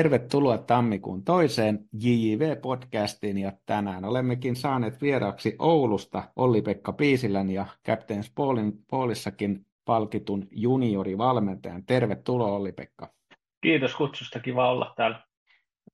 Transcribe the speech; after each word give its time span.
Tervetuloa 0.00 0.58
tammikuun 0.58 1.24
toiseen 1.24 1.78
JJV-podcastiin 1.94 3.38
ja 3.38 3.52
tänään 3.66 4.04
olemmekin 4.04 4.56
saaneet 4.56 5.02
vieraaksi 5.02 5.56
Oulusta 5.58 6.22
Olli-Pekka 6.36 6.92
Piisilän 6.92 7.50
ja 7.50 7.66
Captains 7.86 8.32
Paulin, 8.34 8.72
Paulissakin 8.90 9.66
palkitun 9.84 10.48
juniorivalmentajan. 10.50 11.84
Tervetuloa 11.86 12.52
Olli-Pekka. 12.52 13.08
Kiitos 13.60 13.94
kutsusta, 13.94 14.40
kiva 14.40 14.70
olla 14.70 14.92
täällä. 14.96 15.20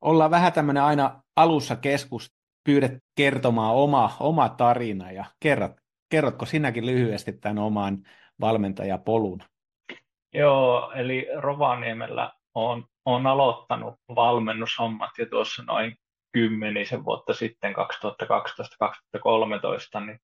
Ollaan 0.00 0.30
vähän 0.30 0.52
tämmöinen 0.52 0.82
aina 0.82 1.22
alussa 1.36 1.76
keskus, 1.76 2.34
pyydät 2.64 2.92
kertomaan 3.14 3.74
oma, 3.74 4.16
oma 4.20 4.48
tarina 4.48 5.12
ja 5.12 5.24
kerrot, 5.40 5.72
kerrotko 6.08 6.46
sinäkin 6.46 6.86
lyhyesti 6.86 7.32
tämän 7.32 7.58
oman 7.58 7.98
valmentajapolun? 8.40 9.42
Joo, 10.34 10.92
eli 10.92 11.26
Rovaniemellä 11.36 12.32
on, 12.54 12.84
on 13.06 13.26
aloittanut 13.26 13.94
valmennushommat 14.14 15.10
jo 15.18 15.26
tuossa 15.26 15.62
noin 15.62 15.96
kymmenisen 16.32 17.04
vuotta 17.04 17.34
sitten, 17.34 17.74
2012-2013, 17.76 17.78
niin 20.06 20.20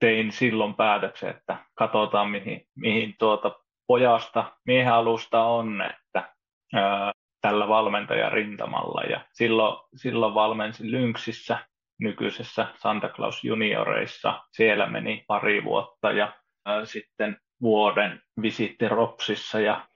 tein 0.00 0.32
silloin 0.32 0.74
päätöksen, 0.74 1.30
että 1.30 1.56
katsotaan 1.74 2.30
mihin, 2.30 2.66
mihin 2.74 3.14
tuota 3.18 3.60
pojasta 3.86 4.52
miehen 4.66 4.92
alusta 4.92 5.44
on, 5.44 5.82
että 5.82 6.34
ää, 6.74 7.12
tällä 7.40 7.68
valmentajan 7.68 8.32
rintamalla. 8.32 9.02
Ja 9.02 9.20
silloin, 9.32 9.88
silloin 9.96 10.34
valmensin 10.34 10.90
Lynxissä, 10.90 11.58
nykyisessä 12.00 12.66
Santa 12.76 13.08
Claus 13.08 13.44
junioreissa. 13.44 14.42
Siellä 14.52 14.86
meni 14.86 15.24
pari 15.26 15.64
vuotta 15.64 16.12
ja 16.12 16.32
ää, 16.66 16.84
sitten 16.84 17.36
vuoden 17.60 18.22
visitti 18.42 18.88
Ropsissa 18.88 19.60
ja 19.60 19.86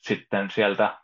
sitten 0.00 0.50
sieltä 0.50 0.98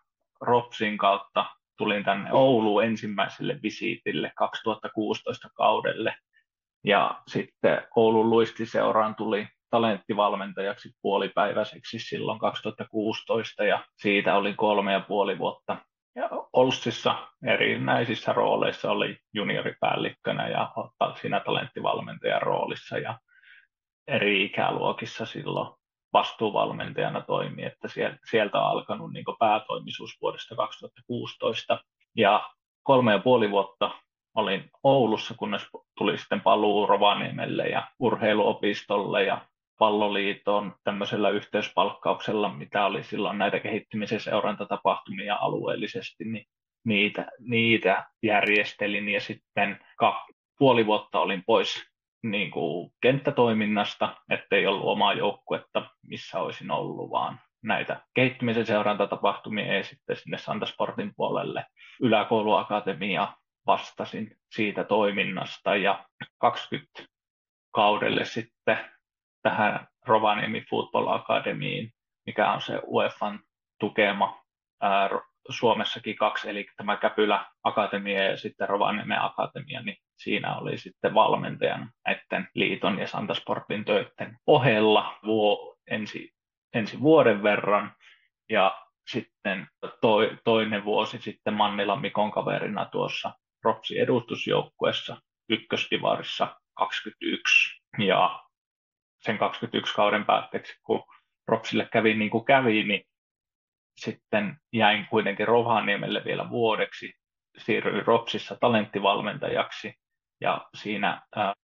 Ropsin 0.45 0.99
kautta 0.99 1.47
tulin 1.79 2.05
tänne 2.05 2.33
Ouluun 2.33 2.85
ensimmäiselle 2.85 3.59
visiitille 3.63 4.33
2016 4.37 5.49
kaudelle. 5.55 6.17
Ja 6.85 7.23
sitten 7.29 7.83
Oulun 7.97 8.31
luistiseuraan 8.31 9.15
tuli 9.15 9.49
talenttivalmentajaksi 9.71 10.91
puolipäiväiseksi 11.03 11.99
silloin 11.99 12.39
2016 12.39 13.65
ja 13.65 13.85
siitä 13.97 14.37
oli 14.37 14.55
kolme 14.55 14.93
ja 14.93 15.01
puoli 15.01 15.39
vuotta. 15.39 15.77
Ja 16.17 16.29
Olssissa 16.53 17.29
erinäisissä 17.47 18.33
rooleissa 18.33 18.91
oli 18.91 19.19
junioripäällikkönä 19.35 20.49
ja 20.49 20.73
siinä 21.21 21.41
talenttivalmentajan 21.41 22.43
roolissa 22.43 22.99
ja 22.99 23.19
eri 24.09 24.45
ikäluokissa 24.45 25.27
silloin 25.27 25.84
vastuuvalmentajana 26.15 27.21
toimi, 27.21 27.65
että 27.65 27.89
sieltä 28.31 28.61
on 28.61 28.71
alkanut 28.71 29.13
niin 29.13 29.25
päätoimisuus 29.39 30.17
vuodesta 30.21 30.57
2016. 30.57 31.79
Ja 32.17 32.51
kolme 32.83 33.13
ja 33.13 33.19
puoli 33.19 33.51
vuotta 33.51 33.91
olin 34.35 34.71
Oulussa, 34.83 35.35
kunnes 35.39 35.63
tuli 35.99 36.19
sitten 36.19 36.41
paluu 36.41 36.87
Rovaniemelle 36.87 37.63
ja 37.63 37.89
urheiluopistolle 37.99 39.25
ja 39.25 39.47
palloliiton 39.79 40.75
tämmöisellä 40.85 41.31
yhteyspalkkauksella, 41.31 42.55
mitä 42.55 42.87
oli 42.87 43.05
silloin 43.05 43.39
näitä 43.39 43.61
kehittymisen 43.61 44.21
seurantatapahtumia 44.21 45.37
alueellisesti, 45.41 46.25
niin 46.25 46.47
niitä, 46.85 47.27
niitä 47.39 48.07
järjestelin 48.23 49.09
ja 49.09 49.21
sitten 49.21 49.79
puoli 50.59 50.87
vuotta 50.87 51.21
olin 51.21 51.43
pois 51.47 51.94
niin 52.31 52.51
kuin 52.51 52.93
kenttätoiminnasta, 53.01 54.17
ettei 54.31 54.67
ollut 54.67 54.87
omaa 54.87 55.13
joukkuetta, 55.13 55.91
missä 56.03 56.41
olisin 56.41 56.71
ollut, 56.71 57.11
vaan 57.11 57.41
näitä 57.63 58.01
kehittymisen 58.15 58.67
seurantatapahtumia 58.67 59.77
ja 59.77 59.85
sitten 59.85 60.17
sinne 60.17 60.39
Santasportin 60.39 61.13
puolelle 61.17 61.67
yläkouluakatemia 62.01 63.33
vastasin 63.67 64.37
siitä 64.51 64.85
toiminnasta. 64.85 65.77
Ja 65.77 66.05
20 66.39 67.03
kaudelle 67.75 68.25
sitten 68.25 68.79
tähän 69.43 69.89
Rovaniemi 70.07 70.65
Football 70.71 71.09
Academyin, 71.09 71.91
mikä 72.27 72.53
on 72.53 72.61
se 72.61 72.81
UEFan 72.87 73.41
tukema 73.81 74.43
Suomessakin 75.49 76.17
kaksi, 76.17 76.51
eli 76.51 76.67
tämä 76.77 76.97
Käpylä 76.97 77.47
Akatemia 77.65 78.23
ja 78.25 78.37
sitten 78.37 78.69
Rovaniemen 78.69 79.23
Akatemia, 79.23 79.83
niin 79.83 79.97
siinä 80.17 80.57
oli 80.57 80.79
sitten 80.79 81.15
valmentajan 81.15 81.91
näiden 82.07 82.49
liiton 82.55 82.99
ja 82.99 83.07
Santasportin 83.07 83.85
töiden 83.85 84.39
ohella 84.47 85.19
vuo, 85.27 85.77
ensi, 85.91 86.35
ensi 86.75 87.01
vuoden 87.01 87.43
verran. 87.43 87.93
Ja 88.51 88.85
sitten 89.11 89.67
toi, 90.01 90.39
toinen 90.45 90.85
vuosi 90.85 91.19
sitten 91.19 91.55
Mannilan 91.55 92.01
Mikon 92.01 92.31
kaverina 92.31 92.85
tuossa 92.85 93.33
Ropsi 93.65 94.01
edustusjoukkuessa 94.01 95.17
ykköstivarissa 95.49 96.61
21. 96.75 97.83
Ja 97.99 98.45
sen 99.21 99.39
21 99.39 99.95
kauden 99.95 100.25
päätteeksi, 100.25 100.81
kun 100.83 101.05
Ropsille 101.49 101.89
kävi 101.93 102.15
niin 102.15 102.31
kuin 102.31 102.45
kävi, 102.45 102.85
niin 102.85 103.05
sitten 103.97 104.57
jäin 104.73 105.07
kuitenkin 105.11 105.49
Rovaniemelle 105.49 106.23
vielä 106.25 106.51
vuodeksi, 106.51 107.13
siirryin 107.59 108.07
Ropsissa 108.07 108.57
talenttivalmentajaksi 108.61 109.95
ja 110.41 110.69
siinä 110.75 111.23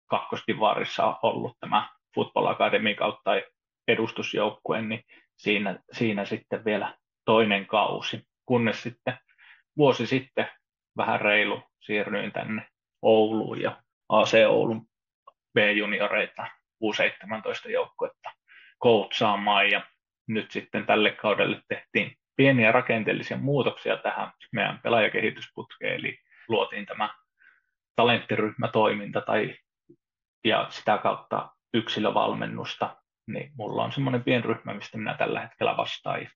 kakkostivarissa 0.10 1.06
on 1.06 1.16
ollut 1.24 1.58
tämä 1.60 1.90
Football 2.16 2.48
Academy 2.48 2.96
kautta 2.96 3.32
edustusjoukkue, 3.88 4.82
niin 4.82 5.04
siinä, 5.38 5.80
siinä 5.92 6.26
sitten 6.26 6.66
vielä 6.66 6.98
toinen 7.26 7.68
kausi, 7.68 8.24
kunnes 8.46 8.84
sitten 8.84 9.18
vuosi 9.78 10.08
sitten 10.08 10.52
vähän 10.98 11.22
reilu 11.22 11.64
siirryin 11.80 12.32
tänne 12.32 12.68
Ouluun 13.02 13.62
ja 13.62 13.84
AC 14.10 14.34
Oulun 14.48 14.86
B-junioreita 15.54 16.48
U17 16.84 17.72
joukkuetta 17.72 18.30
koutsaamaan. 18.80 19.70
Ja 19.70 19.82
nyt 20.28 20.52
sitten 20.52 20.86
tälle 20.86 21.12
kaudelle 21.12 21.62
tehtiin 21.68 22.16
pieniä 22.36 22.72
rakenteellisia 22.72 23.38
muutoksia 23.38 23.98
tähän 23.98 24.32
meidän 24.52 24.80
pelaajakehitysputkeen, 24.84 25.96
eli 25.96 26.20
luotiin 26.48 26.86
tämä 26.86 27.10
talenttiryhmätoiminta 28.00 29.22
tai, 29.22 29.56
ja 30.44 30.68
sitä 30.70 30.98
kautta 30.98 31.50
yksilövalmennusta, 31.74 32.98
niin 33.28 33.52
mulla 33.58 33.84
on 33.84 33.92
semmoinen 33.92 34.24
pienryhmä, 34.24 34.74
mistä 34.74 34.98
minä 34.98 35.18
tällä 35.18 35.42
hetkellä 35.42 35.78
vastaan, 35.78 36.22
ja 36.22 36.30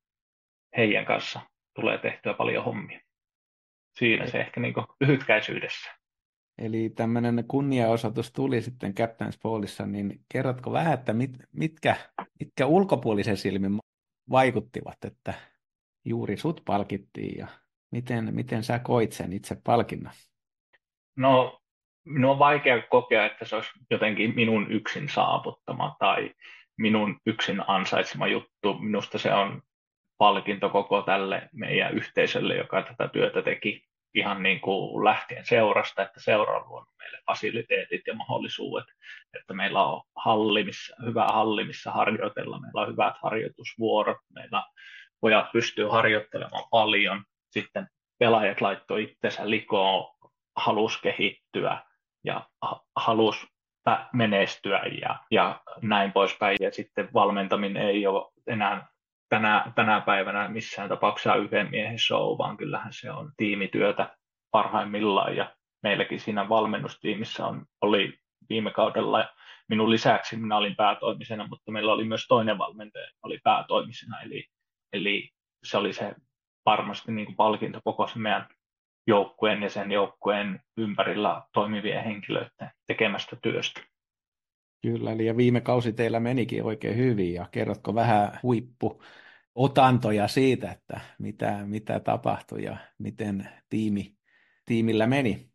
heidän 0.78 1.06
kanssa 1.06 1.40
tulee 1.76 1.98
tehtyä 1.98 2.34
paljon 2.34 2.66
hommia. 2.66 3.00
Siinä 4.00 4.28
se 4.28 4.40
ehkä 4.40 4.60
niin 4.60 4.74
lyhytkäisyydessä. 5.00 5.92
Eli 6.58 6.90
tämmöinen 6.90 7.46
kunniaosoitus 7.48 8.32
tuli 8.32 8.62
sitten 8.62 8.94
Captain's 9.00 9.40
Ballissa, 9.44 9.86
niin 9.86 10.20
kerrotko 10.34 10.72
vähän, 10.72 10.94
että 10.94 11.14
mit, 11.14 11.32
mitkä, 11.52 11.96
mitkä 12.40 12.66
ulkopuolisen 12.66 13.38
silmin 13.38 13.78
vaikuttivat, 14.30 15.06
että 15.06 15.34
juuri 16.06 16.38
sut 16.38 16.62
palkittiin 16.66 17.38
ja 17.38 17.48
miten, 17.92 18.36
miten 18.36 18.64
sä 18.64 18.80
koit 18.80 19.12
sen 19.12 19.34
itse 19.34 19.58
palkinnan? 19.64 20.14
No, 21.16 21.60
minun 22.06 22.32
on 22.32 22.40
vaikea 22.40 22.82
kokea, 22.82 23.26
että 23.26 23.46
se 23.46 23.56
olisi 23.56 23.72
jotenkin 23.90 24.36
minun 24.36 24.72
yksin 24.72 25.10
saavuttama 25.10 25.96
tai 26.00 26.32
minun 26.78 27.20
yksin 27.26 27.64
ansaitsema 27.68 28.28
juttu. 28.28 28.74
Minusta 28.80 29.18
se 29.18 29.34
on 29.34 29.62
palkinto 30.18 30.70
koko 30.70 31.02
tälle 31.02 31.50
meidän 31.54 31.94
yhteisölle, 31.94 32.56
joka 32.56 32.82
tätä 32.82 33.08
työtä 33.08 33.42
teki 33.42 33.86
ihan 34.16 34.44
niin 34.44 34.62
kuin 34.62 35.06
lähtien 35.06 35.46
seurasta, 35.46 36.02
että 36.02 36.20
seura 36.20 36.58
on 36.58 36.70
luonut 36.70 36.90
meille 36.98 37.18
fasiliteetit 37.26 38.02
ja 38.08 38.14
mahdollisuudet, 38.14 38.86
että 39.40 39.54
meillä 39.54 39.84
on 39.84 40.02
halli, 40.16 40.64
missä, 40.64 40.96
hyvä 41.06 41.26
halli, 41.26 41.64
missä 41.64 41.92
harjoitella, 41.92 42.60
meillä 42.60 42.82
on 42.82 42.92
hyvät 42.92 43.14
harjoitusvuorot, 43.24 44.18
meillä 44.36 44.64
pojat 45.22 45.52
pystyy 45.52 45.88
harjoittelemaan 45.88 46.64
paljon, 46.72 47.24
sitten 47.50 47.88
pelaajat 48.20 48.62
laittoi 48.62 49.04
itsensä 49.04 49.50
likoon, 49.50 50.13
halus 50.56 51.02
kehittyä 51.02 51.82
ja 52.24 52.50
halus 52.96 53.48
menestyä 54.14 54.82
ja, 55.02 55.20
ja 55.32 55.62
näin 55.82 56.12
poispäin. 56.12 56.58
Ja 56.60 56.72
sitten 56.72 57.10
valmentaminen 57.14 57.88
ei 57.88 58.08
ole 58.08 58.32
enää 58.48 58.88
tänä, 59.30 59.72
tänä 59.76 60.02
päivänä 60.02 60.48
missään 60.48 60.90
tapauksessa 60.90 61.36
yhden 61.36 61.70
miehen 61.72 62.00
show, 62.00 62.38
vaan 62.38 62.58
kyllähän 62.58 62.94
se 62.94 63.12
on 63.12 63.32
tiimityötä 63.38 64.18
parhaimmillaan. 64.52 65.36
Ja 65.36 65.56
meilläkin 65.84 66.20
siinä 66.20 66.50
valmennustiimissä 66.50 67.46
on, 67.46 67.66
oli 67.82 68.20
viime 68.50 68.72
kaudella 68.72 69.26
minun 69.70 69.92
lisäksi 69.92 70.38
minä 70.38 70.58
olin 70.58 70.76
päätoimisena, 70.76 71.48
mutta 71.48 71.72
meillä 71.72 71.94
oli 71.94 72.04
myös 72.04 72.26
toinen 72.28 72.58
valmentaja, 72.58 73.08
oli 73.24 73.40
päätoimisena, 73.44 74.22
eli, 74.22 74.46
eli 74.94 75.30
se 75.64 75.78
oli 75.78 75.94
se 75.94 76.16
varmasti 76.66 77.12
niin 77.12 77.26
kuin 77.26 77.36
palkinto 77.36 77.80
koko 77.84 78.08
se 78.08 78.20
meidän 78.20 78.48
joukkueen 79.08 79.64
ja 79.64 79.70
sen 79.70 79.92
joukkueen 79.92 80.60
ympärillä 80.78 81.42
toimivien 81.54 82.04
henkilöiden 82.04 82.70
tekemästä 82.88 83.36
työstä. 83.42 83.82
Kyllä, 84.82 85.12
eli 85.12 85.26
ja 85.26 85.38
viime 85.38 85.62
kausi 85.62 85.94
teillä 85.94 86.20
menikin 86.20 86.64
oikein 86.64 86.98
hyvin, 86.98 87.34
ja 87.34 87.46
kerrotko 87.52 87.96
vähän 87.96 88.40
huippu 88.44 89.04
otantoja 89.56 90.28
siitä, 90.28 90.72
että 90.72 91.00
mitä, 91.20 91.60
mitä 91.66 92.00
tapahtui 92.00 92.64
ja 92.64 92.78
miten 93.00 93.50
tiimi, 93.70 94.16
tiimillä 94.66 95.08
meni. 95.08 95.50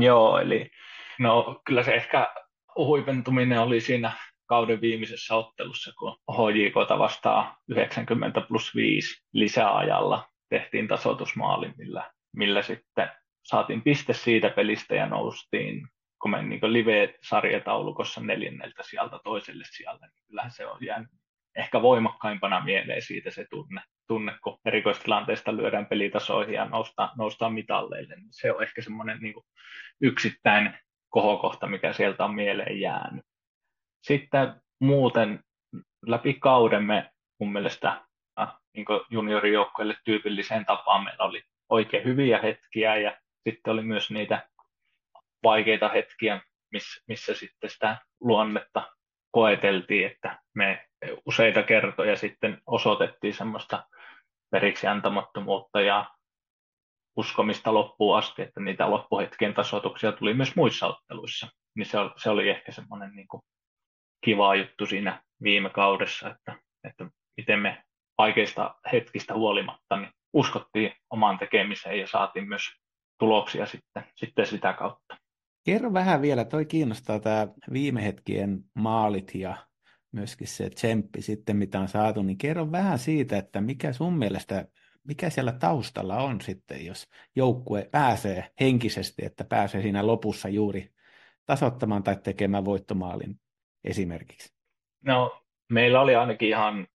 Joo, 0.00 0.38
eli 0.38 0.70
no 1.18 1.60
kyllä 1.66 1.82
se 1.82 1.94
ehkä 1.94 2.34
huipentuminen 2.76 3.60
oli 3.60 3.80
siinä 3.80 4.12
kauden 4.46 4.80
viimeisessä 4.80 5.34
ottelussa, 5.34 5.92
kun 5.98 6.16
HJK 6.32 6.98
vastaa 6.98 7.56
90 7.68 8.40
plus 8.40 8.74
5 8.74 9.22
lisäajalla 9.32 10.28
tehtiin 10.48 10.88
tasoitusmaali, 10.88 11.72
millä, 11.78 12.12
millä 12.32 12.62
sitten 12.62 13.10
saatiin 13.42 13.82
piste 13.82 14.12
siitä 14.12 14.50
pelistä 14.50 14.94
ja 14.94 15.06
noustiin, 15.06 15.88
kun 16.22 16.30
me 16.30 16.42
niin 16.42 16.72
live-sarjataulukossa 16.72 18.20
neljänneltä 18.20 18.82
sieltä 18.82 19.18
toiselle 19.24 19.64
sijalle, 19.70 20.06
niin 20.06 20.24
kyllähän 20.26 20.50
se 20.50 20.66
on 20.66 20.78
jäänyt 20.80 21.10
ehkä 21.56 21.82
voimakkaimpana 21.82 22.64
mieleen 22.64 23.02
siitä 23.02 23.30
se 23.30 23.46
tunne, 23.50 23.82
tunne 24.06 24.38
kun 24.44 24.58
erikoistilanteesta 24.64 25.56
lyödään 25.56 25.86
pelitasoihin 25.86 26.54
ja 26.54 26.64
noustaan, 26.64 27.10
noustaan 27.16 27.52
mitalleille. 27.52 28.16
Niin 28.16 28.28
se 28.30 28.52
on 28.52 28.62
ehkä 28.62 28.82
semmoinen 28.82 29.18
niin 29.20 29.34
yksittäinen 30.00 30.78
kohokohta, 31.08 31.66
mikä 31.66 31.92
sieltä 31.92 32.24
on 32.24 32.34
mieleen 32.34 32.80
jäänyt. 32.80 33.24
Sitten 34.02 34.54
muuten 34.80 35.44
läpi 36.06 36.34
kauden 36.34 36.84
me 36.84 37.10
mun 37.40 37.52
mielestä 37.52 38.02
äh, 38.40 38.54
niin 38.74 38.86
juniorijoukkoille 39.10 39.96
tyypilliseen 40.04 40.64
tapaan 40.64 41.04
meillä 41.04 41.24
oli 41.24 41.42
oikein 41.68 42.04
hyviä 42.04 42.38
hetkiä 42.38 42.96
ja 42.96 43.16
sitten 43.48 43.72
oli 43.72 43.82
myös 43.82 44.10
niitä 44.10 44.48
vaikeita 45.42 45.88
hetkiä, 45.88 46.40
missä, 46.72 47.02
missä 47.08 47.34
sitten 47.34 47.70
sitä 47.70 47.98
luonnetta 48.20 48.92
koeteltiin, 49.30 50.06
että 50.06 50.38
me 50.54 50.86
useita 51.26 51.62
kertoja 51.62 52.16
sitten 52.16 52.62
osoitettiin 52.66 53.34
semmoista 53.34 53.84
periksi 54.50 54.86
antamattomuutta 54.86 55.80
ja 55.80 56.10
uskomista 57.16 57.74
loppuun 57.74 58.18
asti, 58.18 58.42
että 58.42 58.60
niitä 58.60 58.90
loppuhetkien 58.90 59.54
tasoituksia 59.54 60.12
tuli 60.12 60.34
myös 60.34 60.56
muissa 60.56 60.86
otteluissa. 60.86 61.48
Niin 61.76 61.86
se 61.86 61.98
se 62.16 62.30
oli 62.30 62.48
ehkä 62.48 62.72
semmoinen 62.72 63.14
niin 63.14 63.28
kuin 63.28 63.42
kiva 64.24 64.54
juttu 64.54 64.86
siinä 64.86 65.22
viime 65.42 65.70
kaudessa, 65.70 66.30
että, 66.30 66.56
että 66.84 67.06
miten 67.36 67.58
me 67.58 67.84
vaikeista 68.18 68.74
hetkistä 68.92 69.34
huolimatta 69.34 69.96
niin 69.96 70.12
uskottiin 70.36 70.92
omaan 71.10 71.38
tekemiseen 71.38 71.98
ja 71.98 72.06
saatiin 72.06 72.48
myös 72.48 72.62
tuloksia 73.18 73.66
sitten, 73.66 74.04
sitten 74.14 74.46
sitä 74.46 74.72
kautta. 74.72 75.16
Kerro 75.64 75.92
vähän 75.92 76.22
vielä, 76.22 76.44
toi 76.44 76.64
kiinnostaa 76.64 77.20
tämä 77.20 77.48
viime 77.72 78.04
hetkien 78.04 78.58
maalit 78.74 79.34
ja 79.34 79.56
myöskin 80.12 80.46
se 80.46 80.70
tsemppi 80.70 81.22
sitten, 81.22 81.56
mitä 81.56 81.80
on 81.80 81.88
saatu, 81.88 82.22
niin 82.22 82.38
kerro 82.38 82.72
vähän 82.72 82.98
siitä, 82.98 83.38
että 83.38 83.60
mikä 83.60 83.92
sun 83.92 84.18
mielestä, 84.18 84.66
mikä 85.04 85.30
siellä 85.30 85.52
taustalla 85.52 86.16
on 86.16 86.40
sitten, 86.40 86.86
jos 86.86 87.08
joukkue 87.36 87.88
pääsee 87.90 88.50
henkisesti, 88.60 89.24
että 89.24 89.44
pääsee 89.44 89.82
siinä 89.82 90.06
lopussa 90.06 90.48
juuri 90.48 90.90
tasoittamaan 91.46 92.02
tai 92.02 92.16
tekemään 92.16 92.64
voittomaalin 92.64 93.40
esimerkiksi? 93.84 94.54
No, 95.04 95.42
meillä 95.72 96.00
oli 96.00 96.14
ainakin 96.14 96.48
ihan, 96.48 96.86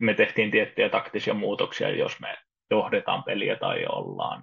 me 0.00 0.14
tehtiin 0.14 0.50
tiettyjä 0.50 0.88
taktisia 0.88 1.34
muutoksia, 1.34 1.96
jos 1.96 2.20
me 2.20 2.36
johdetaan 2.70 3.24
peliä 3.24 3.56
tai 3.56 3.86
ollaan 3.86 4.42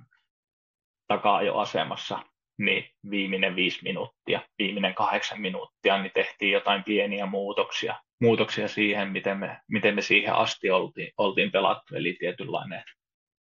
takaa 1.07 1.41
jo 1.41 1.57
asemassa, 1.57 2.19
niin 2.57 2.89
viimeinen 3.09 3.55
viisi 3.55 3.83
minuuttia, 3.83 4.41
viimeinen 4.59 4.93
kahdeksan 4.93 5.41
minuuttia, 5.41 5.97
niin 6.01 6.11
tehtiin 6.13 6.51
jotain 6.51 6.83
pieniä 6.83 7.25
muutoksia, 7.25 7.95
muutoksia 8.21 8.67
siihen, 8.67 9.09
miten 9.09 9.37
me, 9.37 9.59
miten 9.71 9.95
me 9.95 10.01
siihen 10.01 10.33
asti 10.33 10.71
oltiin, 10.71 11.11
oltiin 11.17 11.51
pelattu, 11.51 11.95
eli 11.95 12.15
tietynlainen 12.19 12.83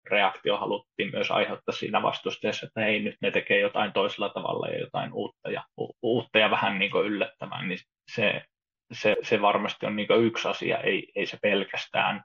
reaktio 0.10 0.58
haluttiin 0.58 1.12
myös 1.12 1.32
aiheuttaa 1.32 1.76
siinä 1.76 2.02
vastusteessa, 2.02 2.66
että 2.66 2.86
ei 2.86 3.00
nyt 3.00 3.16
ne 3.22 3.32
tekee 3.32 3.60
jotain 3.60 3.94
toisella 3.94 4.30
tavalla 4.30 4.68
ja 4.68 4.80
jotain 4.80 5.14
uutta 5.14 5.52
ja, 5.52 5.64
uutta 6.02 6.40
ja 6.40 6.52
vähän 6.52 6.80
niin 6.80 6.92
yllättävää, 7.06 7.64
niin 7.64 7.80
se, 8.12 8.42
se, 8.94 9.16
se 9.22 9.42
varmasti 9.42 9.86
on 9.86 9.96
niin 9.96 10.26
yksi 10.26 10.48
asia, 10.48 10.78
ei, 10.78 11.12
ei 11.16 11.26
se 11.26 11.38
pelkästään. 11.42 12.24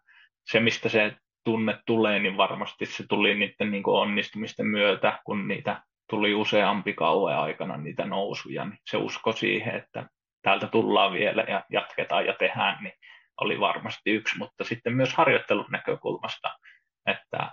Se, 0.50 0.60
mistä 0.60 0.88
se 0.88 1.16
tunne 1.44 1.78
tulee, 1.86 2.18
niin 2.18 2.36
varmasti 2.36 2.86
se 2.86 3.04
tuli 3.08 3.34
niiden 3.34 3.70
niin 3.70 3.82
onnistumisten 3.86 4.66
myötä, 4.66 5.18
kun 5.24 5.48
niitä 5.48 5.82
tuli 6.10 6.34
useampi 6.34 6.92
kauan 6.92 7.38
aikana 7.38 7.76
niitä 7.76 8.06
nousuja, 8.06 8.64
niin 8.64 8.78
se 8.90 8.96
usko 8.96 9.32
siihen, 9.32 9.74
että 9.74 10.08
täältä 10.42 10.66
tullaan 10.66 11.12
vielä 11.12 11.42
ja 11.48 11.64
jatketaan 11.70 12.26
ja 12.26 12.34
tehdään, 12.38 12.84
niin 12.84 12.94
oli 13.40 13.60
varmasti 13.60 14.10
yksi, 14.10 14.38
mutta 14.38 14.64
sitten 14.64 14.92
myös 14.92 15.14
harjoittelun 15.14 15.66
näkökulmasta, 15.70 16.58
että 17.06 17.52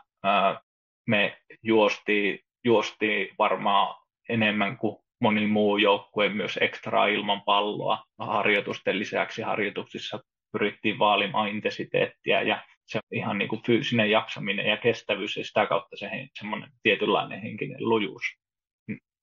me 1.07 1.37
juostiin, 1.63 2.39
juostiin 2.63 3.35
varmaan 3.39 3.95
enemmän 4.29 4.77
kuin 4.77 4.97
moni 5.21 5.47
muu 5.47 5.77
joukkue 5.77 6.29
myös 6.29 6.59
ekstra 6.61 7.07
ilman 7.07 7.41
palloa. 7.41 8.03
Harjoitusten 8.19 8.99
lisäksi 8.99 9.41
harjoituksissa 9.41 10.19
pyrittiin 10.57 10.99
vaalimaan 10.99 11.49
intensiteettiä 11.49 12.41
ja 12.41 12.63
se 12.85 12.99
ihan 13.11 13.37
niin 13.37 13.49
kuin 13.49 13.61
fyysinen 13.65 14.11
jaksaminen 14.11 14.65
ja 14.65 14.77
kestävyys 14.77 15.37
ja 15.37 15.45
sitä 15.45 15.65
kautta 15.65 15.97
se 15.97 16.09
semmoinen 16.39 16.69
tietynlainen 16.83 17.41
henkinen 17.41 17.89
lujuus 17.89 18.23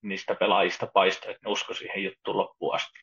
niistä 0.02 0.34
pelaajista 0.34 0.86
paistoi, 0.94 1.30
että 1.30 1.48
ne 1.48 1.52
usko 1.52 1.74
siihen 1.74 2.04
juttuun 2.04 2.36
loppuun 2.36 2.74
asti. 2.74 2.98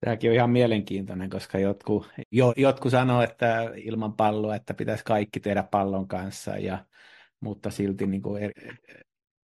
Tämäkin 0.00 0.30
on 0.30 0.34
ihan 0.34 0.50
mielenkiintoinen, 0.50 1.30
koska 1.30 1.58
jotkut, 1.58 2.10
jo, 2.32 2.52
jotkut 2.56 2.90
sanoo, 2.90 3.22
että 3.22 3.72
ilman 3.76 4.12
palloa, 4.12 4.56
että 4.56 4.74
pitäisi 4.74 5.04
kaikki 5.04 5.40
tehdä 5.40 5.62
pallon 5.70 6.08
kanssa, 6.08 6.50
ja, 6.50 6.84
mutta 7.40 7.70
silti 7.70 8.06
niin 8.06 8.22
kuin 8.22 8.42
eri, 8.42 8.52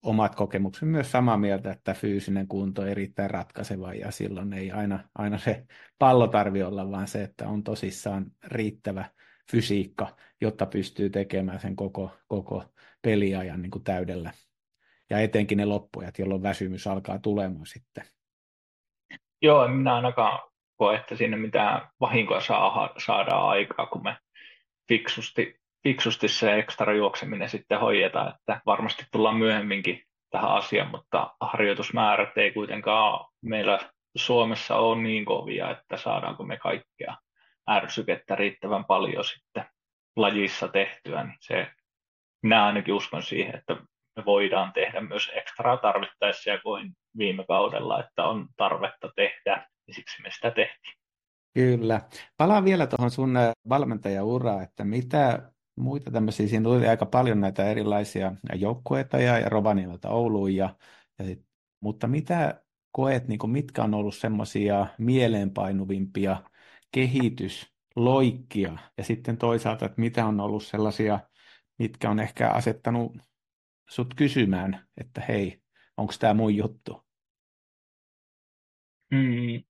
omat 0.02 0.34
kokemukset 0.34 0.88
myös 0.88 1.12
samaa 1.12 1.36
mieltä, 1.36 1.70
että 1.70 1.94
fyysinen 1.94 2.48
kunto 2.48 2.82
on 2.82 2.88
erittäin 2.88 3.30
ratkaiseva 3.30 3.94
ja 3.94 4.10
silloin 4.10 4.52
ei 4.52 4.70
aina, 4.70 4.98
aina 5.14 5.38
se 5.38 5.64
pallo 5.98 6.28
tarvi 6.28 6.62
olla, 6.62 6.90
vaan 6.90 7.08
se, 7.08 7.22
että 7.22 7.48
on 7.48 7.64
tosissaan 7.64 8.26
riittävä 8.46 9.04
fysiikka, 9.50 10.16
jotta 10.40 10.66
pystyy 10.66 11.10
tekemään 11.10 11.60
sen 11.60 11.76
koko, 11.76 12.10
koko 12.28 12.64
peliajan 13.02 13.62
niin 13.62 13.70
kuin 13.70 13.84
täydellä. 13.84 14.32
Ja 15.10 15.18
etenkin 15.18 15.58
ne 15.58 15.64
loppujat, 15.64 16.18
jolloin 16.18 16.42
väsymys 16.42 16.86
alkaa 16.86 17.18
tulemaan 17.18 17.66
sitten. 17.66 18.04
Joo, 19.42 19.64
en 19.64 19.70
minä 19.70 19.94
ainakaan 19.94 20.50
koe, 20.76 20.96
että 20.96 21.16
sinne 21.16 21.36
mitään 21.36 21.88
vahinkoa 22.00 22.40
saa, 22.40 22.94
saadaan 23.06 23.48
aikaa, 23.48 23.86
kun 23.86 24.02
me 24.02 24.16
fiksusti 24.88 25.59
fiksusti 25.82 26.28
se 26.28 26.58
ekstra 26.58 26.92
juokseminen 26.92 27.48
sitten 27.48 27.80
hoidetaan, 27.80 28.34
että 28.34 28.60
varmasti 28.66 29.04
tullaan 29.12 29.36
myöhemminkin 29.36 30.02
tähän 30.30 30.52
asiaan, 30.52 30.90
mutta 30.90 31.34
harjoitusmäärät 31.40 32.38
ei 32.38 32.52
kuitenkaan 32.52 33.26
meillä 33.42 33.78
Suomessa 34.16 34.76
ole 34.76 35.02
niin 35.02 35.24
kovia, 35.24 35.70
että 35.70 35.96
saadaanko 35.96 36.44
me 36.44 36.56
kaikkea 36.56 37.16
ärsykettä 37.70 38.34
riittävän 38.34 38.84
paljon 38.84 39.24
sitten 39.24 39.64
lajissa 40.16 40.68
tehtyä, 40.68 41.24
niin 41.24 41.36
se, 41.40 41.70
minä 42.42 42.66
ainakin 42.66 42.94
uskon 42.94 43.22
siihen, 43.22 43.54
että 43.54 43.76
me 44.16 44.24
voidaan 44.24 44.72
tehdä 44.72 45.00
myös 45.00 45.30
ekstraa 45.34 45.76
tarvittaessa 45.76 46.50
ja 46.50 46.58
koin 46.58 46.92
viime 47.18 47.44
kaudella, 47.48 48.00
että 48.00 48.24
on 48.24 48.48
tarvetta 48.56 49.10
tehdä, 49.16 49.68
niin 49.86 49.94
siksi 49.94 50.22
me 50.22 50.30
sitä 50.30 50.50
tehtiin. 50.50 50.94
Kyllä. 51.54 52.00
Palaan 52.36 52.64
vielä 52.64 52.86
tuohon 52.86 53.10
sun 53.10 53.34
valmentajauraan, 53.68 54.62
että 54.62 54.84
mitä 54.84 55.52
muita 55.76 56.10
tämmöisiä, 56.10 56.48
siinä 56.48 56.64
tuli 56.64 56.88
aika 56.88 57.06
paljon 57.06 57.40
näitä 57.40 57.64
erilaisia 57.64 58.32
joukkueita 58.54 59.18
ja, 59.18 59.38
ja 59.38 59.48
Rovaniemeltä 59.48 60.10
Ouluun, 60.10 60.54
ja, 60.54 60.76
ja 61.18 61.24
sit, 61.24 61.46
mutta 61.80 62.06
mitä 62.06 62.62
koet, 62.92 63.28
niin 63.28 63.38
kuin, 63.38 63.50
mitkä 63.50 63.82
on 63.82 63.94
ollut 63.94 64.14
semmoisia 64.14 64.86
mieleenpainuvimpia 64.98 66.42
kehitysloikkia, 66.92 68.78
ja 68.98 69.04
sitten 69.04 69.36
toisaalta, 69.36 69.86
että 69.86 70.00
mitä 70.00 70.26
on 70.26 70.40
ollut 70.40 70.64
sellaisia, 70.64 71.20
mitkä 71.78 72.10
on 72.10 72.20
ehkä 72.20 72.50
asettanut 72.50 73.16
sut 73.90 74.14
kysymään, 74.14 74.88
että 74.96 75.20
hei, 75.20 75.62
onko 75.96 76.12
tämä 76.18 76.34
mun 76.34 76.56
juttu? 76.56 77.04
Mm. 79.10 79.62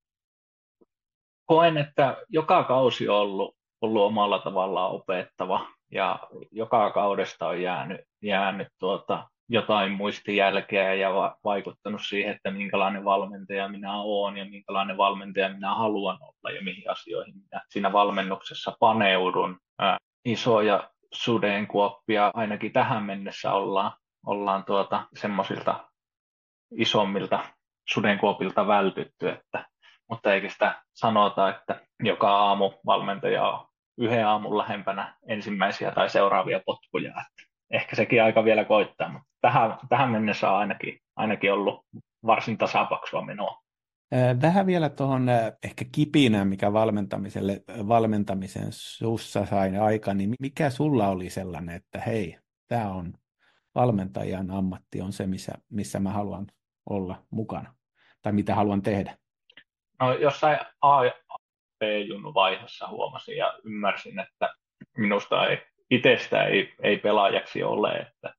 Koen, 1.47 1.76
että 1.76 2.16
joka 2.28 2.64
kausi 2.64 3.09
on 3.09 3.16
ollut, 3.16 3.57
ollut 3.80 4.02
omalla 4.02 4.38
tavallaan 4.38 4.90
opettava 4.90 5.79
ja 5.92 6.18
joka 6.52 6.90
kaudesta 6.90 7.49
on 7.49 7.62
jäänyt, 7.62 8.00
jäänyt 8.23 8.68
tuota, 8.78 9.28
jotain 9.49 9.92
muistijälkeä 9.92 10.94
ja 10.94 11.14
va- 11.14 11.37
vaikuttanut 11.44 12.00
siihen, 12.09 12.35
että 12.35 12.50
minkälainen 12.50 13.04
valmentaja 13.04 13.68
minä 13.68 14.00
olen 14.00 14.37
ja 14.37 14.44
minkälainen 14.44 14.97
valmentaja 14.97 15.49
minä 15.49 15.75
haluan 15.75 16.18
olla 16.20 16.50
ja 16.54 16.62
mihin 16.62 16.90
asioihin 16.90 17.35
minä 17.35 17.62
siinä 17.68 17.92
valmennuksessa 17.92 18.76
paneudun. 18.80 19.59
Ää, 19.78 19.99
isoja 20.25 20.90
sudenkuoppia 21.12 22.30
ainakin 22.35 22.73
tähän 22.73 23.02
mennessä 23.02 23.52
ollaan, 23.52 23.92
ollaan 24.26 24.64
tuota, 24.64 25.06
semmoisilta 25.14 25.90
isommilta 26.76 27.40
sudenkuopilta 27.88 28.66
vältytty, 28.66 29.28
että, 29.28 29.66
mutta 30.11 30.35
eikä 30.35 30.49
sitä 30.49 30.82
sanota, 30.92 31.49
että 31.49 31.80
joka 32.02 32.37
aamu 32.38 32.73
valmentaja 32.87 33.49
on 33.49 33.70
yhden 34.00 34.26
aamun 34.26 34.59
lähempänä 34.59 35.14
ensimmäisiä 35.26 35.90
tai 35.90 36.11
seuraavia 36.11 36.61
potkuja. 36.66 37.11
Että 37.11 37.50
ehkä 37.71 37.97
sekin 37.97 38.23
aika 38.23 38.45
vielä 38.45 38.64
koittaa, 38.64 39.12
mutta 39.12 39.28
tähän, 39.40 39.78
tähän 39.88 40.11
mennessä 40.11 40.50
on 40.50 40.59
ainakin, 40.59 41.00
ainakin 41.16 41.52
ollut 41.52 41.87
varsin 42.26 42.59
tasapaksua 42.59 43.25
menoa. 43.25 43.62
Vähän 44.42 44.66
vielä 44.66 44.88
tuohon 44.88 45.26
ehkä 45.62 45.85
kipinään, 45.92 46.49
mikä 46.49 46.73
valmentamiselle, 46.73 47.62
valmentamisen 47.88 48.66
sussa 48.71 49.47
sai 49.47 49.76
aika, 49.76 50.14
niin 50.14 50.35
mikä 50.40 50.71
sulla 50.71 51.09
oli 51.09 51.30
sellainen, 51.30 51.76
että 51.76 52.00
hei, 52.00 52.38
tämä 52.69 52.88
on 52.88 53.14
valmentajan 53.75 54.50
ammatti 54.50 55.00
on 55.00 55.12
se, 55.12 55.26
missä, 55.26 55.52
missä 55.69 56.00
mä 56.00 56.11
haluan 56.11 56.47
olla 56.90 57.23
mukana, 57.30 57.75
tai 58.23 58.33
mitä 58.33 58.54
haluan 58.54 58.83
tehdä? 58.83 59.16
No 60.00 60.12
jossain 60.12 60.59
B-junnu 61.80 62.34
vaiheessa 62.34 62.88
huomasin 62.88 63.37
ja 63.37 63.58
ymmärsin, 63.64 64.18
että 64.18 64.54
minusta 64.96 65.46
ei, 65.46 65.62
itsestä 65.90 66.44
ei, 66.44 66.75
ei 66.82 66.96
pelaajaksi 66.96 67.62
ole, 67.62 67.92
että 67.92 68.34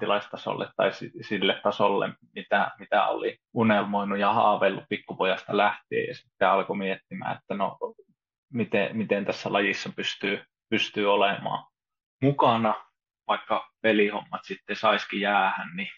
ammattilaistasolle 0.00 0.68
tai 0.76 0.90
sille 1.20 1.60
tasolle, 1.62 2.08
mitä, 2.34 2.70
mitä 2.78 3.06
oli 3.06 3.38
unelmoinut 3.54 4.18
ja 4.18 4.32
haaveillut 4.32 4.84
pikkupojasta 4.88 5.56
lähtien. 5.56 6.08
Ja 6.08 6.14
sitten 6.14 6.48
alkoi 6.48 6.76
miettimään, 6.76 7.36
että 7.36 7.54
no 7.54 7.78
miten, 8.52 8.96
miten 8.96 9.24
tässä 9.24 9.52
lajissa 9.52 9.90
pystyy, 9.96 10.44
pystyy 10.70 11.12
olemaan 11.12 11.64
mukana, 12.22 12.74
vaikka 13.26 13.70
pelihommat 13.82 14.40
sitten 14.44 14.76
saisikin 14.76 15.20
jäähän, 15.20 15.76
niin 15.76 15.88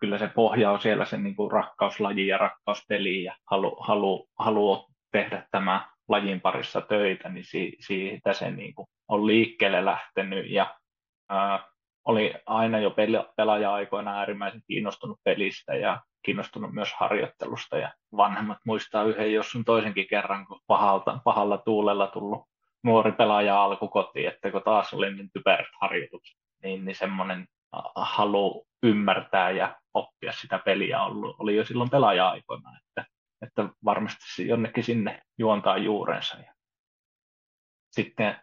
kyllä 0.00 0.18
se 0.18 0.28
pohja 0.28 0.70
on 0.70 0.80
siellä 0.80 1.04
se 1.04 1.18
niin 1.18 1.36
kuin 1.36 1.52
rakkauslaji 1.52 2.26
ja 2.26 2.38
rakkauspeli 2.38 3.24
ja 3.24 3.36
halu, 3.50 3.76
halu, 3.80 4.28
halu 4.38 4.86
tehdä 5.12 5.46
tämä 5.50 5.93
lajin 6.08 6.40
parissa 6.40 6.80
töitä, 6.80 7.28
niin 7.28 7.44
si, 7.44 7.76
siitä 7.80 8.32
se 8.32 8.50
niin 8.50 8.74
kuin 8.74 8.86
on 9.08 9.26
liikkeelle 9.26 9.84
lähtenyt. 9.84 10.50
Ja 10.50 10.74
ää, 11.28 11.68
oli 12.04 12.34
aina 12.46 12.78
jo 12.78 12.94
pelaaja-aikoina 13.36 14.18
äärimmäisen 14.18 14.62
kiinnostunut 14.66 15.18
pelistä 15.24 15.74
ja 15.74 16.00
kiinnostunut 16.24 16.72
myös 16.72 16.94
harjoittelusta. 16.94 17.78
Ja 17.78 17.92
vanhemmat 18.16 18.58
muistaa 18.66 19.04
yhden 19.04 19.32
jos 19.32 19.50
sun 19.50 19.64
toisenkin 19.64 20.06
kerran, 20.06 20.46
kun 20.46 20.60
pahalta, 20.66 21.18
pahalla 21.24 21.58
tuulella 21.58 22.06
tullut 22.06 22.44
nuori 22.84 23.12
pelaaja 23.12 23.62
alkukotiin, 23.62 24.28
että 24.28 24.50
kun 24.50 24.62
taas 24.62 24.94
oli 24.94 25.14
niin 25.14 25.30
typerät 25.32 25.66
harjoitukset, 25.80 26.36
niin, 26.62 26.84
niin 26.84 26.96
semmoinen 26.96 27.46
halu 27.96 28.66
ymmärtää 28.82 29.50
ja 29.50 29.76
oppia 29.94 30.32
sitä 30.32 30.58
peliä 30.58 31.02
ollut, 31.02 31.36
oli 31.38 31.56
jo 31.56 31.64
silloin 31.64 31.90
pelaaja-aikoina, 31.90 32.70
että, 32.78 33.10
että 33.46 33.68
varmasti 33.84 34.48
jonnekin 34.48 34.84
sinne 34.84 35.22
juontaa 35.38 35.78
juurensa. 35.78 36.38
Ja 36.38 36.54
sitten 37.90 38.36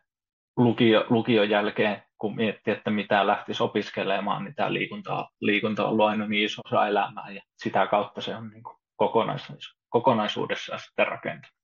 lukio, 0.58 1.06
lukion 1.10 1.50
jälkeen, 1.50 2.04
kun 2.18 2.36
miettii, 2.36 2.74
että 2.74 2.90
mitä 2.90 3.28
lähtisi 3.28 3.64
opiskelemaan, 3.64 4.44
niin 4.44 4.56
tämä 4.56 4.74
liikunta, 4.74 5.30
liikunta 5.42 5.84
on 5.84 5.90
ollut 5.90 6.06
aina 6.06 6.28
niin 6.28 6.46
iso 6.46 6.62
osa 6.66 6.88
elämää 6.88 7.30
ja 7.30 7.42
sitä 7.58 7.88
kautta 7.88 8.22
se 8.22 8.36
on 8.36 8.50
niin 8.50 8.64
kuin 8.64 8.76
kokonaisuudessaan, 8.96 9.78
kokonaisuudessaan 9.90 10.80
sitten 10.80 11.08
rakentunut. 11.08 11.62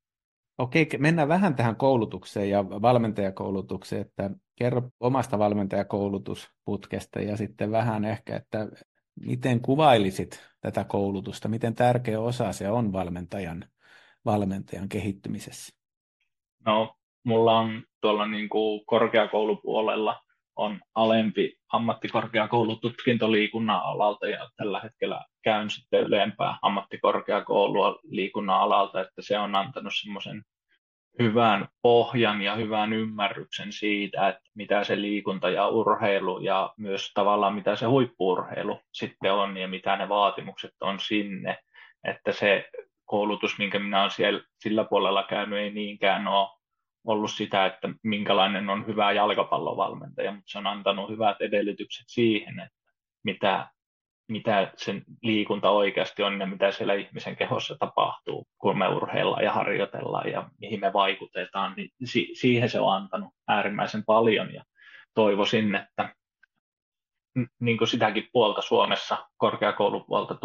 Okei, 0.58 0.88
mennään 0.98 1.27
vähän 1.27 1.56
tähän 1.56 1.75
koulutukseen 1.75 2.50
ja 2.50 2.70
valmentajakoulutukseen, 2.70 4.01
että 4.01 4.29
kerro 4.56 4.82
omasta 5.00 5.39
valmentajakoulutusputkesta 5.39 7.20
ja 7.20 7.38
sitten 7.38 7.72
vähän 7.72 8.06
ehkä, 8.06 8.36
että 8.36 8.67
miten 9.22 9.62
kuvailisit 9.62 10.48
tätä 10.62 10.84
koulutusta, 10.84 11.48
miten 11.48 11.76
tärkeä 11.76 12.20
osa 12.20 12.52
se 12.52 12.70
on 12.70 12.94
valmentajan, 12.94 13.66
valmentajan 14.26 14.90
kehittymisessä? 14.90 15.78
No, 16.66 16.96
mulla 17.24 17.60
on 17.60 17.84
tuolla 18.02 18.28
niin 18.28 18.50
kuin 18.50 18.86
korkeakoulupuolella 18.86 20.22
on 20.56 20.82
alempi 20.96 21.58
ammattikorkeakoulututkinto 21.74 23.32
liikunnan 23.32 23.82
alalta 23.84 24.28
ja 24.28 24.50
tällä 24.58 24.80
hetkellä 24.80 25.26
käyn 25.42 25.70
sitten 25.70 26.04
ylempää 26.04 26.58
ammattikorkeakoulua 26.62 28.00
liikunnan 28.04 28.60
alalta, 28.60 29.02
että 29.02 29.22
se 29.22 29.40
on 29.40 29.56
antanut 29.56 29.94
semmoisen 30.02 30.44
hyvän 31.20 31.68
pohjan 31.82 32.42
ja 32.42 32.56
hyvän 32.56 32.94
ymmärryksen 32.94 33.72
siitä, 33.72 34.28
että 34.28 34.42
mitä 34.56 34.84
se 34.84 35.02
liikunta 35.02 35.50
ja 35.50 35.68
urheilu 35.68 36.40
ja 36.40 36.74
myös 36.78 37.12
tavallaan 37.14 37.56
mitä 37.56 37.76
se 37.76 37.86
huippuurheilu 37.86 38.82
sitten 38.92 39.34
on 39.34 39.58
ja 39.58 39.68
mitä 39.68 39.98
ne 39.98 40.10
vaatimukset 40.10 40.74
on 40.82 41.00
sinne, 41.00 41.58
että 42.04 42.32
se 42.32 42.70
koulutus, 43.06 43.58
minkä 43.58 43.80
minä 43.80 44.00
olen 44.00 44.12
siellä, 44.12 44.42
sillä 44.60 44.84
puolella 44.84 45.24
käynyt, 45.24 45.60
ei 45.60 45.72
niinkään 45.72 46.28
ole 46.28 46.50
ollut 47.08 47.32
sitä, 47.32 47.66
että 47.66 47.90
minkälainen 48.04 48.70
on 48.70 48.88
hyvä 48.88 49.12
jalkapallovalmentaja, 49.12 50.32
mutta 50.32 50.52
se 50.52 50.58
on 50.58 50.68
antanut 50.68 51.10
hyvät 51.10 51.42
edellytykset 51.42 52.06
siihen, 52.08 52.60
että 52.60 52.78
mitä, 53.24 53.68
mitä 54.28 54.72
sen 54.76 55.04
liikunta 55.22 55.70
oikeasti 55.70 56.24
on 56.24 56.40
ja 56.40 56.48
mitä 56.48 56.72
siellä 56.72 56.94
ihmisen 56.94 57.36
kehossa 57.36 57.76
tapahtuu, 57.80 58.48
kun 58.58 58.78
me 58.78 58.88
urheillaan 58.88 59.44
ja 59.44 59.52
harjoitellaan 59.52 60.32
ja 60.32 60.50
mihin 60.62 60.80
me 60.80 60.94
vaikutetaan, 60.94 61.74
niin 61.78 61.90
si- 62.06 62.32
siihen 62.34 62.70
se 62.70 62.80
on 62.80 62.94
antanut 62.94 63.34
äärimmäisen 63.48 64.04
paljon. 64.06 64.54
Ja 64.54 64.64
toivoisin, 65.14 65.76
että 65.76 66.16
niin 67.60 67.78
kuin 67.78 67.88
sitäkin 67.88 68.30
puolta 68.34 68.62
Suomessa, 68.62 69.28
korkeakoulupuolta, 69.38 70.36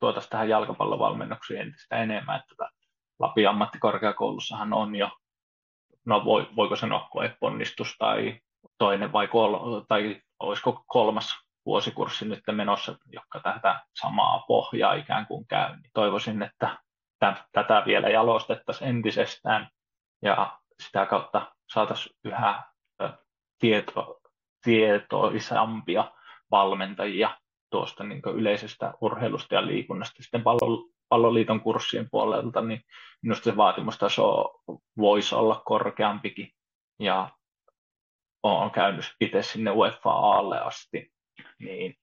tuotaisiin 0.00 0.30
tähän 0.30 0.48
jalkapallovalmennuksiin 0.48 1.60
entistä 1.60 1.96
enemmän, 1.96 2.40
että 2.40 2.70
Lapin 3.18 3.48
ammattikorkeakoulussahan 3.48 4.72
on 4.72 4.96
jo 4.96 5.10
no 6.04 6.24
voi, 6.24 6.48
voiko 6.56 6.76
sanoa 6.76 7.08
koeponnistus 7.10 7.96
tai 7.98 8.40
toinen 8.78 9.12
vai 9.12 9.28
kol, 9.28 9.80
tai 9.88 10.20
olisiko 10.40 10.84
kolmas 10.86 11.43
vuosikurssi 11.66 12.24
nyt 12.24 12.40
menossa, 12.52 12.98
joka 13.06 13.40
tätä 13.40 13.80
samaa 14.00 14.44
pohjaa 14.48 14.94
ikään 14.94 15.26
kuin 15.26 15.46
käy. 15.46 15.76
Niin 15.76 15.90
toivoisin, 15.94 16.42
että 16.42 16.78
tätä 17.52 17.82
vielä 17.86 18.08
jalostettaisiin 18.08 18.90
entisestään 18.90 19.68
ja 20.22 20.58
sitä 20.82 21.06
kautta 21.06 21.54
saataisiin 21.72 22.16
yhä 22.24 22.62
tieto, 23.58 24.20
tietoisampia 24.64 26.12
valmentajia 26.50 27.38
tuosta 27.70 28.04
niin 28.04 28.22
yleisestä 28.34 28.94
urheilusta 29.00 29.54
ja 29.54 29.66
liikunnasta. 29.66 30.22
Sitten 30.22 30.42
pallo, 30.42 30.88
palloliiton 31.08 31.60
kurssien 31.60 32.08
puolelta, 32.10 32.60
niin 32.60 32.80
minusta 33.22 33.44
se 33.44 33.56
vaatimustaso 33.56 34.54
voisi 34.96 35.34
olla 35.34 35.62
korkeampikin. 35.64 36.50
Ja 36.98 37.30
olen 38.42 38.70
käynyt 38.70 39.14
itse 39.20 39.42
sinne 39.42 39.70
UEFA-alle 39.70 40.60
asti, 40.60 41.13
niin 41.58 41.94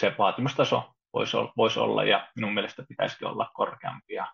se 0.00 0.14
vaatimustaso 0.18 0.94
voisi 1.12 1.36
olla, 1.36 1.52
voisi 1.56 1.80
olla 1.80 2.04
ja 2.04 2.28
minun 2.36 2.54
mielestä 2.54 2.84
pitäisikin 2.88 3.28
olla 3.28 3.50
korkeampi. 3.54 4.14
Ja 4.14 4.32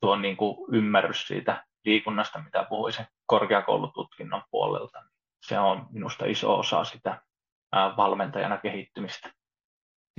tuo 0.00 0.16
niin 0.16 0.36
kuin 0.36 0.56
ymmärrys 0.72 1.26
siitä 1.26 1.66
liikunnasta, 1.84 2.42
mitä 2.42 2.66
puhuisin 2.68 3.06
korkeakoulututkinnon 3.26 4.42
puolelta, 4.50 5.02
se 5.46 5.58
on 5.58 5.86
minusta 5.90 6.26
iso 6.26 6.58
osa 6.58 6.84
sitä 6.84 7.22
valmentajana 7.96 8.58
kehittymistä. 8.58 9.32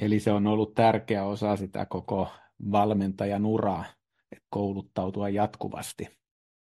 Eli 0.01 0.19
se 0.19 0.31
on 0.31 0.47
ollut 0.47 0.73
tärkeä 0.73 1.23
osa 1.23 1.55
sitä 1.55 1.85
koko 1.85 2.31
valmentajan 2.71 3.45
uraa, 3.45 3.85
että 4.31 4.45
kouluttautua 4.49 5.29
jatkuvasti? 5.29 6.19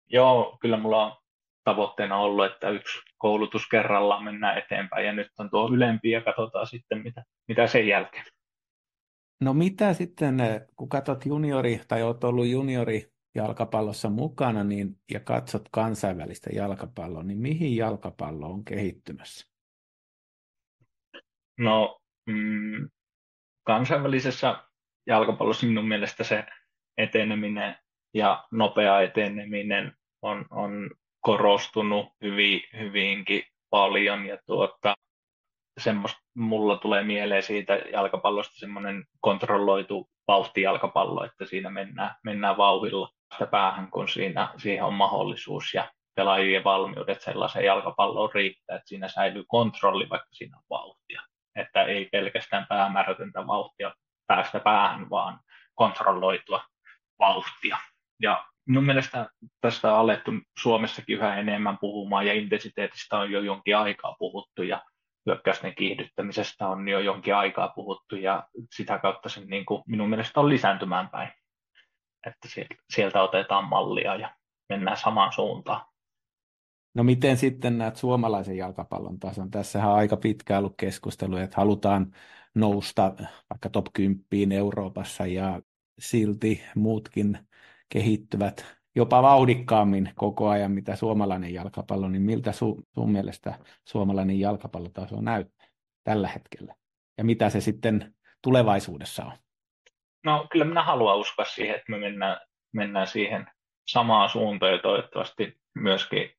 Joo, 0.06 0.56
kyllä 0.60 0.76
mulla 0.76 1.06
on 1.06 1.12
tavoitteena 1.66 2.16
ollut, 2.16 2.46
että 2.46 2.68
yksi 2.68 2.98
koulutus 3.18 3.68
kerrallaan 3.68 4.24
mennään 4.24 4.58
eteenpäin 4.58 5.06
ja 5.06 5.12
nyt 5.12 5.30
on 5.38 5.50
tuo 5.50 5.68
ylempi 5.72 6.10
ja 6.10 6.20
katsotaan 6.20 6.66
sitten 6.66 7.02
mitä, 7.02 7.24
mitä 7.48 7.66
sen 7.66 7.86
jälkeen. 7.86 8.24
No 9.40 9.54
mitä 9.54 9.92
sitten, 9.92 10.36
kun 10.76 10.88
katsot 10.88 11.26
juniori 11.26 11.80
tai 11.88 12.02
olet 12.02 12.24
ollut 12.24 12.46
juniori 12.46 13.12
jalkapallossa 13.34 14.10
mukana 14.10 14.64
niin, 14.64 14.96
ja 15.12 15.20
katsot 15.20 15.68
kansainvälistä 15.70 16.50
jalkapalloa, 16.52 17.22
niin 17.22 17.38
mihin 17.38 17.76
jalkapallo 17.76 18.46
on 18.46 18.64
kehittymässä? 18.64 19.46
No 21.58 22.00
mm, 22.26 22.88
kansainvälisessä 23.66 24.64
jalkapallossa 25.06 25.66
minun 25.66 25.88
mielestä 25.88 26.24
se 26.24 26.44
eteneminen 26.98 27.76
ja 28.14 28.44
nopea 28.50 29.00
eteneminen 29.00 29.92
on, 30.22 30.44
on 30.50 30.90
korostunut 31.26 32.06
hyvin, 32.22 32.60
hyvinkin 32.78 33.42
paljon 33.70 34.26
ja 34.26 34.38
tuota, 34.46 34.94
mulla 36.34 36.76
tulee 36.76 37.02
mieleen 37.02 37.42
siitä 37.42 37.74
jalkapallosta 37.74 38.54
semmoinen 38.58 39.04
kontrolloitu 39.20 40.10
vauhtijalkapallo, 40.28 41.24
että 41.24 41.44
siinä 41.44 41.70
mennään, 41.70 42.14
mennään 42.24 42.56
vauhilla 42.56 43.10
sitä 43.32 43.46
päähän, 43.46 43.90
kun 43.90 44.08
siinä, 44.08 44.48
siihen 44.56 44.84
on 44.84 44.94
mahdollisuus 44.94 45.74
ja 45.74 45.90
pelaajien 46.14 46.64
valmiudet 46.64 47.20
sellaiseen 47.20 47.64
jalkapalloon 47.64 48.34
riittää, 48.34 48.76
että 48.76 48.88
siinä 48.88 49.08
säilyy 49.08 49.44
kontrolli, 49.48 50.08
vaikka 50.08 50.28
siinä 50.32 50.56
on 50.56 50.64
vauhtia. 50.70 51.22
Että 51.56 51.82
ei 51.82 52.08
pelkästään 52.12 52.66
päämäärätöntä 52.68 53.46
vauhtia 53.46 53.94
päästä 54.26 54.60
päähän, 54.60 55.10
vaan 55.10 55.40
kontrolloitua 55.74 56.64
vauhtia. 57.18 57.78
Ja 58.22 58.44
minun 58.66 58.84
mielestä 58.84 59.30
tästä 59.60 59.92
on 59.92 59.98
alettu 59.98 60.30
Suomessakin 60.62 61.16
yhä 61.16 61.36
enemmän 61.36 61.78
puhumaan 61.80 62.26
ja 62.26 62.34
intensiteetistä 62.34 63.18
on 63.18 63.30
jo 63.30 63.40
jonkin 63.40 63.76
aikaa 63.76 64.16
puhuttu 64.18 64.62
ja 64.62 64.82
hyökkäysten 65.26 65.74
kiihdyttämisestä 65.74 66.68
on 66.68 66.88
jo 66.88 67.00
jonkin 67.00 67.34
aikaa 67.34 67.68
puhuttu 67.68 68.16
ja 68.16 68.48
sitä 68.76 68.98
kautta 68.98 69.28
se 69.28 69.40
niin 69.40 69.66
kuin 69.66 69.82
minun 69.86 70.08
mielestä 70.08 70.40
on 70.40 70.48
lisääntymään 70.48 71.08
päin, 71.08 71.28
että 72.26 72.48
sieltä 72.90 73.22
otetaan 73.22 73.64
mallia 73.68 74.16
ja 74.16 74.34
mennään 74.68 74.96
samaan 74.96 75.32
suuntaan. 75.32 75.86
No 76.94 77.04
miten 77.04 77.36
sitten 77.36 77.78
näet 77.78 77.96
suomalaisen 77.96 78.56
jalkapallon 78.56 79.18
tason? 79.18 79.50
Tässähän 79.50 79.90
on 79.90 79.96
aika 79.96 80.16
pitkä 80.16 80.58
ollut 80.58 80.74
keskustelu, 80.76 81.36
että 81.36 81.56
halutaan 81.56 82.14
nousta 82.54 83.14
vaikka 83.50 83.68
top 83.72 83.86
10 83.92 84.58
Euroopassa 84.58 85.26
ja 85.26 85.62
silti 85.98 86.62
muutkin 86.74 87.45
kehittyvät 87.88 88.76
jopa 88.96 89.22
vauhdikkaammin 89.22 90.12
koko 90.14 90.48
ajan, 90.48 90.72
mitä 90.72 90.96
suomalainen 90.96 91.54
jalkapallo, 91.54 92.08
niin 92.08 92.22
miltä 92.22 92.52
su, 92.52 92.82
sun 92.94 93.12
mielestä 93.12 93.54
suomalainen 93.84 94.40
jalkapallotaso 94.40 95.20
näyttää 95.20 95.66
tällä 96.04 96.28
hetkellä? 96.28 96.74
Ja 97.18 97.24
mitä 97.24 97.50
se 97.50 97.60
sitten 97.60 98.14
tulevaisuudessa 98.42 99.24
on? 99.24 99.32
No 100.24 100.46
kyllä 100.52 100.64
minä 100.64 100.82
haluan 100.82 101.18
uskoa 101.18 101.44
siihen, 101.44 101.76
että 101.76 101.92
me 101.92 101.98
mennään, 101.98 102.40
mennään 102.72 103.06
siihen 103.06 103.46
samaan 103.86 104.28
suuntaan 104.28 104.72
ja 104.72 104.78
toivottavasti 104.78 105.60
myöskin 105.74 106.30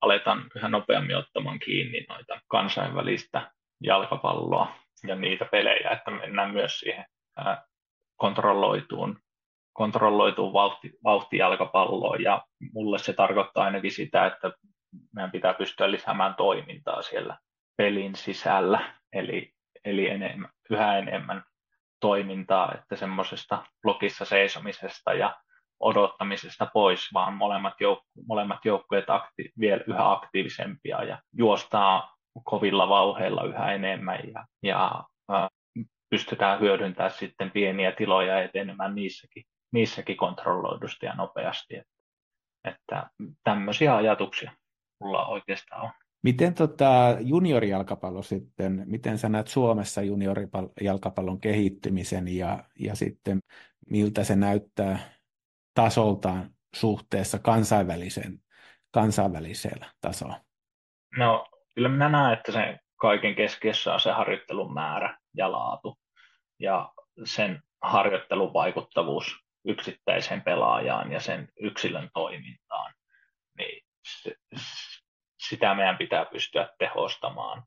aletaan 0.00 0.50
yhä 0.56 0.68
nopeammin 0.68 1.16
ottamaan 1.16 1.58
kiinni 1.58 2.06
noita 2.08 2.40
kansainvälistä 2.48 3.52
jalkapalloa 3.80 4.74
ja 5.06 5.16
niitä 5.16 5.44
pelejä, 5.44 5.90
että 5.90 6.10
mennään 6.10 6.50
myös 6.50 6.78
siihen 6.78 7.04
kontrolloituun, 8.16 9.23
kontrolloituun 9.74 10.52
vauhti, 10.52 10.90
vauhtijalkapalloon. 11.04 12.22
Ja 12.22 12.42
mulle 12.72 12.98
se 12.98 13.12
tarkoittaa 13.12 13.64
ainakin 13.64 13.92
sitä, 13.92 14.26
että 14.26 14.52
meidän 15.14 15.30
pitää 15.30 15.54
pystyä 15.54 15.90
lisäämään 15.90 16.34
toimintaa 16.34 17.02
siellä 17.02 17.38
pelin 17.76 18.14
sisällä, 18.14 18.94
eli, 19.12 19.52
eli 19.84 20.08
enemmän, 20.08 20.50
yhä 20.70 20.98
enemmän 20.98 21.44
toimintaa, 22.00 22.74
että 22.74 22.96
semmoisesta 22.96 23.66
blokissa 23.82 24.24
seisomisesta 24.24 25.12
ja 25.12 25.36
odottamisesta 25.80 26.66
pois, 26.74 27.10
vaan 27.14 27.34
molemmat, 27.34 27.74
jouk- 27.74 28.24
molemmat 28.28 28.64
joukkueet 28.64 29.10
akti- 29.10 29.52
vielä 29.60 29.84
yhä 29.86 30.12
aktiivisempia 30.12 31.04
ja 31.04 31.18
juostaa 31.32 32.16
kovilla 32.44 32.88
vauheilla 32.88 33.44
yhä 33.44 33.72
enemmän 33.72 34.18
ja, 34.34 34.44
ja 34.62 35.04
äh, 35.32 35.48
pystytään 36.10 36.60
hyödyntämään 36.60 37.10
sitten 37.10 37.50
pieniä 37.50 37.92
tiloja 37.92 38.42
etenemään 38.42 38.94
niissäkin, 38.94 39.44
niissäkin 39.74 40.16
kontrolloidusti 40.16 41.06
ja 41.06 41.14
nopeasti. 41.14 41.76
Että, 41.76 41.90
että 42.64 43.10
tämmöisiä 43.44 43.96
ajatuksia 43.96 44.52
mulla 45.00 45.26
oikeastaan 45.26 45.82
on. 45.82 45.90
Miten 46.22 46.54
tota 46.54 47.16
juniorijalkapallo 47.20 48.22
sitten, 48.22 48.82
miten 48.86 49.18
sä 49.18 49.28
näet 49.28 49.48
Suomessa 49.48 50.02
juniorijalkapallon 50.02 51.40
kehittymisen 51.40 52.28
ja, 52.28 52.64
ja 52.78 52.94
sitten 52.94 53.40
miltä 53.90 54.24
se 54.24 54.36
näyttää 54.36 54.98
tasoltaan 55.74 56.50
suhteessa 56.74 57.38
kansainväliseen, 57.38 58.40
kansainväliseen 58.90 59.80
tasoon? 60.00 60.34
No 61.16 61.46
kyllä 61.74 61.88
minä 61.88 62.08
näen, 62.08 62.32
että 62.38 62.52
se 62.52 62.78
kaiken 62.96 63.34
keskiössä 63.34 63.94
on 63.94 64.00
se 64.00 64.12
harjoittelun 64.12 64.74
määrä 64.74 65.18
ja 65.36 65.52
laatu 65.52 65.98
ja 66.58 66.92
sen 67.24 67.62
harjoittelun 67.82 68.52
vaikuttavuus 68.52 69.43
yksittäiseen 69.64 70.42
pelaajaan 70.42 71.12
ja 71.12 71.20
sen 71.20 71.48
yksilön 71.60 72.10
toimintaan. 72.14 72.94
Niin 73.58 73.82
sitä 75.48 75.74
meidän 75.74 75.98
pitää 75.98 76.24
pystyä 76.24 76.68
tehostamaan, 76.78 77.62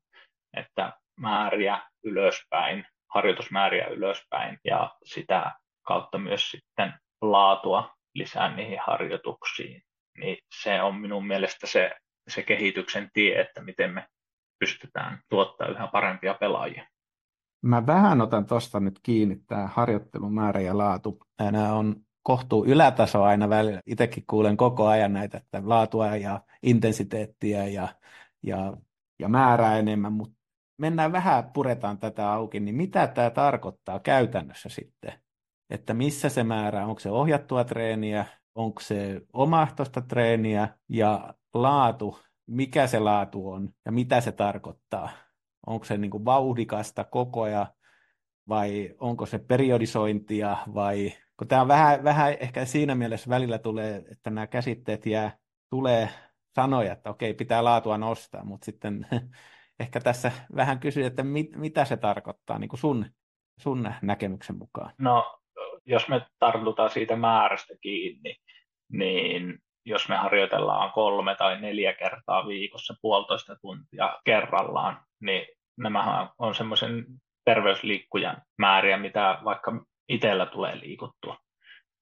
että 0.56 0.92
määriä 1.16 1.82
ylöspäin, 2.04 2.86
harjoitusmääriä 3.14 3.86
ylöspäin 3.86 4.58
ja 4.64 4.96
sitä 5.04 5.52
kautta 5.86 6.18
myös 6.18 6.50
sitten 6.50 6.94
laatua 7.22 7.94
lisää 8.14 8.56
niihin 8.56 8.78
harjoituksiin. 8.86 9.82
Niin 10.18 10.38
se 10.62 10.82
on 10.82 10.94
minun 10.94 11.26
mielestä 11.26 11.66
se, 11.66 11.96
se 12.28 12.42
kehityksen 12.42 13.10
tie, 13.12 13.40
että 13.40 13.62
miten 13.62 13.94
me 13.94 14.06
pystytään 14.58 15.22
tuottaa 15.28 15.68
yhä 15.68 15.86
parempia 15.86 16.34
pelaajia. 16.34 16.86
Mä 17.62 17.86
vähän 17.86 18.20
otan 18.20 18.46
tuosta 18.46 18.80
nyt 18.80 19.00
kiinni, 19.02 19.36
tämä 19.36 19.66
harjoittelun 19.66 20.34
määrä 20.34 20.60
ja 20.60 20.78
laatu. 20.78 21.18
Nämä 21.40 21.74
on 21.74 21.96
kohtuu 22.22 22.64
ylätaso 22.64 23.22
aina 23.22 23.48
välillä. 23.48 23.80
Itsekin 23.86 24.24
kuulen 24.26 24.56
koko 24.56 24.86
ajan 24.86 25.12
näitä, 25.12 25.38
että 25.38 25.62
laatua 25.64 26.16
ja 26.16 26.40
intensiteettiä 26.62 27.66
ja, 27.66 27.88
ja, 28.42 28.76
ja 29.18 29.28
määrää 29.28 29.78
enemmän, 29.78 30.12
mutta 30.12 30.36
mennään 30.78 31.12
vähän, 31.12 31.50
puretaan 31.52 31.98
tätä 31.98 32.32
auki, 32.32 32.60
niin 32.60 32.74
mitä 32.74 33.06
tämä 33.06 33.30
tarkoittaa 33.30 34.00
käytännössä 34.00 34.68
sitten? 34.68 35.12
Että 35.70 35.94
missä 35.94 36.28
se 36.28 36.44
määrä, 36.44 36.86
onko 36.86 37.00
se 37.00 37.10
ohjattua 37.10 37.64
treeniä, 37.64 38.26
onko 38.54 38.80
se 38.80 39.20
omaehtoista 39.32 40.00
treeniä 40.00 40.68
ja 40.88 41.34
laatu, 41.54 42.18
mikä 42.46 42.86
se 42.86 42.98
laatu 42.98 43.50
on 43.50 43.68
ja 43.84 43.92
mitä 43.92 44.20
se 44.20 44.32
tarkoittaa. 44.32 45.10
Onko 45.68 45.84
se 45.84 45.96
niin 45.96 46.10
kuin 46.10 46.24
vauhdikasta 46.24 47.04
koko 47.04 47.42
ajan 47.42 47.66
vai 48.48 48.94
onko 48.98 49.26
se 49.26 49.38
periodisointia 49.38 50.56
vai 50.74 51.12
kun 51.36 51.48
tämä 51.48 51.62
on 51.62 51.68
vähän, 51.68 52.04
vähän 52.04 52.36
ehkä 52.40 52.64
siinä 52.64 52.94
mielessä 52.94 53.30
välillä 53.30 53.58
tulee, 53.58 54.02
että 54.10 54.30
nämä 54.30 54.46
käsitteet 54.46 55.06
jää, 55.06 55.38
tulee 55.70 56.08
sanoja, 56.54 56.92
että 56.92 57.10
okei, 57.10 57.34
pitää 57.34 57.64
laatua 57.64 57.98
nostaa, 57.98 58.44
mutta 58.44 58.64
sitten 58.64 59.06
ehkä 59.80 60.00
tässä 60.00 60.32
vähän 60.56 60.80
kysyy, 60.80 61.04
että 61.04 61.22
mit, 61.22 61.56
mitä 61.56 61.84
se 61.84 61.96
tarkoittaa 61.96 62.58
niin 62.58 62.68
kuin 62.68 62.80
sun, 62.80 63.06
sun 63.60 63.94
näkemyksen 64.02 64.58
mukaan? 64.58 64.92
No, 64.98 65.40
jos 65.86 66.08
me 66.08 66.26
tartutaan 66.38 66.90
siitä 66.90 67.16
määrästä 67.16 67.74
kiinni, 67.80 68.36
niin 68.92 69.58
jos 69.84 70.08
me 70.08 70.16
harjoitellaan 70.16 70.92
kolme 70.92 71.34
tai 71.34 71.60
neljä 71.60 71.92
kertaa 71.92 72.46
viikossa 72.46 72.94
puolitoista 73.02 73.56
tuntia 73.56 74.18
kerrallaan, 74.24 75.00
niin 75.20 75.57
nämä 75.78 76.28
on 76.38 76.54
semmoisen 76.54 77.06
terveysliikkujan 77.44 78.42
määriä, 78.58 78.96
mitä 78.96 79.38
vaikka 79.44 79.72
itsellä 80.08 80.46
tulee 80.46 80.80
liikuttua. 80.80 81.38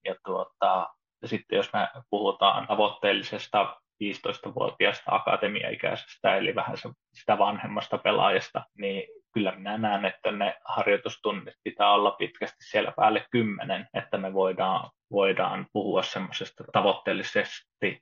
Ja 0.04 0.14
tuota, 0.24 0.88
ja 1.22 1.28
sitten 1.28 1.56
jos 1.56 1.72
me 1.72 1.88
puhutaan 2.10 2.66
tavoitteellisesta 2.66 3.80
15-vuotiaasta 4.04 5.14
akatemiaikäisestä, 5.14 6.36
eli 6.36 6.54
vähän 6.54 6.76
sitä 7.14 7.38
vanhemmasta 7.38 7.98
pelaajasta, 7.98 8.64
niin 8.78 9.02
kyllä 9.34 9.52
minä 9.52 9.78
näen, 9.78 10.04
että 10.04 10.32
ne 10.32 10.56
harjoitustunnit 10.64 11.54
pitää 11.64 11.92
olla 11.92 12.10
pitkästi 12.10 12.64
siellä 12.64 12.92
päälle 12.96 13.26
kymmenen, 13.30 13.88
että 13.94 14.18
me 14.18 14.32
voidaan, 14.32 14.90
voidaan 15.10 15.66
puhua 15.72 16.02
semmoisesta 16.02 16.64
tavoitteellisesti 16.72 18.00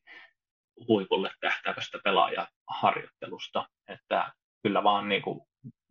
huipulle 0.88 1.30
tähtäävästä 1.40 1.98
pelaajaharjoittelusta, 2.04 3.66
että 3.88 4.32
kyllä 4.62 4.84
vaan 4.84 5.08
niin 5.08 5.22
kuin 5.22 5.40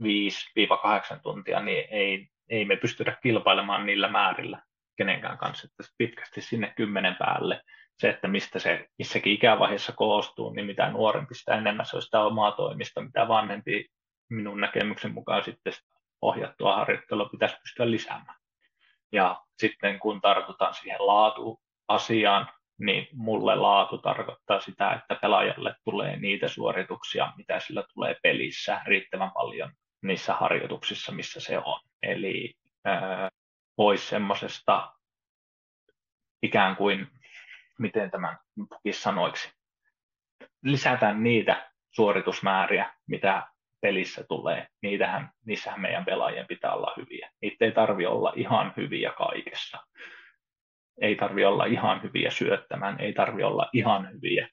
5-8 0.03 1.19
tuntia, 1.23 1.59
niin 1.59 1.86
ei, 1.89 2.27
ei 2.49 2.65
me 2.65 2.75
pystytä 2.75 3.17
kilpailemaan 3.23 3.86
niillä 3.86 4.07
määrillä 4.07 4.62
kenenkään 4.97 5.38
kanssa, 5.38 5.67
että 5.67 5.93
pitkästi 5.97 6.41
sinne 6.41 6.73
kymmenen 6.75 7.15
päälle. 7.15 7.62
Se, 7.99 8.09
että 8.09 8.27
mistä 8.27 8.59
se 8.59 8.88
missäkin 8.97 9.33
ikävaiheessa 9.33 9.91
koostuu, 9.91 10.53
niin 10.53 10.65
mitä 10.65 10.91
nuorempi, 10.91 11.36
sitä 11.36 11.55
enemmän 11.55 11.86
se 11.86 11.95
on 11.95 12.01
sitä 12.01 12.21
omaa 12.21 12.51
toimista, 12.51 13.01
mitä 13.01 13.27
vanhempi 13.27 13.89
minun 14.29 14.62
näkemyksen 14.62 15.13
mukaan 15.13 15.43
sitten 15.43 15.73
ohjattua 16.21 16.75
harjoittelua 16.75 17.29
pitäisi 17.29 17.57
pystyä 17.62 17.91
lisäämään. 17.91 18.38
Ja 19.12 19.41
sitten 19.57 19.99
kun 19.99 20.21
tartutaan 20.21 20.73
siihen 20.73 21.07
laatuasiaan, 21.07 22.47
niin 22.79 23.07
mulle 23.13 23.55
laatu 23.55 23.97
tarkoittaa 23.97 24.59
sitä, 24.59 24.93
että 24.93 25.15
pelaajalle 25.15 25.75
tulee 25.83 26.15
niitä 26.15 26.47
suorituksia, 26.47 27.33
mitä 27.38 27.59
sillä 27.59 27.83
tulee 27.93 28.15
pelissä 28.23 28.81
riittävän 28.86 29.31
paljon 29.31 29.71
niissä 30.01 30.33
harjoituksissa, 30.33 31.12
missä 31.12 31.39
se 31.39 31.57
on. 31.57 31.79
Eli 32.03 32.53
ää, 32.86 33.29
pois 33.75 34.09
semmoisesta 34.09 34.93
ikään 36.43 36.75
kuin, 36.75 37.07
miten 37.79 38.12
tämän 38.12 38.38
sanoiksi, 38.91 39.53
lisätään 40.63 41.23
niitä 41.23 41.71
suoritusmääriä, 41.91 42.93
mitä 43.07 43.47
pelissä 43.81 44.23
tulee, 44.23 44.67
niitähän, 44.81 45.29
niissähän 45.45 45.81
meidän 45.81 46.05
pelaajien 46.05 46.47
pitää 46.47 46.73
olla 46.73 46.93
hyviä. 46.97 47.29
Niitä 47.41 47.65
ei 47.65 47.71
tarvi 47.71 48.05
olla 48.05 48.33
ihan 48.36 48.73
hyviä 48.77 49.12
kaikessa. 49.17 49.77
Ei 51.01 51.15
tarvi 51.15 51.45
olla 51.45 51.65
ihan 51.65 52.03
hyviä 52.03 52.32
syöttämään, 52.32 52.99
ei 52.99 53.13
tarvi 53.13 53.43
olla 53.43 53.69
ihan 53.73 54.10
hyviä 54.13 54.47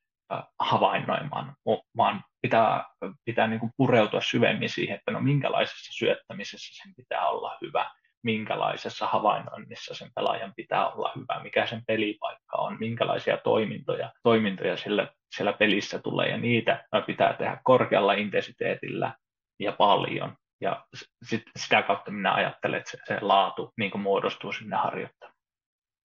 havainnoimaan, 0.61 1.55
vaan 1.97 2.25
pitää, 2.43 2.85
pitää 3.25 3.47
niin 3.47 3.61
kuin 3.61 3.73
pureutua 3.77 4.21
syvemmin 4.21 4.69
siihen, 4.69 4.97
että 4.97 5.11
no 5.11 5.21
minkälaisessa 5.21 5.93
syöttämisessä 5.93 6.83
sen 6.83 6.95
pitää 6.97 7.29
olla 7.29 7.59
hyvä, 7.61 7.91
minkälaisessa 8.23 9.07
havainnoinnissa 9.07 9.95
sen 9.95 10.11
pelaajan 10.15 10.53
pitää 10.57 10.89
olla 10.89 11.13
hyvä, 11.17 11.43
mikä 11.43 11.67
sen 11.67 11.83
pelipaikka 11.87 12.57
on, 12.57 12.77
minkälaisia 12.81 13.37
toimintoja, 13.37 14.13
toimintoja 14.23 14.77
sillä, 14.77 15.09
siellä 15.37 15.53
pelissä 15.53 15.99
tulee, 15.99 16.29
ja 16.29 16.39
niitä 16.39 16.85
pitää 17.07 17.33
tehdä 17.33 17.61
korkealla 17.65 18.13
intensiteetillä 18.13 19.15
ja 19.61 19.73
paljon. 19.73 20.37
Ja 20.61 20.85
sit, 21.23 21.43
sitä 21.59 21.83
kautta 21.83 22.11
minä 22.11 22.35
ajattelen, 22.35 22.79
että 22.79 22.91
se, 22.91 22.99
se 23.09 23.19
laatu 23.21 23.73
niin 23.79 23.91
kuin 23.91 24.03
muodostuu 24.03 24.53
sinne 24.53 24.77
harjoittamaan. 24.77 25.30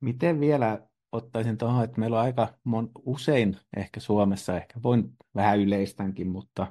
Miten 0.06 0.39
vielä 0.39 0.88
ottaisin 1.12 1.58
tuohon, 1.58 1.84
että 1.84 2.00
meillä 2.00 2.18
on 2.18 2.24
aika 2.24 2.48
mon, 2.63 2.91
usein 3.06 3.58
ehkä 3.78 4.00
Suomessa, 4.00 4.58
ehkä 4.58 4.80
voin 4.84 5.10
vähän 5.36 5.60
yleistänkin, 5.60 6.28
mutta 6.28 6.68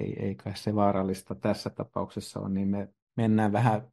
ei, 0.00 0.26
ei 0.26 0.34
kai 0.34 0.56
se 0.56 0.74
vaarallista 0.74 1.34
tässä 1.34 1.70
tapauksessa 1.70 2.40
on, 2.40 2.54
niin 2.54 2.68
me 2.68 2.88
mennään 3.16 3.52
vähän 3.52 3.92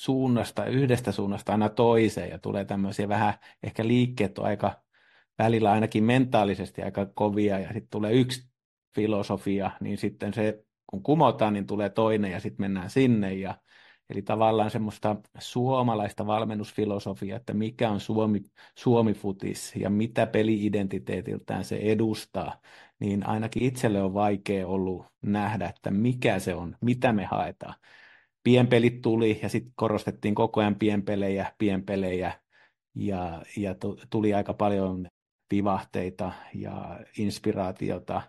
suunnasta, 0.00 0.66
yhdestä 0.66 1.12
suunnasta 1.12 1.52
aina 1.52 1.68
toiseen 1.68 2.30
ja 2.30 2.38
tulee 2.38 2.64
tämmöisiä 2.64 3.08
vähän, 3.08 3.34
ehkä 3.62 3.86
liikkeet 3.86 4.38
on 4.38 4.44
aika 4.44 4.82
välillä 5.38 5.72
ainakin 5.72 6.04
mentaalisesti 6.04 6.82
aika 6.82 7.06
kovia 7.06 7.58
ja 7.58 7.66
sitten 7.66 7.90
tulee 7.90 8.12
yksi 8.12 8.48
filosofia, 8.94 9.70
niin 9.80 9.98
sitten 9.98 10.34
se 10.34 10.64
kun 10.86 11.02
kumotaan, 11.02 11.52
niin 11.52 11.66
tulee 11.66 11.88
toinen 11.90 12.30
ja 12.32 12.40
sitten 12.40 12.62
mennään 12.64 12.90
sinne 12.90 13.34
ja 13.34 13.54
Eli 14.10 14.22
tavallaan 14.22 14.70
semmoista 14.70 15.16
suomalaista 15.38 16.26
valmennusfilosofiaa, 16.26 17.36
että 17.36 17.54
mikä 17.54 17.90
on 17.90 18.00
Suomi, 18.00 18.40
Suomi-futis 18.78 19.72
ja 19.76 19.90
mitä 19.90 20.26
peli-identiteetiltään 20.26 21.64
se 21.64 21.76
edustaa, 21.76 22.60
niin 23.00 23.26
ainakin 23.26 23.62
itselle 23.62 24.02
on 24.02 24.14
vaikea 24.14 24.66
ollut 24.66 25.06
nähdä, 25.22 25.68
että 25.68 25.90
mikä 25.90 26.38
se 26.38 26.54
on, 26.54 26.76
mitä 26.80 27.12
me 27.12 27.24
haetaan. 27.24 27.74
Pienpelit 28.42 29.02
tuli 29.02 29.40
ja 29.42 29.48
sitten 29.48 29.72
korostettiin 29.76 30.34
koko 30.34 30.60
ajan 30.60 30.74
pienpelejä, 30.74 31.52
pienpelejä 31.58 32.32
ja, 32.94 33.42
ja 33.56 33.74
tuli 34.10 34.34
aika 34.34 34.54
paljon 34.54 35.08
vivahteita 35.50 36.32
ja 36.54 37.00
inspiraatiota 37.18 38.22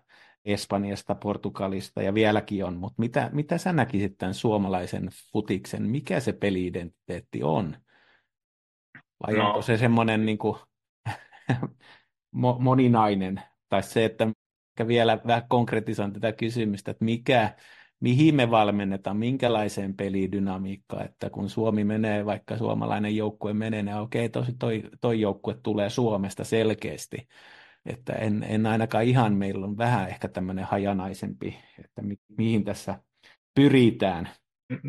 Espanjasta, 0.45 1.15
Portugalista 1.15 2.01
ja 2.01 2.13
vieläkin 2.13 2.65
on, 2.65 2.77
mutta 2.77 2.95
mitä, 2.97 3.29
mitä 3.33 3.57
sä 3.57 3.73
näkisit 3.73 4.17
tämän 4.17 4.33
suomalaisen 4.33 5.09
futiksen, 5.31 5.83
mikä 5.83 6.19
se 6.19 6.33
peliidentiteetti 6.33 7.43
on? 7.43 7.77
Vai 9.27 9.33
no. 9.33 9.47
onko 9.47 9.61
se 9.61 9.77
semmoinen 9.77 10.25
niin 10.25 10.37
kuin, 10.37 10.57
moninainen, 12.59 13.41
tai 13.69 13.83
se, 13.83 14.05
että 14.05 14.27
vielä 14.87 15.19
vähän 15.27 15.47
konkretisoin 15.49 16.13
tätä 16.13 16.31
kysymystä, 16.31 16.91
että 16.91 17.05
mikä, 17.05 17.55
mihin 17.99 18.35
me 18.35 18.51
valmennetaan, 18.51 19.17
minkälaiseen 19.17 19.95
pelidynamiikkaan, 19.95 21.05
että 21.05 21.29
kun 21.29 21.49
Suomi 21.49 21.83
menee, 21.83 22.25
vaikka 22.25 22.57
suomalainen 22.57 23.15
joukkue 23.15 23.53
menee, 23.53 23.83
niin 23.83 23.97
okei, 23.97 24.25
okay, 24.25 24.43
toi, 24.59 24.83
toi 25.01 25.21
joukkue 25.21 25.57
tulee 25.63 25.89
Suomesta 25.89 26.43
selkeästi, 26.43 27.27
että 27.85 28.13
en, 28.13 28.45
en 28.49 28.65
ainakaan 28.65 29.03
ihan, 29.03 29.33
meillä 29.33 29.65
on 29.65 29.77
vähän 29.77 30.09
ehkä 30.09 30.27
tämmöinen 30.27 30.65
hajanaisempi, 30.65 31.59
että 31.79 32.01
mi, 32.01 32.15
mihin 32.37 32.63
tässä 32.63 32.99
pyritään. 33.55 34.29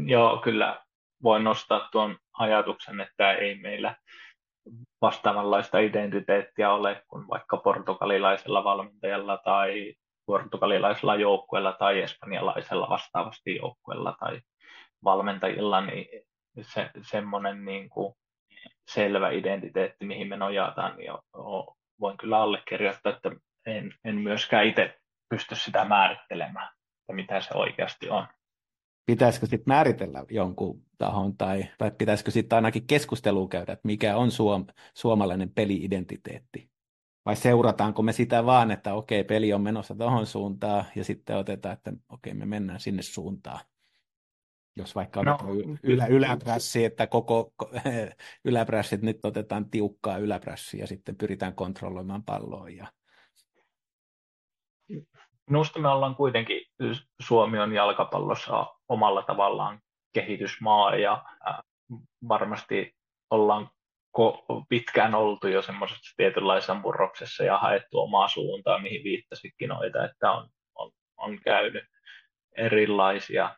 Joo, 0.07 0.41
kyllä 0.45 0.85
voin 1.23 1.45
nostaa 1.45 1.89
tuon 1.93 2.19
ajatuksen, 2.39 3.01
että 3.01 3.33
ei 3.33 3.59
meillä 3.59 3.97
vastaavanlaista 5.03 5.79
identiteettiä 5.79 6.73
ole 6.73 7.05
kuin 7.09 7.29
vaikka 7.29 7.57
portugalilaisella 7.57 8.65
valmentajalla 8.65 9.39
tai 9.45 9.95
portugalilaisella 10.27 11.17
joukkueella 11.17 11.73
tai 11.73 12.03
espanjalaisella 12.03 12.89
vastaavasti 12.89 13.57
joukkueella 13.57 14.17
tai 14.21 14.41
valmentajilla, 15.05 15.81
niin 15.81 16.07
se, 16.61 16.91
semmoinen 17.03 17.65
niin 17.65 17.89
kuin 17.89 18.15
selvä 18.89 19.31
identiteetti, 19.31 20.05
mihin 20.05 20.29
me 20.29 20.37
nojataan, 20.37 20.97
niin 20.97 21.11
on, 21.33 21.77
voin 22.01 22.17
kyllä 22.17 22.39
allekirjoittaa, 22.39 23.13
että 23.13 23.31
en, 23.67 23.95
en 24.05 24.15
myöskään 24.15 24.67
itse 24.67 24.99
pysty 25.29 25.55
sitä 25.55 25.85
määrittelemään, 25.85 26.69
että 27.01 27.13
mitä 27.13 27.41
se 27.41 27.55
oikeasti 27.55 28.09
on. 28.09 28.27
Pitäisikö 29.07 29.47
sitten 29.47 29.75
määritellä 29.75 30.25
jonkun 30.31 30.83
tahon 30.99 31.37
tai, 31.37 31.65
tai 31.79 31.91
pitäisikö 31.91 32.31
sitten 32.31 32.57
ainakin 32.57 32.87
keskustelua 32.87 33.49
käydä, 33.49 33.73
että 33.73 33.87
mikä 33.87 34.17
on 34.17 34.31
suom, 34.31 34.67
suomalainen 34.95 35.51
peli-identiteetti? 35.51 36.71
Vai 37.27 37.37
seurataanko 37.37 38.03
me 38.03 38.13
sitä 38.13 38.47
vaan, 38.47 38.71
että 38.71 38.95
okei, 38.95 39.25
peli 39.25 39.53
on 39.53 39.61
menossa 39.61 39.95
tuohon 39.95 40.27
suuntaan 40.27 40.85
ja 40.95 41.05
sitten 41.05 41.37
otetaan, 41.37 41.73
että 41.73 41.93
okei, 42.09 42.35
me 42.35 42.47
mennään 42.47 42.81
sinne 42.81 43.03
suuntaan? 43.03 43.61
Jos 44.77 44.95
vaikka 44.95 45.23
no, 45.23 45.39
ylä, 45.83 46.07
yläprässi, 46.07 46.85
että 46.85 47.07
koko 47.07 47.53
yläprässit 48.45 49.03
nyt 49.03 49.25
otetaan 49.25 49.71
tiukkaa 49.71 50.19
yläprässiä 50.19 50.81
ja 50.81 50.87
sitten 50.87 51.17
pyritään 51.17 51.55
kontrolloimaan 51.55 52.25
palloa. 52.25 52.69
Ja... 52.69 52.87
Minusta 55.51 55.79
me 55.79 55.89
ollaan 55.89 56.15
kuitenkin, 56.15 56.63
Suomi 57.23 57.59
on 57.59 57.73
jalkapallossa 57.73 58.67
omalla 58.89 59.23
tavallaan 59.23 59.81
kehitysmaa 60.13 60.97
ja 60.97 61.25
varmasti 62.29 62.95
ollaan 63.31 63.71
pitkään 64.69 65.15
oltu 65.15 65.49
jo 65.49 65.63
semmoisessa 65.63 66.15
tietynlaisessa 66.17 66.75
murroksessa 66.75 67.45
ja 67.45 67.59
haettu 67.59 68.01
omaa 68.01 68.29
suuntaa, 68.29 68.79
mihin 68.79 69.05
viittasitkin 69.05 69.69
noita, 69.69 70.05
että 70.05 70.33
on, 70.33 70.49
on, 70.75 70.91
on 71.17 71.39
käynyt 71.41 71.85
erilaisia 72.57 73.57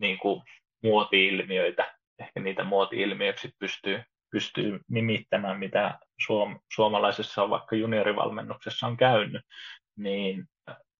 niin 0.00 0.18
kuin 0.18 0.42
muoti-ilmiöitä, 0.82 1.94
ehkä 2.18 2.40
niitä 2.40 2.64
muoti-ilmiöiksi 2.64 3.50
pystyy, 3.58 4.02
pystyy 4.32 4.80
nimittämään, 4.88 5.58
mitä 5.58 5.98
suom, 6.26 6.60
suomalaisessa 6.74 7.42
on 7.42 7.50
vaikka 7.50 7.76
juniorivalmennuksessa 7.76 8.86
on 8.86 8.96
käynyt, 8.96 9.42
niin 9.96 10.44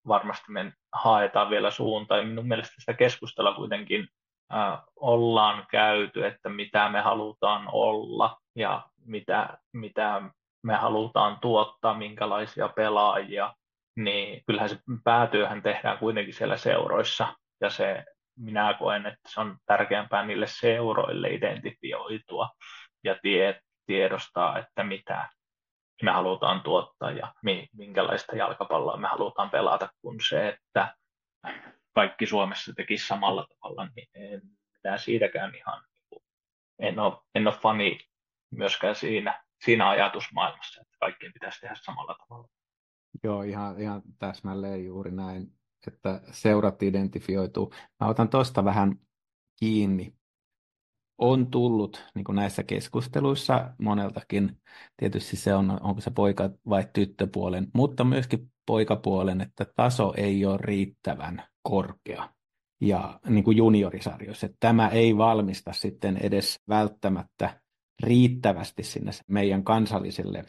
varmasti 0.07 0.53
me 0.53 0.73
haetaan 0.93 1.51
vielä 1.51 1.71
suuntaa. 1.71 2.19
Ja 2.19 2.25
minun 2.25 2.49
mielestä 2.49 2.75
sitä 2.79 2.95
keskustelua 2.95 3.55
kuitenkin 3.55 4.09
äh, 4.55 4.79
ollaan 4.97 5.67
käyty, 5.71 6.27
että 6.27 6.49
mitä 6.49 6.89
me 6.89 7.01
halutaan 7.01 7.69
olla 7.73 8.39
ja 8.57 8.83
mitä, 9.05 9.59
mitä 9.73 10.23
me 10.63 10.75
halutaan 10.75 11.39
tuottaa, 11.41 11.95
minkälaisia 11.95 12.69
pelaajia, 12.69 13.55
niin 13.97 14.43
kyllähän 14.47 14.69
se 14.69 14.79
päätyöhän 15.05 15.63
tehdään 15.63 15.99
kuitenkin 15.99 16.35
siellä 16.35 16.57
seuroissa 16.57 17.37
ja 17.61 17.71
se 17.71 18.05
minä 18.41 18.75
koen, 18.79 19.07
että 19.07 19.29
se 19.29 19.41
on 19.41 19.57
tärkeämpää 19.67 20.27
niille 20.27 20.47
seuroille 20.47 21.29
identifioitua 21.29 22.49
ja 23.05 23.17
tie, 23.23 23.61
tiedostaa, 23.87 24.59
että 24.59 24.85
mitä 24.85 25.29
me 26.03 26.11
halutaan 26.11 26.61
tuottaa 26.61 27.11
ja 27.11 27.35
minkälaista 27.73 28.37
jalkapalloa 28.37 28.97
me 28.97 29.09
halutaan 29.09 29.51
pelata, 29.51 29.89
kun 30.03 30.17
se, 30.29 30.49
että 30.49 30.95
kaikki 31.95 32.27
Suomessa 32.27 32.73
tekisi 32.77 33.07
samalla 33.07 33.47
tavalla, 33.47 33.89
niin 33.97 34.09
en 34.15 34.43
mitään 34.75 34.99
siitäkään 34.99 35.55
ihan, 35.55 35.85
en 36.79 36.99
ole, 36.99 37.17
en 37.35 37.47
ole 37.47 37.57
fani 37.57 37.99
myöskään 38.51 38.95
siinä, 38.95 39.45
siinä 39.65 39.89
ajatusmaailmassa, 39.89 40.81
että 40.83 40.97
kaikkien 41.01 41.33
pitäisi 41.33 41.61
tehdä 41.61 41.75
samalla 41.75 42.15
tavalla. 42.15 42.49
Joo, 43.25 43.43
ihan, 43.43 43.81
ihan 43.81 44.03
täsmälleen 44.19 44.85
juuri 44.85 45.11
näin 45.11 45.60
että 45.87 46.21
seurat 46.31 46.83
identifioituu. 46.83 47.73
Mä 48.01 48.09
otan 48.09 48.29
tuosta 48.29 48.65
vähän 48.65 48.97
kiinni. 49.61 50.15
On 51.19 51.51
tullut 51.51 52.05
niin 52.15 52.25
kuin 52.25 52.37
näissä 52.37 52.63
keskusteluissa 52.63 53.75
moneltakin, 53.79 54.61
tietysti 54.97 55.37
se 55.37 55.55
on, 55.55 55.83
onko 55.83 56.01
se 56.01 56.11
poika- 56.11 56.51
vai 56.69 56.87
tyttöpuolen, 56.93 57.69
mutta 57.75 58.05
myöskin 58.05 58.53
poikapuolen, 58.67 59.41
että 59.41 59.67
taso 59.77 60.15
ei 60.17 60.47
ole 60.47 60.59
riittävän 60.61 61.43
korkea 61.63 62.29
ja 62.81 63.21
niin 63.29 63.45
kuin 63.45 63.57
juniorisarjoissa. 63.57 64.47
Että 64.47 64.57
tämä 64.61 64.89
ei 64.89 65.17
valmista 65.17 65.73
sitten 65.73 66.17
edes 66.17 66.61
välttämättä 66.69 67.61
riittävästi 68.03 68.83
sinne 68.83 69.11
meidän 69.29 69.65
kansallisille 69.65 70.45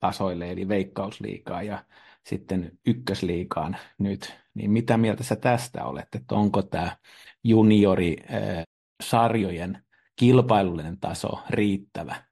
tasoille, 0.00 0.50
eli 0.50 0.68
veikkausliikaa 0.68 1.62
ja 1.62 1.84
sitten 2.26 2.78
ykkösliikaan 2.86 3.76
nyt, 3.98 4.40
niin 4.54 4.70
mitä 4.70 4.96
mieltä 4.96 5.22
sä 5.22 5.36
tästä 5.36 5.84
olet, 5.84 6.08
että 6.14 6.34
onko 6.34 6.62
tämä 6.62 6.96
juniorisarjojen 7.44 9.84
kilpailullinen 10.16 11.00
taso 11.00 11.42
riittävä? 11.50 12.22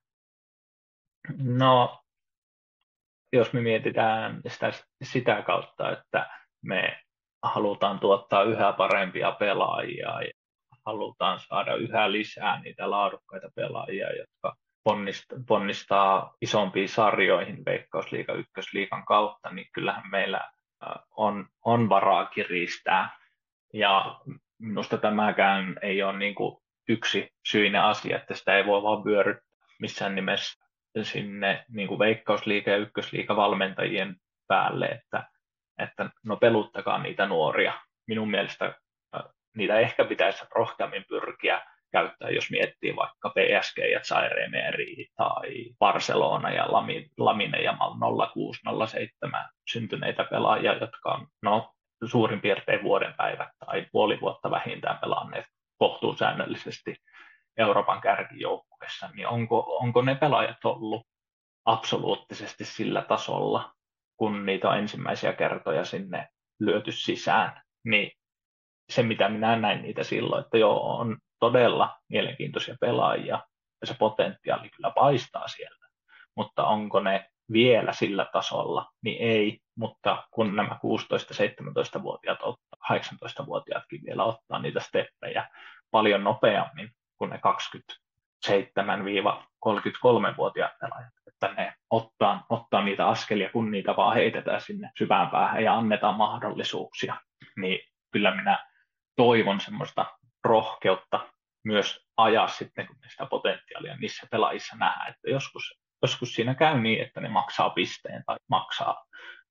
No, 1.38 2.05
jos 3.33 3.53
me 3.53 3.61
mietitään 3.61 4.40
sitä, 4.48 4.72
sitä 5.03 5.42
kautta, 5.42 5.92
että 5.92 6.31
me 6.62 7.01
halutaan 7.42 8.01
tuottaa 8.01 8.42
yhä 8.42 8.72
parempia 8.72 9.33
pelaajia 9.33 10.22
ja 10.22 10.33
halutaan 10.87 11.40
saada 11.40 11.74
yhä 11.74 12.12
lisää 12.12 12.62
niitä 12.62 12.90
laadukkaita 12.90 13.48
pelaajia, 13.55 14.16
jotka 14.16 14.57
ponnistaa, 14.88 15.38
ponnistaa 15.48 16.37
isompiin 16.40 16.88
sarjoihin 16.88 17.64
Veikkausliiga 17.64 18.33
ykkösliigan 18.33 19.05
kautta, 19.05 19.51
niin 19.51 19.68
kyllähän 19.72 20.11
meillä 20.11 20.51
on, 21.16 21.46
on 21.64 21.88
varaa 21.88 22.27
kiristää. 22.27 23.18
Ja 23.72 24.20
minusta 24.59 24.98
tämäkään 24.98 25.77
ei 25.83 26.03
ole 26.03 26.18
niin 26.18 26.35
kuin 26.35 26.57
yksi 26.88 27.31
syinen 27.46 27.83
asia, 27.83 28.16
että 28.16 28.35
sitä 28.35 28.57
ei 28.57 28.66
voi 28.66 28.83
vaan 28.83 29.05
vyöryttää 29.05 29.48
missään 29.81 30.14
nimessä 30.14 30.66
sinne 31.03 31.64
niin 31.68 31.88
kuin 31.88 32.01
veikkausliike- 32.01 32.70
ja 32.70 32.77
ykkösliikavalmentajien 32.77 34.16
päälle, 34.46 34.87
että, 34.87 35.29
että 35.79 36.11
no 36.24 36.37
peluttakaa 36.37 36.98
niitä 36.98 37.27
nuoria. 37.27 37.72
Minun 38.07 38.31
mielestä 38.31 38.74
niitä 39.57 39.79
ehkä 39.79 40.05
pitäisi 40.05 40.44
rohkeammin 40.55 41.05
pyrkiä 41.09 41.62
käyttää, 41.92 42.31
jos 42.31 42.51
miettii 42.51 42.96
vaikka 42.96 43.31
PSG 43.31 43.79
ja 43.92 44.01
Zairemeri 44.01 45.07
tai 45.16 45.64
Barcelona 45.79 46.51
ja 46.51 46.66
Lamine 47.18 47.62
ja 47.62 47.77
0607 48.35 49.48
syntyneitä 49.72 50.24
pelaajia, 50.24 50.72
jotka 50.72 51.12
on 51.12 51.27
no, 51.42 51.74
suurin 52.05 52.40
piirtein 52.40 52.83
vuoden 52.83 53.14
päivät 53.16 53.48
tai 53.66 53.87
puoli 53.92 54.20
vuotta 54.20 54.51
vähintään 54.51 54.98
pelanneet 54.98 55.44
kohtuusäännöllisesti 55.79 56.96
Euroopan 57.57 58.01
kärkijoukkueessa, 58.01 59.11
niin 59.14 59.29
onko, 59.29 59.79
onko 59.81 60.03
ne 60.03 60.14
pelaajat 60.14 60.64
ollut 60.64 61.07
absoluuttisesti 61.64 62.64
sillä 62.64 63.03
tasolla, 63.03 63.72
kun 64.16 64.46
niitä 64.46 64.68
on 64.68 64.79
ensimmäisiä 64.79 65.33
kertoja 65.33 65.85
sinne 65.85 66.29
lyöty 66.61 66.92
sisään, 66.92 67.62
niin 67.85 68.12
se, 68.90 69.03
mitä 69.03 69.29
minä 69.29 69.57
näin 69.57 69.83
niitä 69.83 70.05
silloin, 70.05 70.44
että 70.44 70.59
joo, 70.59 70.96
on 70.96 71.18
todella 71.40 71.96
mielenkiintoisia 72.09 72.77
pelaajia 72.81 73.42
ja 73.81 73.87
se 73.87 73.94
potentiaali 73.98 74.70
kyllä 74.70 74.90
paistaa 74.90 75.48
sieltä, 75.48 75.87
mutta 76.37 76.66
onko 76.66 77.01
ne 77.01 77.31
vielä 77.53 77.92
sillä 77.92 78.27
tasolla, 78.33 78.92
niin 79.03 79.22
ei, 79.22 79.59
mutta 79.77 80.24
kun 80.31 80.57
nämä 80.57 80.74
16-17-vuotiaat, 80.74 82.38
18-vuotiaatkin 82.92 84.01
vielä 84.07 84.24
ottaa 84.24 84.59
niitä 84.59 84.81
steppejä 84.81 85.48
paljon 85.90 86.24
nopeammin 86.24 86.90
kuin 87.18 87.31
ne 87.31 87.40
27-33-vuotiaat 88.46 90.72
pelaajat, 90.81 91.12
että 91.27 91.53
ne 91.57 91.74
ottaa, 91.90 92.46
ottaa 92.51 92.85
niitä 92.85 93.09
askelia, 93.09 93.51
kun 93.51 93.70
niitä 93.70 93.96
vaan 93.96 94.14
heitetään 94.14 94.61
sinne 94.61 94.90
syvään 94.98 95.31
päähän 95.31 95.64
ja 95.64 95.74
annetaan 95.74 96.14
mahdollisuuksia, 96.14 97.16
niin 97.57 97.81
kyllä 98.11 98.35
minä 98.35 98.66
toivon 99.16 99.61
semmoista 99.61 100.17
rohkeutta 100.44 101.29
myös 101.64 102.01
ajaa 102.16 102.48
sitten, 102.48 102.87
kun 102.87 102.96
sitä 103.11 103.27
potentiaalia 103.27 103.96
niissä 103.96 104.27
pelaajissa 104.31 104.77
nähdään, 104.77 105.11
että 105.11 105.31
joskus, 105.31 105.81
joskus 106.03 106.35
siinä 106.35 106.55
käy 106.55 106.81
niin, 106.81 107.03
että 107.03 107.20
ne 107.20 107.29
maksaa 107.29 107.70
pisteen 107.70 108.22
tai 108.27 108.37
maksaa 108.48 109.05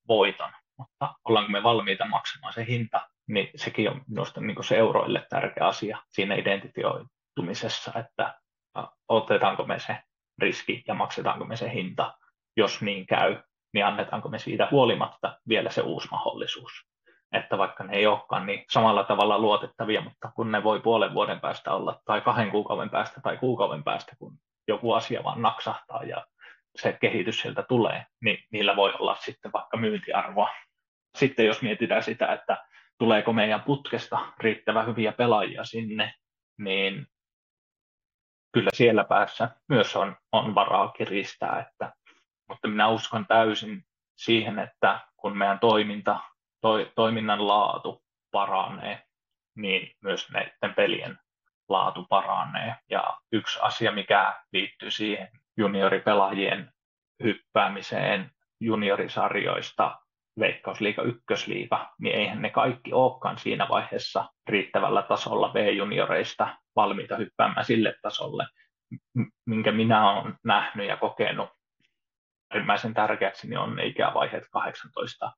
voiton, 0.07 0.51
mutta 0.77 1.15
ollaanko 1.25 1.51
me 1.51 1.63
valmiita 1.63 2.05
maksamaan 2.05 2.53
se 2.53 2.65
hinta, 2.67 3.09
niin 3.27 3.49
sekin 3.55 3.89
on 3.89 4.01
minusta 4.07 4.41
niin 4.41 4.63
seuroille 4.63 5.25
tärkeä 5.29 5.67
asia 5.67 6.03
siinä 6.09 6.35
identifioitumisessa, 6.35 7.91
että 7.99 8.39
otetaanko 9.09 9.65
me 9.65 9.79
se 9.79 9.97
riski 10.41 10.83
ja 10.87 10.93
maksetaanko 10.93 11.45
me 11.45 11.55
se 11.55 11.73
hinta, 11.73 12.17
jos 12.57 12.81
niin 12.81 13.07
käy, 13.07 13.43
niin 13.73 13.85
annetaanko 13.85 14.29
me 14.29 14.39
siitä 14.39 14.67
huolimatta 14.71 15.39
vielä 15.47 15.69
se 15.69 15.81
uusi 15.81 16.07
mahdollisuus 16.11 16.71
että 17.31 17.57
vaikka 17.57 17.83
ne 17.83 17.95
ei 17.95 18.07
olekaan 18.07 18.45
niin 18.45 18.65
samalla 18.69 19.03
tavalla 19.03 19.39
luotettavia, 19.39 20.01
mutta 20.01 20.31
kun 20.35 20.51
ne 20.51 20.63
voi 20.63 20.79
puolen 20.79 21.13
vuoden 21.13 21.39
päästä 21.39 21.73
olla, 21.73 22.01
tai 22.05 22.21
kahden 22.21 22.51
kuukauden 22.51 22.89
päästä, 22.89 23.21
tai 23.21 23.37
kuukauden 23.37 23.83
päästä, 23.83 24.15
kun 24.19 24.37
joku 24.67 24.93
asia 24.93 25.23
vaan 25.23 25.41
naksahtaa 25.41 26.03
ja 26.03 26.27
se 26.75 26.97
kehitys 27.01 27.41
sieltä 27.41 27.63
tulee, 27.63 28.05
niin 28.21 28.37
niillä 28.51 28.75
voi 28.75 28.93
olla 28.99 29.15
sitten 29.15 29.51
vaikka 29.53 29.77
myyntiarvoa. 29.77 30.49
Sitten 31.17 31.45
jos 31.45 31.61
mietitään 31.61 32.03
sitä, 32.03 32.33
että 32.33 32.65
tuleeko 32.97 33.33
meidän 33.33 33.63
putkesta 33.63 34.19
riittävän 34.39 34.87
hyviä 34.87 35.11
pelaajia 35.11 35.63
sinne, 35.63 36.13
niin 36.57 37.07
kyllä 38.53 38.69
siellä 38.73 39.03
päässä 39.03 39.49
myös 39.69 39.95
on, 39.95 40.15
on 40.31 40.55
varaa 40.55 40.87
kiristää, 40.87 41.59
että, 41.59 41.93
mutta 42.49 42.67
minä 42.67 42.87
uskon 42.87 43.25
täysin 43.27 43.83
siihen, 44.15 44.59
että 44.59 44.99
kun 45.17 45.37
meidän 45.37 45.59
toiminta 45.59 46.19
toi, 46.61 46.91
toiminnan 46.95 47.47
laatu 47.47 48.03
paranee, 48.31 49.03
niin 49.55 49.91
myös 50.01 50.29
näiden 50.31 50.73
pelien 50.75 51.19
laatu 51.69 52.05
paranee. 52.09 52.75
Ja 52.89 53.17
yksi 53.31 53.59
asia, 53.61 53.91
mikä 53.91 54.41
liittyy 54.53 54.91
siihen 54.91 55.29
junioripelaajien 55.57 56.71
hyppäämiseen 57.23 58.31
juniorisarjoista 58.59 59.99
Veikkausliiga, 60.39 61.01
Ykkösliiga, 61.01 61.93
niin 61.99 62.15
eihän 62.15 62.41
ne 62.41 62.49
kaikki 62.49 62.93
olekaan 62.93 63.37
siinä 63.37 63.67
vaiheessa 63.69 64.29
riittävällä 64.47 65.01
tasolla 65.01 65.49
B-junioreista 65.49 66.57
valmiita 66.75 67.15
hyppäämään 67.17 67.65
sille 67.65 67.95
tasolle, 68.01 68.47
minkä 69.45 69.71
minä 69.71 70.11
olen 70.11 70.35
nähnyt 70.43 70.87
ja 70.87 70.97
kokenut 70.97 71.49
äärimmäisen 72.53 72.93
tärkeäksi, 72.93 73.47
niin 73.47 73.59
on 73.59 73.79
ikävaiheet 73.79 74.43
18 74.51 75.31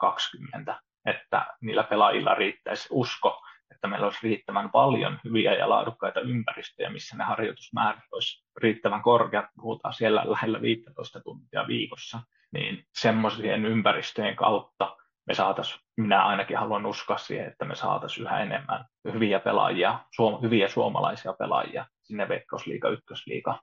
20 0.00 0.80
että 1.06 1.46
niillä 1.60 1.82
pelaajilla 1.82 2.34
riittäisi 2.34 2.88
usko, 2.90 3.42
että 3.70 3.88
meillä 3.88 4.06
olisi 4.06 4.18
riittävän 4.22 4.70
paljon 4.70 5.20
hyviä 5.24 5.54
ja 5.54 5.68
laadukkaita 5.68 6.20
ympäristöjä, 6.20 6.90
missä 6.90 7.16
ne 7.16 7.24
harjoitusmäärät 7.24 8.04
olisi 8.12 8.44
riittävän 8.56 9.02
korkeat, 9.02 9.46
puhutaan 9.56 9.94
siellä 9.94 10.22
lähellä 10.26 10.62
15 10.62 11.20
tuntia 11.20 11.66
viikossa, 11.66 12.20
niin 12.52 12.84
semmoisien 12.94 13.66
ympäristöjen 13.66 14.36
kautta 14.36 14.96
me 15.26 15.34
saataisiin, 15.34 15.80
minä 15.96 16.24
ainakin 16.24 16.58
haluan 16.58 16.86
uskoa 16.86 17.18
siihen, 17.18 17.46
että 17.46 17.64
me 17.64 17.74
saataisiin 17.74 18.26
yhä 18.26 18.40
enemmän 18.40 18.84
hyviä 19.12 19.40
pelaajia, 19.40 19.98
suom- 20.16 20.42
hyviä 20.42 20.68
suomalaisia 20.68 21.32
pelaajia 21.32 21.86
sinne 22.02 22.28
Veikkausliiga, 22.28 22.88
Ykkösliiga 22.88 23.60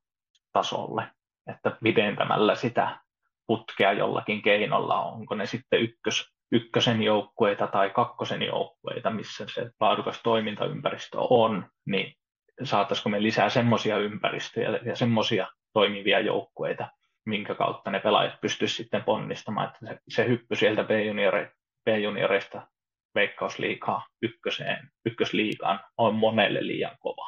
tasolle, 0.54 1.12
että 1.48 1.78
pidentämällä 1.84 2.56
sitä 2.56 3.00
putkea 3.48 3.94
jollakin 3.94 4.42
keinolla, 4.42 5.02
onko 5.02 5.36
ne 5.36 5.46
sitten 5.46 5.82
ykkös, 5.82 6.32
ykkösen 6.52 7.04
joukkueita 7.04 7.68
tai 7.68 7.90
kakkosen 7.90 8.42
joukkueita, 8.42 9.10
missä 9.10 9.46
se 9.54 9.70
laadukas 9.80 10.22
toimintaympäristö 10.24 11.18
on, 11.20 11.66
niin 11.86 12.16
saataisiko 12.64 13.10
me 13.10 13.24
lisää 13.24 13.50
semmoisia 13.50 13.98
ympäristöjä 13.98 14.80
ja 14.86 14.96
semmoisia 14.96 15.48
toimivia 15.74 16.20
joukkueita, 16.20 16.90
minkä 17.26 17.56
kautta 17.56 17.92
ne 17.92 18.00
pelaajat 18.00 18.42
pystyisivät 18.42 18.78
sitten 18.78 19.04
ponnistamaan, 19.04 19.68
että 19.68 19.86
se, 19.86 20.00
se 20.10 20.28
hyppy 20.28 20.56
sieltä 20.56 20.84
B-juniore, 20.84 21.52
B-junioreista 21.86 22.68
veikkausliikaa 23.16 24.08
ykköseen, 24.22 24.90
ykkösliigaan 25.06 25.80
on 25.98 26.16
monelle 26.16 26.68
liian 26.68 26.98
kova. 27.00 27.26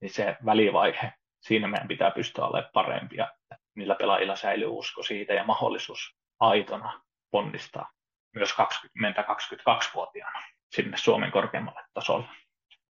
Niin 0.00 0.10
se 0.10 0.36
välivaihe, 0.44 1.12
siinä 1.40 1.68
meidän 1.68 1.88
pitää 1.88 2.10
pystyä 2.10 2.44
olemaan 2.44 2.70
parempia 2.72 3.28
niillä 3.76 3.94
pelaajilla 3.94 4.36
säilyy 4.36 4.68
usko 4.68 5.02
siitä 5.02 5.32
ja 5.32 5.44
mahdollisuus 5.44 6.16
aitona 6.40 7.02
ponnistaa 7.30 7.90
myös 8.34 8.50
20-22-vuotiaana 8.52 10.40
sinne 10.74 10.96
Suomen 10.96 11.32
korkeammalle 11.32 11.80
tasolle. 11.94 12.26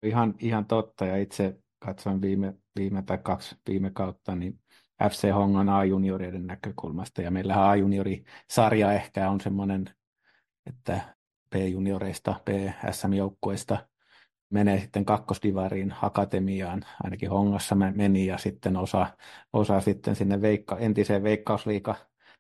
Ihan, 0.04 0.36
ihan 0.39 0.65
totta, 0.65 1.06
ja 1.06 1.18
itse 1.18 1.56
katsoin 1.80 2.22
viime, 2.22 2.54
viime 2.80 3.02
tai 3.02 3.18
kaksi 3.18 3.56
viime 3.70 3.92
kautta, 3.94 4.36
niin 4.36 4.60
FC 5.10 5.32
Hongan 5.32 5.70
A-juniorien 5.70 6.48
näkökulmasta, 6.48 7.22
ja 7.22 7.32
meillähän 7.32 7.63
A-juniorisarja 7.63 8.94
ehkä 8.94 9.30
on 9.30 9.42
semmoinen, 9.42 9.86
että 10.70 11.15
B-junioreista, 11.56 12.36
B-SM-joukkueista 12.46 13.88
menee 14.49 14.79
sitten 14.79 15.05
kakkosdivariin 15.05 15.93
akatemiaan, 16.01 16.81
ainakin 17.03 17.29
Hongassa 17.29 17.75
meni 17.75 18.25
ja 18.25 18.38
sitten 18.38 18.77
osa, 18.77 19.07
osa 19.53 19.81
sitten 19.81 20.15
sinne 20.15 20.41
veikka, 20.41 20.77
entiseen 20.77 21.23
veikkausliika 21.23 21.95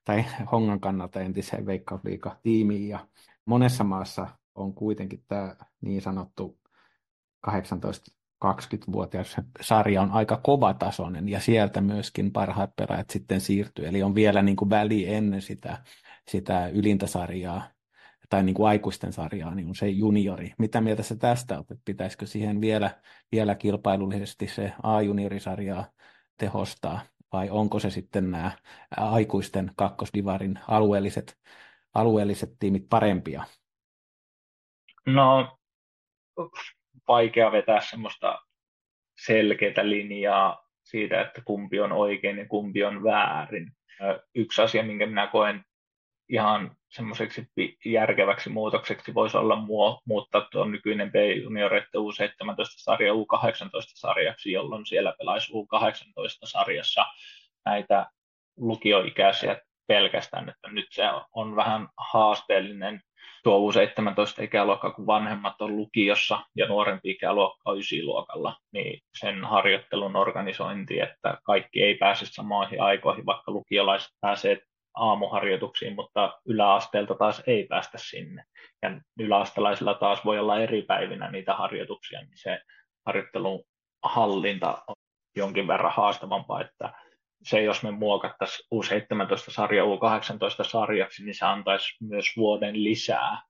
tai 0.05 0.25
Hongan 0.51 0.79
kannalta 0.79 1.19
entiseen 1.19 1.65
veikkausliika-tiimiin 1.65 2.89
ja 2.89 3.07
monessa 3.45 3.83
maassa 3.83 4.27
on 4.55 4.73
kuitenkin 4.73 5.23
tämä 5.27 5.55
niin 5.81 6.01
sanottu 6.01 6.59
18-20-vuotias 7.47 9.35
sarja 9.61 10.01
on 10.01 10.11
aika 10.11 10.39
kovatasoinen 10.43 11.29
ja 11.29 11.39
sieltä 11.39 11.81
myöskin 11.81 12.31
parhaat 12.31 12.75
pelaajat 12.75 13.09
sitten 13.09 13.41
siirtyy. 13.41 13.87
Eli 13.87 14.03
on 14.03 14.15
vielä 14.15 14.41
niin 14.41 14.55
kuin 14.55 14.69
väli 14.69 15.13
ennen 15.13 15.41
sitä, 15.41 15.83
sitä 16.27 16.67
ylintä 16.67 17.07
sarjaa 17.07 17.63
tai 18.29 18.43
niin 18.43 18.53
kuin 18.55 18.69
aikuisten 18.69 19.13
sarjaa, 19.13 19.55
niin 19.55 19.67
on 19.67 19.75
se 19.75 19.87
juniori. 19.87 20.53
Mitä 20.57 20.81
mieltä 20.81 21.03
sä 21.03 21.15
tästä 21.15 21.57
olet, 21.57 21.79
pitäisikö 21.85 22.25
siihen 22.25 22.61
vielä, 22.61 22.89
vielä 23.31 23.55
kilpailullisesti 23.55 24.47
se 24.47 24.73
A-juniorisarjaa 24.83 25.85
tehostaa, 26.37 27.01
vai 27.33 27.49
onko 27.49 27.79
se 27.79 27.89
sitten 27.89 28.31
nämä 28.31 28.51
aikuisten 28.97 29.71
kakkosdivarin 29.75 30.59
alueelliset, 30.67 31.37
alueelliset 31.93 32.49
tiimit 32.59 32.85
parempia? 32.89 33.43
No, 35.05 35.57
vaikea 37.07 37.51
vetää 37.51 37.81
semmoista 37.81 38.39
selkeää 39.25 39.89
linjaa 39.89 40.69
siitä, 40.83 41.21
että 41.21 41.41
kumpi 41.45 41.79
on 41.79 41.91
oikein 41.91 42.37
ja 42.37 42.47
kumpi 42.47 42.83
on 42.83 43.03
väärin. 43.03 43.71
Yksi 44.35 44.61
asia, 44.61 44.83
minkä 44.83 45.05
minä 45.05 45.27
koen 45.27 45.65
ihan 46.29 46.75
semmoiseksi 46.89 47.47
järkeväksi 47.85 48.49
muutokseksi 48.49 49.13
voisi 49.13 49.37
olla 49.37 49.57
muuttaa 50.05 50.47
tuo 50.51 50.65
nykyinen 50.65 51.11
B-junioreiden 51.11 51.87
U17-sarja 52.01 53.13
U18-sarjaksi, 53.13 54.51
jolloin 54.51 54.85
siellä 54.85 55.13
pelaisi 55.17 55.53
U18-sarjassa 55.53 57.05
näitä 57.65 58.05
lukioikäisiä 58.57 59.61
pelkästään, 59.87 60.49
että 60.49 60.69
nyt 60.71 60.87
se 60.91 61.03
on 61.31 61.55
vähän 61.55 61.87
haasteellinen. 61.97 63.01
Tuo 63.43 63.71
U17-ikäluokka, 63.71 64.91
kun 64.91 65.07
vanhemmat 65.07 65.61
on 65.61 65.77
lukiossa 65.77 66.39
ja 66.55 66.67
nuorempi 66.67 67.09
ikäluokka 67.11 67.71
on 67.71 67.77
ysiluokalla, 67.77 68.55
niin 68.71 69.01
sen 69.19 69.43
harjoittelun 69.43 70.15
organisointi, 70.15 70.99
että 70.99 71.37
kaikki 71.43 71.83
ei 71.83 71.95
pääse 71.95 72.25
samoihin 72.25 72.81
aikoihin, 72.81 73.25
vaikka 73.25 73.51
lukiolaiset 73.51 74.11
pääsee 74.21 74.61
aamuharjoituksiin, 74.93 75.95
mutta 75.95 76.39
yläasteelta 76.45 77.15
taas 77.15 77.43
ei 77.47 77.63
päästä 77.63 77.97
sinne. 77.97 78.43
Ja 78.81 79.01
yläastelaisilla 79.19 79.93
taas 79.93 80.25
voi 80.25 80.39
olla 80.39 80.59
eri 80.59 80.81
päivinä 80.81 81.31
niitä 81.31 81.53
harjoituksia, 81.53 82.21
niin 82.21 82.37
se 82.37 82.61
harjoittelun 83.05 83.63
hallinta 84.03 84.83
on 84.87 84.95
jonkin 85.35 85.67
verran 85.67 85.93
haastavampaa, 85.95 86.61
että 86.61 86.93
se, 87.43 87.61
jos 87.61 87.83
me 87.83 87.91
muokattaisiin 87.91 88.67
U17-sarja 88.75 89.83
U18-sarjaksi, 89.83 91.23
niin 91.23 91.35
se 91.35 91.45
antaisi 91.45 91.95
myös 92.03 92.25
vuoden 92.37 92.83
lisää 92.83 93.41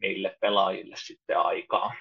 niille 0.00 0.36
pelaajille 0.40 0.96
sitten 0.98 1.38
aikaa, 1.38 1.94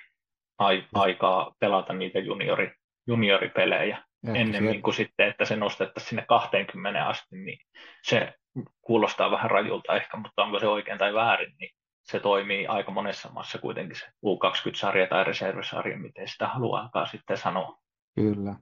ai, 0.57 0.83
aikaa 0.93 1.55
pelata 1.59 1.93
niitä 1.93 2.19
juniori, 2.19 2.71
junioripelejä 3.07 4.03
Ehkä 4.27 4.39
ennemmin 4.39 4.81
kuin 4.81 4.93
sitten, 4.93 5.29
että 5.29 5.45
se 5.45 5.55
nostettaisiin 5.55 6.09
sinne 6.09 6.25
20 6.27 7.07
asti, 7.07 7.35
niin 7.35 7.59
se 8.03 8.33
kuulostaa 8.81 9.31
vähän 9.31 9.51
rajulta 9.51 9.95
ehkä, 9.95 10.17
mutta 10.17 10.43
onko 10.43 10.59
se 10.59 10.67
oikein 10.67 10.97
tai 10.97 11.13
väärin, 11.13 11.55
niin 11.59 11.69
se 12.03 12.19
toimii 12.19 12.67
aika 12.67 12.91
monessa 12.91 13.29
maassa 13.29 13.57
kuitenkin 13.57 13.95
se 13.95 14.05
U20-sarja 14.05 15.07
tai 15.07 15.23
reservisarja, 15.23 15.97
miten 15.97 16.27
sitä 16.27 16.47
haluaa 16.47 16.89
sitten 17.11 17.37
sanoa. 17.37 17.79
Kyllä, 18.15 18.55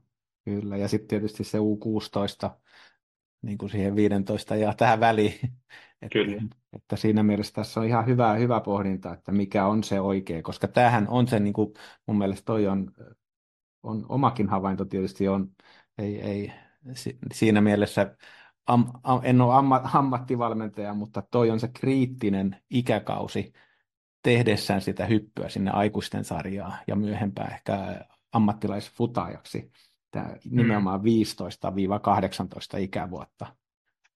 kyllä. 0.46 0.78
Ja 0.78 0.88
sitten 0.88 1.08
tietysti 1.08 1.44
se 1.44 1.58
U16 1.58 2.50
niin 3.42 3.58
kuin 3.58 3.70
siihen 3.70 3.96
15 3.96 4.56
ja 4.56 4.74
tähän 4.74 5.00
väliin. 5.00 5.40
Että, 6.02 6.14
Kyllä. 6.14 6.42
että 6.74 6.96
siinä 6.96 7.24
mielessä 7.24 7.54
tässä 7.54 7.80
on 7.80 7.86
ihan 7.86 8.06
hyvä, 8.06 8.34
hyvä 8.34 8.60
pohdinta, 8.60 9.14
että 9.14 9.32
mikä 9.32 9.66
on 9.66 9.84
se 9.84 10.02
oikea, 10.02 10.42
koska 10.42 10.68
tämähän 10.68 11.08
on 11.08 11.28
se, 11.28 11.40
niin 11.40 11.54
kuin 11.54 11.74
mun 12.08 12.18
mielestä 12.18 12.46
toi 12.46 12.68
on, 12.68 12.92
on 13.84 14.06
omakin 14.10 14.50
havainto 14.50 14.86
tietysti 14.86 15.28
on, 15.28 15.50
ei, 15.98 16.22
ei 16.22 16.54
siinä 17.34 17.62
mielessä 17.62 18.16
am, 18.68 18.86
am, 19.04 19.20
en 19.24 19.42
ole 19.42 19.54
amma, 19.54 19.82
ammattivalmentaja, 19.94 20.94
mutta 20.94 21.24
toi 21.32 21.50
on 21.50 21.60
se 21.60 21.68
kriittinen 21.68 22.56
ikäkausi 22.70 23.54
tehdessään 24.24 24.82
sitä 24.82 25.06
hyppyä 25.06 25.50
sinne 25.50 25.72
aikuisten 25.72 26.26
sarjaa 26.26 26.78
ja 26.88 26.96
myöhempää 26.96 27.48
ehkä 27.54 28.06
ammattilaisfutaajaksi. 28.32 29.72
Tämä 30.12 30.36
nimenomaan 30.52 31.02
15-18 31.02 32.80
ikävuotta. 32.80 33.56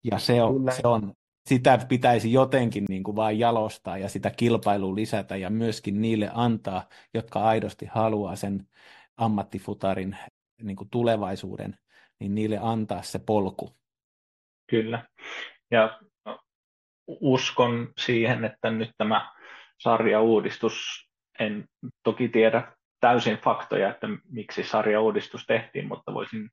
Ja 0.03 0.19
se 0.19 0.43
on, 0.43 0.71
se 0.81 0.87
on, 0.87 1.13
sitä 1.47 1.79
pitäisi 1.87 2.33
jotenkin 2.33 2.85
niin 2.89 3.03
kuin 3.03 3.15
vain 3.15 3.39
jalostaa 3.39 3.97
ja 3.97 4.09
sitä 4.09 4.29
kilpailua 4.29 4.95
lisätä 4.95 5.35
ja 5.35 5.49
myöskin 5.49 6.01
niille 6.01 6.31
antaa, 6.33 6.87
jotka 7.13 7.43
aidosti 7.43 7.85
haluaa 7.85 8.35
sen 8.35 8.67
ammattifutarin 9.17 10.17
niin 10.61 10.75
kuin 10.75 10.89
tulevaisuuden, 10.89 11.77
niin 12.19 12.35
niille 12.35 12.59
antaa 12.61 13.01
se 13.01 13.19
polku. 13.19 13.69
Kyllä. 14.69 15.05
Ja 15.71 15.99
uskon 17.07 17.93
siihen, 17.97 18.45
että 18.45 18.69
nyt 18.69 18.91
tämä 18.97 19.31
sarjauudistus, 19.77 21.07
en 21.39 21.65
toki 22.03 22.29
tiedä 22.29 22.71
täysin 22.99 23.37
faktoja, 23.37 23.89
että 23.89 24.07
miksi 24.29 24.63
sarjauudistus 24.63 25.45
tehtiin, 25.45 25.87
mutta 25.87 26.13
voisin 26.13 26.49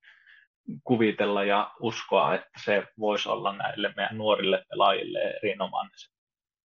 kuvitella 0.84 1.44
ja 1.44 1.72
uskoa, 1.80 2.34
että 2.34 2.60
se 2.64 2.86
voisi 2.98 3.28
olla 3.28 3.56
näille 3.56 3.92
meidän 3.96 4.18
nuorille 4.18 4.64
pelaajille 4.68 5.18
erinomainen 5.18 5.90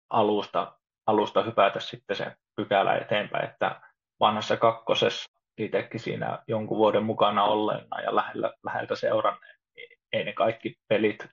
alusta, 0.09 0.77
alusta 1.05 1.43
hypätä 1.43 1.79
sitten 1.79 2.15
se 2.15 2.35
pykälä 2.55 2.95
eteenpäin, 2.97 3.49
että 3.49 3.81
vanhassa 4.19 4.57
kakkosessa 4.57 5.29
itsekin 5.57 5.99
siinä 5.99 6.39
jonkun 6.47 6.77
vuoden 6.77 7.03
mukana 7.03 7.43
olleena 7.43 8.01
ja 8.01 8.15
lähellä, 8.15 8.53
läheltä 8.63 8.95
seuranneen, 8.95 9.59
niin 9.75 9.99
ei 10.13 10.23
ne 10.23 10.33
kaikki 10.33 10.75
pelit 10.87 11.27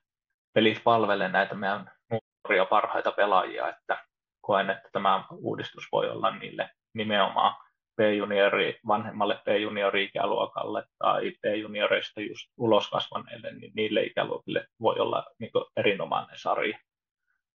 pelit 0.57 0.83
palvele 0.83 1.29
näitä 1.29 1.55
meidän 1.55 1.91
nuoria 2.11 2.65
parhaita 2.65 3.11
pelaajia, 3.11 3.69
että 3.69 4.05
koen, 4.41 4.69
että 4.69 4.89
tämä 4.91 5.23
uudistus 5.31 5.87
voi 5.91 6.09
olla 6.09 6.31
niille 6.31 6.69
nimenomaan 6.93 7.55
B-juniori, 7.95 8.79
vanhemmalle 8.87 9.35
B-juniori-ikäluokalle 9.35 10.83
tai 10.97 11.31
B-junioreista 11.41 12.21
just 12.21 12.51
ulos 12.57 12.89
kasvaneille, 12.89 13.51
niin 13.51 13.71
niille 13.75 14.03
ikäluokille 14.03 14.67
voi 14.81 14.99
olla 14.99 15.25
niin 15.39 15.51
erinomainen 15.75 16.37
sarja. 16.39 16.77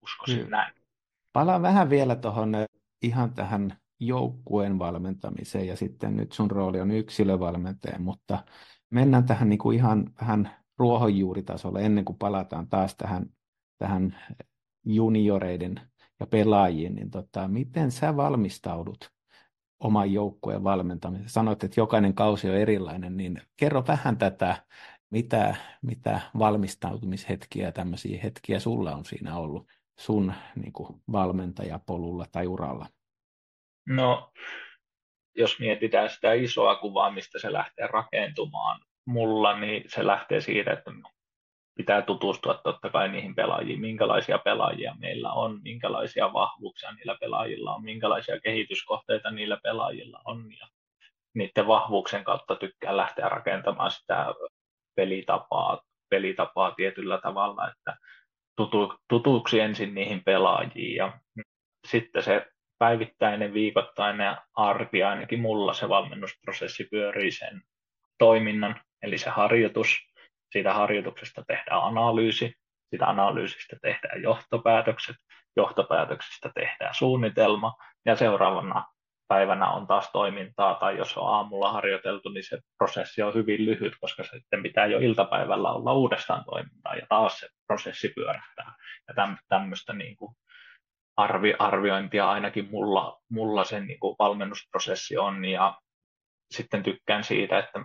Uskoisin 0.03 0.41
hmm. 0.41 0.51
näin. 0.51 0.73
Palaan 1.33 1.61
vähän 1.61 1.89
vielä 1.89 2.15
tuohon 2.15 2.55
eh, 2.55 2.65
ihan 3.01 3.33
tähän 3.33 3.77
joukkueen 3.99 4.79
valmentamiseen 4.79 5.67
ja 5.67 5.75
sitten 5.75 6.15
nyt 6.15 6.31
sun 6.31 6.51
rooli 6.51 6.79
on 6.79 6.91
yksilövalmentaja, 6.91 7.99
mutta 7.99 8.43
mennään 8.89 9.25
tähän 9.25 9.49
niin 9.49 9.59
kuin 9.59 9.77
ihan 9.77 10.05
vähän 10.21 10.60
ruohonjuuritasolle 10.77 11.81
ennen 11.81 12.05
kuin 12.05 12.17
palataan 12.17 12.67
taas 12.69 12.95
tähän, 12.95 13.25
tähän 13.77 14.17
junioreiden 14.85 15.81
ja 16.19 16.27
pelaajien, 16.27 16.95
niin 16.95 17.11
tota, 17.11 17.47
miten 17.47 17.91
sä 17.91 18.17
valmistaudut 18.17 19.11
oman 19.79 20.13
joukkueen 20.13 20.63
valmentamiseen? 20.63 21.29
Sanoit, 21.29 21.63
että 21.63 21.79
jokainen 21.79 22.13
kausi 22.13 22.49
on 22.49 22.55
erilainen, 22.55 23.17
niin 23.17 23.41
kerro 23.57 23.83
vähän 23.87 24.17
tätä, 24.17 24.65
mitä, 25.09 25.55
mitä 25.81 26.21
valmistautumishetkiä 26.39 27.65
ja 27.65 27.71
tämmöisiä 27.71 28.19
hetkiä 28.23 28.59
sulla 28.59 28.95
on 28.95 29.05
siinä 29.05 29.37
ollut 29.37 29.67
sun 29.99 30.33
niin 30.55 30.73
kuin 30.73 31.01
valmentajapolulla 31.11 32.25
tai 32.31 32.47
uralla? 32.47 32.87
No, 33.85 34.31
jos 35.35 35.59
mietitään 35.59 36.09
sitä 36.09 36.33
isoa 36.33 36.75
kuvaa, 36.75 37.11
mistä 37.11 37.39
se 37.39 37.53
lähtee 37.53 37.87
rakentumaan, 37.87 38.81
mulla, 39.05 39.59
niin 39.59 39.83
se 39.87 40.07
lähtee 40.07 40.41
siitä, 40.41 40.71
että 40.71 40.91
pitää 41.77 42.01
tutustua 42.01 42.53
totta 42.53 42.89
kai 42.89 43.09
niihin 43.09 43.35
pelaajiin, 43.35 43.81
minkälaisia 43.81 44.37
pelaajia 44.37 44.95
meillä 44.99 45.31
on, 45.31 45.59
minkälaisia 45.63 46.33
vahvuuksia 46.33 46.91
niillä 46.91 47.17
pelaajilla 47.19 47.75
on, 47.75 47.83
minkälaisia 47.83 48.39
kehityskohteita 48.39 49.31
niillä 49.31 49.57
pelaajilla 49.63 50.21
on. 50.25 50.51
Ja 50.59 50.67
niiden 51.33 51.67
vahvuuksien 51.67 52.23
kautta 52.23 52.55
tykkää 52.55 52.97
lähteä 52.97 53.29
rakentamaan 53.29 53.91
sitä 53.91 54.25
pelitapaa, 54.95 55.81
pelitapaa 56.09 56.71
tietyllä 56.71 57.17
tavalla, 57.17 57.71
että 57.71 57.97
tutu, 58.55 58.93
tutuksi 59.09 59.59
ensin 59.59 59.95
niihin 59.95 60.23
pelaajiin 60.23 60.95
ja 60.95 61.19
sitten 61.87 62.23
se 62.23 62.45
päivittäinen, 62.77 63.53
viikoittainen 63.53 64.37
arki, 64.53 65.03
ainakin 65.03 65.39
mulla 65.39 65.73
se 65.73 65.89
valmennusprosessi 65.89 66.87
pyörii 66.91 67.31
sen 67.31 67.61
toiminnan 68.17 68.81
eli 69.03 69.17
se 69.17 69.29
harjoitus, 69.29 69.97
siitä 70.51 70.73
harjoituksesta 70.73 71.43
tehdään 71.47 71.83
analyysi, 71.83 72.53
siitä 72.89 73.05
analyysistä 73.05 73.75
tehdään 73.81 74.21
johtopäätökset, 74.21 75.15
johtopäätöksistä 75.57 76.51
tehdään 76.55 76.95
suunnitelma 76.95 77.73
ja 78.05 78.15
seuraavana 78.15 78.85
päivänä 79.27 79.69
on 79.69 79.87
taas 79.87 80.09
toimintaa 80.11 80.75
tai 80.75 80.97
jos 80.97 81.17
on 81.17 81.33
aamulla 81.33 81.71
harjoiteltu, 81.71 82.29
niin 82.29 82.43
se 82.43 82.59
prosessi 82.77 83.21
on 83.21 83.33
hyvin 83.33 83.65
lyhyt, 83.65 83.93
koska 84.01 84.23
sitten 84.23 84.63
pitää 84.63 84.85
jo 84.85 84.99
iltapäivällä 84.99 85.71
olla 85.71 85.93
uudestaan 85.93 86.45
toimintaa 86.45 86.95
ja 86.95 87.05
taas 87.09 87.39
se 87.39 87.47
prosessi 87.67 88.11
pyörähtää. 88.15 88.73
Ja 89.07 89.13
tämmöistä 89.49 89.93
niin 89.93 90.15
kuin 90.15 90.35
arvi, 91.17 91.53
arviointia 91.59 92.31
ainakin 92.31 92.69
mulla, 92.71 93.21
mulla 93.29 93.63
sen 93.63 93.87
niin 93.87 93.99
kuin 93.99 94.15
valmennusprosessi 94.19 95.17
on 95.17 95.45
ja 95.45 95.79
sitten 96.51 96.83
tykkään 96.83 97.23
siitä, 97.23 97.59
että 97.59 97.79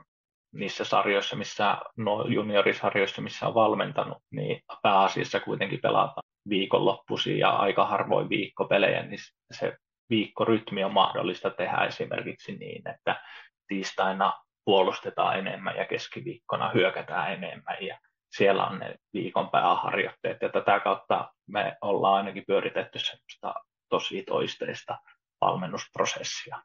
niissä 0.57 0.85
sarjoissa, 0.85 1.37
missä, 1.37 1.79
no 1.97 2.25
juniorisarjoissa, 2.29 3.23
missä 3.23 3.47
on 3.47 3.55
valmentanut, 3.55 4.19
niin 4.31 4.63
pääasiassa 4.83 5.41
kuitenkin 5.41 5.81
pelataan 5.81 6.23
viikonloppuisin 6.49 7.39
ja 7.39 7.51
aika 7.51 7.87
harvoin 7.87 8.29
viikkopelejä, 8.29 9.03
niin 9.03 9.19
se 9.51 9.77
viikkorytmi 10.11 10.85
on 10.85 10.93
mahdollista 10.93 11.51
tehdä 11.51 11.77
esimerkiksi 11.77 12.57
niin, 12.57 12.89
että 12.89 13.23
tiistaina 13.69 14.33
puolustetaan 14.65 15.39
enemmän 15.39 15.77
ja 15.77 15.85
keskiviikkona 15.85 16.71
hyökätään 16.75 17.33
enemmän 17.33 17.77
ja 17.81 17.99
siellä 18.37 18.67
on 18.67 18.79
ne 18.79 18.95
viikon 19.13 19.51
pääharjoitteet 19.51 20.43
ja 20.43 20.49
tätä 20.49 20.81
kautta 20.81 21.33
me 21.49 21.77
ollaan 21.81 22.15
ainakin 22.15 22.45
pyöritetty 22.47 22.99
semmoista 22.99 23.55
tosi 23.89 24.23
toisteista 24.23 24.99
valmennusprosessia 25.41 26.63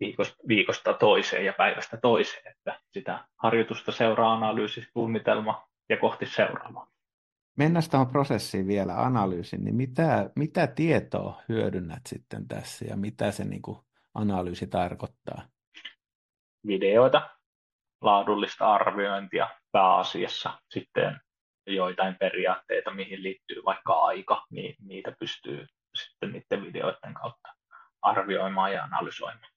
viikosta, 0.00 0.36
viikosta 0.48 0.94
toiseen 0.94 1.44
ja 1.44 1.52
päivästä 1.52 1.96
toiseen, 1.96 2.48
että 2.50 2.80
sitä 2.92 3.24
harjoitusta 3.36 3.92
seuraa 3.92 4.32
analyysi, 4.32 4.86
suunnitelma 4.92 5.68
ja 5.88 5.96
kohti 5.96 6.26
seuraavaa. 6.26 6.86
Mennään 7.58 7.90
tuohon 7.90 8.10
prosessiin 8.10 8.66
vielä, 8.66 9.02
analyysin, 9.02 9.64
niin 9.64 9.74
mitä, 9.74 10.30
mitä 10.36 10.66
tietoa 10.66 11.42
hyödynnät 11.48 12.06
sitten 12.06 12.48
tässä 12.48 12.84
ja 12.84 12.96
mitä 12.96 13.30
se 13.30 13.44
niin 13.44 13.62
kuin, 13.62 13.78
analyysi 14.14 14.66
tarkoittaa? 14.66 15.42
Videoita, 16.66 17.30
laadullista 18.00 18.74
arviointia 18.74 19.48
pääasiassa, 19.72 20.58
sitten 20.70 21.20
joitain 21.66 22.16
periaatteita, 22.20 22.90
mihin 22.90 23.22
liittyy 23.22 23.64
vaikka 23.64 23.92
aika, 23.92 24.46
niin 24.50 24.74
niitä 24.82 25.12
pystyy 25.20 25.66
sitten 25.96 26.32
niiden 26.32 26.62
videoiden 26.62 27.14
kautta 27.14 27.48
arvioimaan 28.02 28.72
ja 28.72 28.84
analysoimaan. 28.84 29.55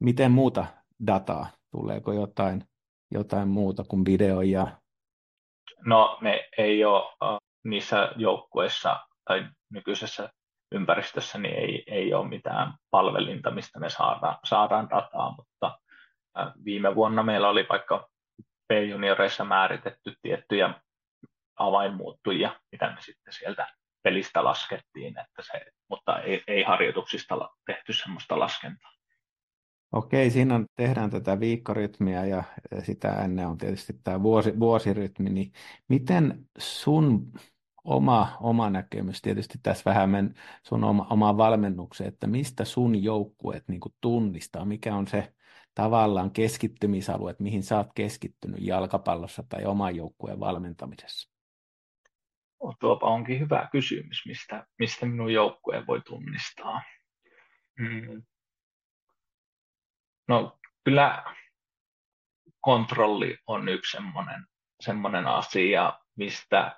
Miten 0.00 0.32
muuta 0.32 0.66
dataa? 1.06 1.46
Tuleeko 1.70 2.12
jotain, 2.12 2.64
jotain 3.10 3.48
muuta 3.48 3.84
kuin 3.88 4.04
video 4.04 4.40
ja... 4.40 4.66
No 5.84 6.18
me 6.20 6.48
ei 6.58 6.84
ole 6.84 7.40
niissä 7.64 8.12
joukkueissa 8.16 9.00
tai 9.24 9.46
nykyisessä 9.70 10.30
ympäristössä 10.72 11.38
niin 11.38 11.54
ei, 11.54 11.82
ei 11.86 12.14
ole 12.14 12.28
mitään 12.28 12.74
palvelinta, 12.90 13.50
mistä 13.50 13.80
me 13.80 13.90
saadaan, 13.90 14.38
saadaan 14.44 14.90
dataa, 14.90 15.34
mutta 15.36 15.78
viime 16.64 16.94
vuonna 16.94 17.22
meillä 17.22 17.48
oli 17.48 17.66
vaikka 17.68 18.08
P-junioreissa 18.68 19.44
määritetty 19.44 20.14
tiettyjä 20.22 20.74
avainmuuttujia, 21.56 22.60
mitä 22.72 22.90
me 22.90 23.00
sitten 23.00 23.32
sieltä 23.32 23.68
pelistä 24.02 24.44
laskettiin, 24.44 25.18
että 25.18 25.42
se, 25.42 25.72
mutta 25.88 26.20
ei, 26.20 26.42
ei 26.46 26.62
harjoituksista 26.62 27.48
tehty 27.66 27.92
semmoista 27.92 28.38
laskentaa. 28.38 28.92
Okei, 29.92 30.30
siinä 30.30 30.54
on, 30.54 30.66
tehdään 30.76 31.10
tätä 31.10 31.40
viikkorytmiä 31.40 32.26
ja 32.26 32.44
sitä 32.82 33.12
ennen 33.24 33.46
on 33.46 33.58
tietysti 33.58 33.92
tämä 34.04 34.22
vuosi, 34.22 34.58
vuosirytmi, 34.60 35.30
niin 35.30 35.52
miten 35.88 36.46
sun 36.58 37.32
oma, 37.84 38.36
oma 38.40 38.70
näkemys, 38.70 39.22
tietysti 39.22 39.58
tässä 39.62 39.90
vähän 39.90 40.10
men 40.10 40.34
sun 40.62 40.84
oma, 40.84 41.06
oma 41.10 41.36
valmennukseen, 41.36 42.08
että 42.08 42.26
mistä 42.26 42.64
sun 42.64 43.02
joukkueet 43.02 43.68
niin 43.68 43.80
tunnistaa, 44.00 44.64
mikä 44.64 44.94
on 44.94 45.06
se 45.06 45.34
tavallaan 45.74 46.30
keskittymisalue, 46.30 47.36
mihin 47.38 47.62
sä 47.62 47.76
oot 47.76 47.92
keskittynyt 47.94 48.60
jalkapallossa 48.60 49.44
tai 49.48 49.64
oman 49.64 49.96
joukkueen 49.96 50.40
valmentamisessa? 50.40 51.30
Tuopa 52.80 53.06
onkin 53.06 53.40
hyvä 53.40 53.68
kysymys, 53.72 54.22
mistä, 54.26 54.66
mistä 54.78 55.06
minun 55.06 55.32
joukkueen 55.32 55.86
voi 55.86 56.00
tunnistaa. 56.00 56.82
Mm. 57.78 58.22
No 60.30 60.58
kyllä 60.84 61.24
kontrolli 62.60 63.38
on 63.46 63.68
yksi 63.68 63.96
semmoinen, 63.96 64.46
semmoinen 64.80 65.26
asia, 65.26 65.98
mistä 66.16 66.76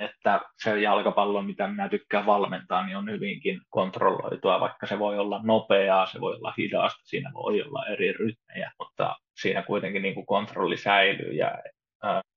että 0.00 0.40
se 0.62 0.80
jalkapallo, 0.80 1.42
mitä 1.42 1.66
minä 1.66 1.88
tykkään 1.88 2.26
valmentaa, 2.26 2.86
niin 2.86 2.96
on 2.96 3.10
hyvinkin 3.10 3.60
kontrolloitua, 3.70 4.60
vaikka 4.60 4.86
se 4.86 4.98
voi 4.98 5.18
olla 5.18 5.40
nopeaa, 5.42 6.06
se 6.06 6.20
voi 6.20 6.34
olla 6.34 6.54
hidasta, 6.58 7.00
siinä 7.04 7.30
voi 7.34 7.62
olla 7.62 7.86
eri 7.86 8.12
rytmejä, 8.12 8.72
mutta 8.78 9.16
siinä 9.40 9.62
kuitenkin 9.62 10.02
niin 10.02 10.14
kuin 10.14 10.26
kontrolli 10.26 10.76
säilyy 10.76 11.32
ja 11.32 11.58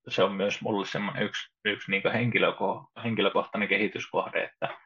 se 0.07 0.24
on 0.24 0.32
myös 0.32 0.62
mulle 0.62 1.22
yksi, 1.22 1.51
yksi 1.66 1.91
niin 1.91 2.12
henkilöko, 2.14 2.86
henkilökohtainen 3.03 3.70
kehityskohde, 3.70 4.43
että, 4.43 4.78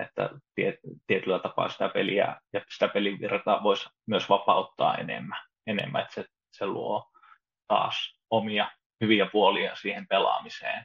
että 0.00 0.30
tiet, 0.54 0.74
tietyllä 1.06 1.38
tapaa 1.38 1.68
sitä 1.68 1.88
peliä 1.88 2.36
ja 2.52 2.60
sitä 2.72 2.88
pelivirtaa 2.88 3.62
voisi 3.62 3.88
myös 4.06 4.28
vapauttaa 4.28 4.94
enemmän, 4.94 5.38
enemmän 5.66 6.02
että 6.02 6.14
se, 6.14 6.24
se 6.52 6.66
luo 6.66 7.10
taas 7.68 8.18
omia 8.30 8.70
hyviä 9.00 9.26
puolia 9.26 9.74
siihen 9.74 10.06
pelaamiseen, 10.06 10.84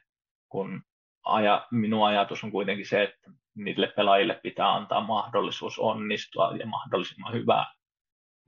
kun 0.49 0.81
aja, 1.25 1.67
minun 1.71 2.07
ajatus 2.07 2.43
on 2.43 2.51
kuitenkin 2.51 2.87
se, 2.87 3.03
että 3.03 3.31
niille 3.55 3.87
pelaajille 3.95 4.39
pitää 4.43 4.73
antaa 4.73 5.01
mahdollisuus 5.01 5.79
onnistua 5.79 6.51
ja 6.59 6.65
mahdollisimman 6.65 7.33
hyvä 7.33 7.65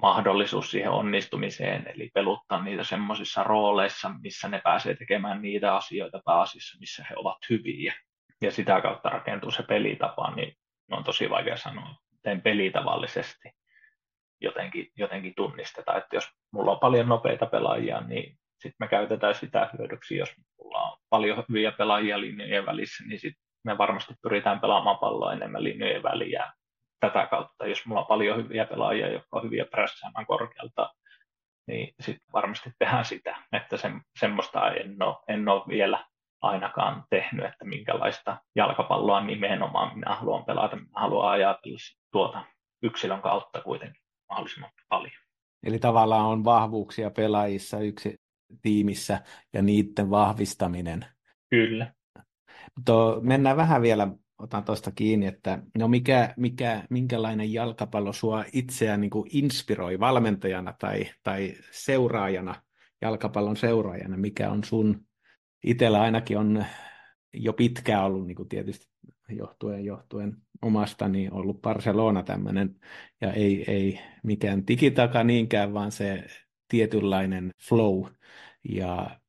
mahdollisuus 0.01 0.71
siihen 0.71 0.91
onnistumiseen, 0.91 1.87
eli 1.87 2.09
peluttaa 2.13 2.63
niitä 2.63 2.83
semmoisissa 2.83 3.43
rooleissa, 3.43 4.11
missä 4.21 4.47
ne 4.47 4.61
pääsee 4.63 4.95
tekemään 4.95 5.41
niitä 5.41 5.75
asioita 5.75 6.21
pääasiassa, 6.25 6.77
missä 6.79 7.05
he 7.09 7.15
ovat 7.17 7.37
hyviä. 7.49 7.93
Ja 8.41 8.51
sitä 8.51 8.81
kautta 8.81 9.09
rakentuu 9.09 9.51
se 9.51 9.63
pelitapa, 9.63 10.35
niin 10.35 10.55
on 10.91 11.03
tosi 11.03 11.29
vaikea 11.29 11.57
sanoa, 11.57 11.95
miten 12.11 12.41
pelitavallisesti 12.41 13.51
jotenkin, 14.41 14.87
jotenkin 14.97 15.33
tunnistetaan. 15.35 15.97
Että 15.97 16.15
jos 16.15 16.29
mulla 16.53 16.71
on 16.71 16.79
paljon 16.79 17.07
nopeita 17.07 17.45
pelaajia, 17.45 18.01
niin 18.01 18.37
sitten 18.53 18.75
me 18.79 18.87
käytetään 18.87 19.35
sitä 19.35 19.69
hyödyksi, 19.77 20.17
jos 20.17 20.29
mulla 20.57 20.81
on 20.81 20.97
paljon 21.09 21.43
hyviä 21.49 21.71
pelaajia 21.71 22.19
linjojen 22.19 22.65
välissä, 22.65 23.03
niin 23.07 23.19
sitten 23.19 23.43
me 23.63 23.77
varmasti 23.77 24.13
pyritään 24.21 24.59
pelaamaan 24.59 24.97
palloa 24.97 25.33
enemmän 25.33 25.63
linjojen 25.63 26.03
väliä 26.03 26.53
tätä 26.99 27.27
kautta. 27.27 27.67
Jos 27.67 27.85
mulla 27.85 28.01
on 28.01 28.07
paljon 28.07 28.37
hyviä 28.37 28.65
pelaajia, 28.65 29.11
jotka 29.11 29.37
on 29.37 29.43
hyviä 29.43 29.65
prässäämään 29.65 30.25
korkealta, 30.25 30.93
niin 31.67 31.93
sitten 31.99 32.33
varmasti 32.33 32.71
tehdään 32.79 33.05
sitä, 33.05 33.35
että 33.51 33.77
se, 33.77 33.91
semmoista 34.19 34.71
en 34.71 35.03
ole, 35.03 35.15
en 35.27 35.49
ole 35.49 35.63
vielä 35.67 36.05
ainakaan 36.41 37.03
tehnyt, 37.09 37.45
että 37.45 37.65
minkälaista 37.65 38.37
jalkapalloa 38.55 39.21
nimenomaan 39.21 39.95
minä 39.97 40.15
haluan 40.15 40.45
pelata. 40.45 40.75
Minä 40.75 40.89
haluan 40.95 41.31
ajatella 41.31 41.77
tuota 42.11 42.45
yksilön 42.83 43.21
kautta 43.21 43.61
kuitenkin 43.61 44.01
mahdollisimman 44.29 44.71
paljon. 44.89 45.13
Eli 45.63 45.79
tavallaan 45.79 46.25
on 46.25 46.43
vahvuuksia 46.43 47.11
pelaajissa 47.11 47.79
yksi 47.79 48.15
tiimissä 48.61 49.21
ja 49.53 49.61
niiden 49.61 50.09
vahvistaminen. 50.09 51.05
Kyllä. 51.49 51.93
To, 52.85 53.19
mennään 53.21 53.57
vähän 53.57 53.81
vielä, 53.81 54.07
otan 54.37 54.63
tuosta 54.63 54.91
kiinni, 54.91 55.25
että 55.25 55.59
no 55.77 55.87
mikä, 55.87 56.33
mikä, 56.37 56.83
minkälainen 56.89 57.53
jalkapallo 57.53 58.13
sua 58.13 58.43
itseään 58.53 59.01
niin 59.01 59.11
kuin 59.11 59.29
inspiroi 59.33 59.99
valmentajana 59.99 60.73
tai, 60.79 61.05
tai 61.23 61.53
seuraajana, 61.71 62.55
jalkapallon 63.01 63.57
seuraajana, 63.57 64.17
mikä 64.17 64.49
on 64.49 64.63
sun, 64.63 65.05
itsellä 65.63 66.01
ainakin 66.01 66.37
on 66.37 66.65
jo 67.33 67.53
pitkään 67.53 68.03
ollut 68.03 68.27
niin 68.27 68.35
kuin 68.35 68.49
tietysti 68.49 68.87
johtuen, 69.29 69.85
johtuen 69.85 70.37
omastani 70.61 71.17
niin 71.17 71.33
ollut 71.33 71.61
Barcelona 71.61 72.23
tämmöinen, 72.23 72.75
ja 73.21 73.33
ei, 73.33 73.71
ei 73.71 73.99
mikään 74.23 74.67
digitaka 74.67 75.23
niinkään, 75.23 75.73
vaan 75.73 75.91
se 75.91 76.23
tietynlainen 76.67 77.51
flow 77.69 78.05
ja 78.69 79.19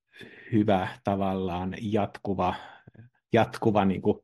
hyvä 0.52 0.88
tavallaan 1.04 1.74
jatkuva, 1.80 2.54
jatkuva 3.32 3.84
niin 3.84 4.02
kuin, 4.02 4.18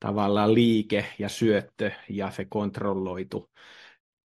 tavallaan 0.00 0.54
liike 0.54 1.06
ja 1.18 1.28
syöttö 1.28 1.90
ja 2.08 2.30
se 2.30 2.44
kontrolloitu. 2.44 3.50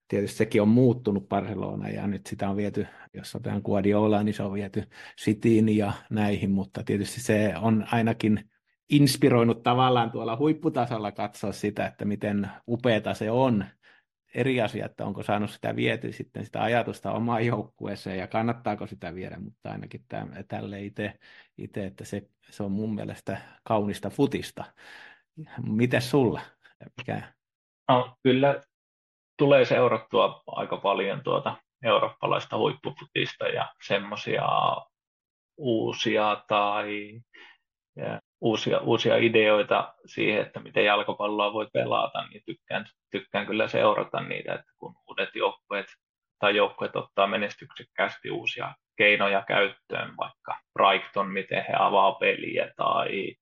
Tietysti 0.10 0.38
sekin 0.38 0.62
on 0.62 0.68
muuttunut 0.68 1.30
Barcelona 1.30 1.90
ja 1.90 2.08
nyt 2.08 2.28
sitä 2.28 2.50
on 2.50 2.58
viety, 2.58 2.88
jos 3.14 3.36
otetaan 3.36 3.62
Guardiola, 3.66 4.24
niin 4.24 4.34
se 4.34 4.44
on 4.44 4.54
viety 4.54 4.84
Cityin 5.22 5.78
ja 5.78 5.94
näihin, 6.10 6.52
mutta 6.52 6.84
tietysti 6.84 7.22
se 7.22 7.54
on 7.62 7.86
ainakin 7.92 8.50
inspiroinut 8.90 9.64
tavallaan 9.64 10.12
tuolla 10.12 10.38
huipputasolla 10.38 11.12
katsoa 11.12 11.52
sitä, 11.52 11.86
että 11.86 12.06
miten 12.06 12.50
upeata 12.68 13.14
se 13.14 13.32
on 13.32 13.66
eri 14.34 14.62
asia, 14.62 14.86
että 14.86 15.06
onko 15.06 15.24
saanut 15.24 15.52
sitä 15.52 15.76
viety 15.76 16.12
sitten 16.12 16.46
sitä 16.46 16.62
ajatusta 16.64 17.12
omaan 17.12 17.46
joukkueeseen 17.46 18.18
ja 18.18 18.28
kannattaako 18.28 18.88
sitä 18.88 19.16
viedä, 19.16 19.40
mutta 19.40 19.72
ainakin 19.72 20.06
tälle 20.48 20.82
itse, 20.82 21.86
että 21.86 22.06
se, 22.06 22.30
se 22.50 22.64
on 22.64 22.72
mun 22.72 22.96
mielestä 22.96 23.42
kaunista 23.64 24.10
futista. 24.10 24.64
Miten 25.68 26.02
sulla? 26.02 26.42
Mikä? 26.98 27.34
No, 27.90 28.18
kyllä 28.24 28.64
tulee 29.40 29.66
seurattua 29.66 30.44
aika 30.48 30.78
paljon 30.78 31.24
tuota 31.24 31.56
eurooppalaista 31.84 32.58
huippufutista 32.58 33.48
ja 33.48 33.74
semmoisia 33.88 34.48
uusia 35.58 36.44
tai 36.48 37.20
uusia, 38.42 38.80
uusia 38.80 39.16
ideoita 39.18 39.94
siihen, 40.06 40.42
että 40.42 40.60
miten 40.60 40.86
jalkapalloa 40.86 41.54
voi 41.54 41.68
pelata, 41.74 42.28
niin 42.28 42.42
tykkään, 42.46 42.86
tykkään 43.12 43.46
kyllä 43.46 43.68
seurata 43.68 44.22
niitä, 44.22 44.54
että 44.54 44.72
kun 44.78 44.96
uudet 45.10 45.36
joukkueet 45.36 45.86
tai 46.40 46.56
joukkueet 46.56 46.96
ottaa 46.96 47.28
menestyksekkäästi 47.28 48.32
uusia 48.32 48.74
keinoja 48.98 49.44
käyttöön, 49.48 50.18
vaikka 50.18 50.60
Brighton, 50.74 51.28
miten 51.28 51.66
he 51.68 51.74
avaa 51.80 52.12
peliä 52.12 52.74
tai 52.76 53.36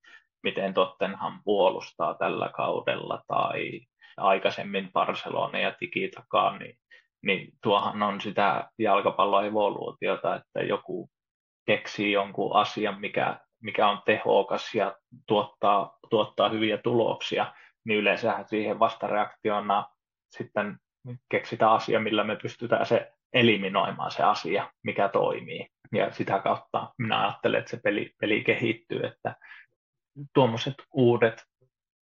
miten 0.44 0.74
Tottenham 0.74 1.42
puolustaa 1.44 2.14
tällä 2.14 2.50
kaudella 2.50 3.24
tai 3.28 3.82
aikaisemmin 4.18 4.92
Barcelona 4.94 5.60
ja 5.60 5.72
Tiki 5.72 6.10
takaa, 6.16 6.58
niin, 6.58 6.78
niin 7.26 7.54
tuohan 7.64 8.04
on 8.04 8.22
sitä 8.22 8.70
jalkapallon 8.80 9.46
evoluutiota, 9.46 10.36
että 10.36 10.62
joku 10.62 11.10
keksii 11.66 12.12
jonkun 12.12 12.56
asian, 12.56 13.00
mikä 13.00 13.40
mikä 13.64 13.88
on 13.88 14.02
tehokas 14.06 14.76
ja 14.76 14.96
tuottaa, 15.28 15.98
tuottaa 16.10 16.50
hyviä 16.50 16.78
tuloksia, 16.78 17.54
niin 17.86 18.00
yleensä 18.00 18.44
siihen 18.46 18.80
vastareaktiona 18.80 19.90
sitten 20.32 20.78
keksitään 21.30 21.72
asia, 21.72 22.00
millä 22.00 22.24
me 22.24 22.36
pystytään 22.36 22.86
se 22.86 23.14
eliminoimaan 23.34 24.12
se 24.12 24.24
asia, 24.24 24.72
mikä 24.84 25.10
toimii. 25.10 25.68
Ja 25.96 26.12
sitä 26.12 26.40
kautta 26.40 26.94
minä 26.98 27.22
ajattelen, 27.22 27.60
että 27.60 27.72
se 27.72 27.80
peli, 27.84 28.16
peli 28.22 28.44
kehittyy, 28.44 29.06
että 29.06 29.36
tuommoiset 30.34 30.76
uudet 30.94 31.44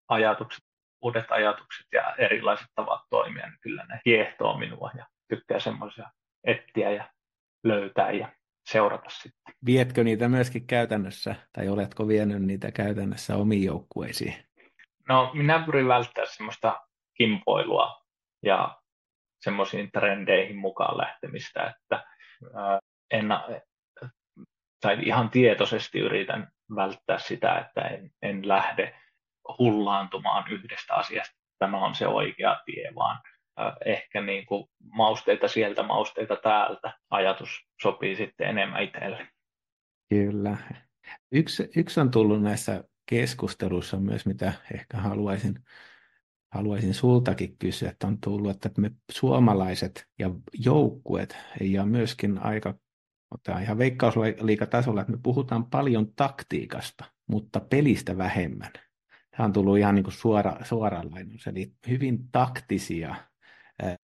ajatukset, 0.07 0.64
uudet 1.01 1.31
ajatukset 1.31 1.87
ja 1.91 2.15
erilaiset 2.15 2.67
tavat 2.75 3.01
toimia, 3.09 3.45
niin 3.45 3.59
kyllä 3.61 3.85
ne 3.89 3.99
kiehtoo 4.03 4.57
minua 4.57 4.91
ja 4.97 5.05
tykkää 5.29 5.59
semmoisia 5.59 6.09
etsiä 6.43 6.91
ja 6.91 7.09
löytää 7.63 8.11
ja 8.11 8.31
seurata 8.69 9.09
sitten. 9.09 9.53
Vietkö 9.65 10.03
niitä 10.03 10.29
myöskin 10.29 10.67
käytännössä, 10.67 11.35
tai 11.53 11.69
oletko 11.69 12.07
vienyt 12.07 12.41
niitä 12.41 12.71
käytännössä 12.71 13.35
omiin 13.35 13.63
joukkueisiin? 13.63 14.35
No, 15.09 15.31
minä 15.33 15.63
pyrin 15.65 15.87
välttämään 15.87 16.33
semmoista 16.33 16.81
kimpoilua 17.17 18.01
ja 18.43 18.81
semmoisiin 19.41 19.91
trendeihin 19.91 20.57
mukaan 20.57 20.97
lähtemistä, 20.97 21.63
että 21.63 22.05
en, 23.11 23.27
tai 24.81 24.97
ihan 25.01 25.29
tietoisesti 25.29 25.99
yritän 25.99 26.51
välttää 26.75 27.17
sitä, 27.17 27.57
että 27.57 27.81
en, 27.81 28.11
en 28.21 28.47
lähde 28.47 28.99
hullaantumaan 29.59 30.51
yhdestä 30.51 30.93
asiasta. 30.93 31.35
Tämä 31.59 31.85
on 31.85 31.95
se 31.95 32.07
oikea 32.07 32.61
tie, 32.65 32.91
vaan 32.95 33.19
ehkä 33.85 34.21
niin 34.21 34.45
kuin 34.45 34.69
mausteita 34.93 35.47
sieltä, 35.47 35.83
mausteita 35.83 36.35
täältä. 36.35 36.93
Ajatus 37.09 37.49
sopii 37.81 38.15
sitten 38.15 38.47
enemmän 38.47 38.83
itselle. 38.83 39.27
Kyllä. 40.09 40.57
Yksi, 41.31 41.69
yksi 41.75 41.99
on 41.99 42.11
tullut 42.11 42.41
näissä 42.41 42.83
keskusteluissa 43.09 43.97
myös, 43.97 44.25
mitä 44.25 44.53
ehkä 44.73 44.97
haluaisin, 44.97 45.59
haluaisin 46.53 46.93
sultakin 46.93 47.57
kysyä, 47.57 47.89
että 47.89 48.07
on 48.07 48.17
tullut, 48.21 48.51
että 48.51 48.81
me 48.81 48.91
suomalaiset 49.11 50.07
ja 50.19 50.29
joukkuet 50.53 51.37
ja 51.61 51.85
myöskin 51.85 52.39
aika 52.39 52.73
tämä 53.43 53.61
ihan 53.61 53.77
veikkausliikatasolla, 53.77 55.01
että 55.01 55.13
me 55.13 55.19
puhutaan 55.23 55.65
paljon 55.65 56.13
taktiikasta, 56.15 57.05
mutta 57.27 57.59
pelistä 57.59 58.17
vähemmän. 58.17 58.71
Tämä 59.37 59.45
on 59.45 59.53
tullut 59.53 59.77
ihan 59.77 59.95
niin 59.95 60.03
kuin 60.03 60.13
suora, 60.13 60.57
suora 60.63 61.01
lainaus, 61.11 61.47
eli 61.47 61.71
hyvin 61.87 62.19
taktisia 62.31 63.15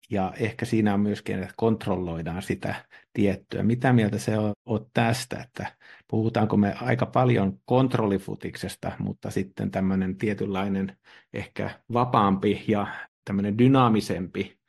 ja 0.09 0.34
ehkä 0.38 0.65
siinä 0.65 0.93
on 0.93 0.99
myöskin, 0.99 1.39
että 1.39 1.53
kontrolloidaan 1.57 2.41
sitä 2.41 2.76
tiettyä. 3.13 3.63
Mitä 3.63 3.93
mieltä 3.93 4.17
se 4.17 4.38
on, 4.38 4.53
on 4.65 4.86
tästä, 4.93 5.41
että 5.41 5.76
puhutaanko 6.07 6.57
me 6.57 6.74
aika 6.82 7.05
paljon 7.05 7.59
kontrollifutiksesta, 7.65 8.91
mutta 8.99 9.32
sitten 9.32 9.71
tämmöinen 9.71 10.17
tietynlainen 10.17 10.97
ehkä 11.34 11.80
vapaampi 11.93 12.63
ja 12.67 12.88
tämmöinen 13.26 13.57
dynaamisempi 13.57 14.59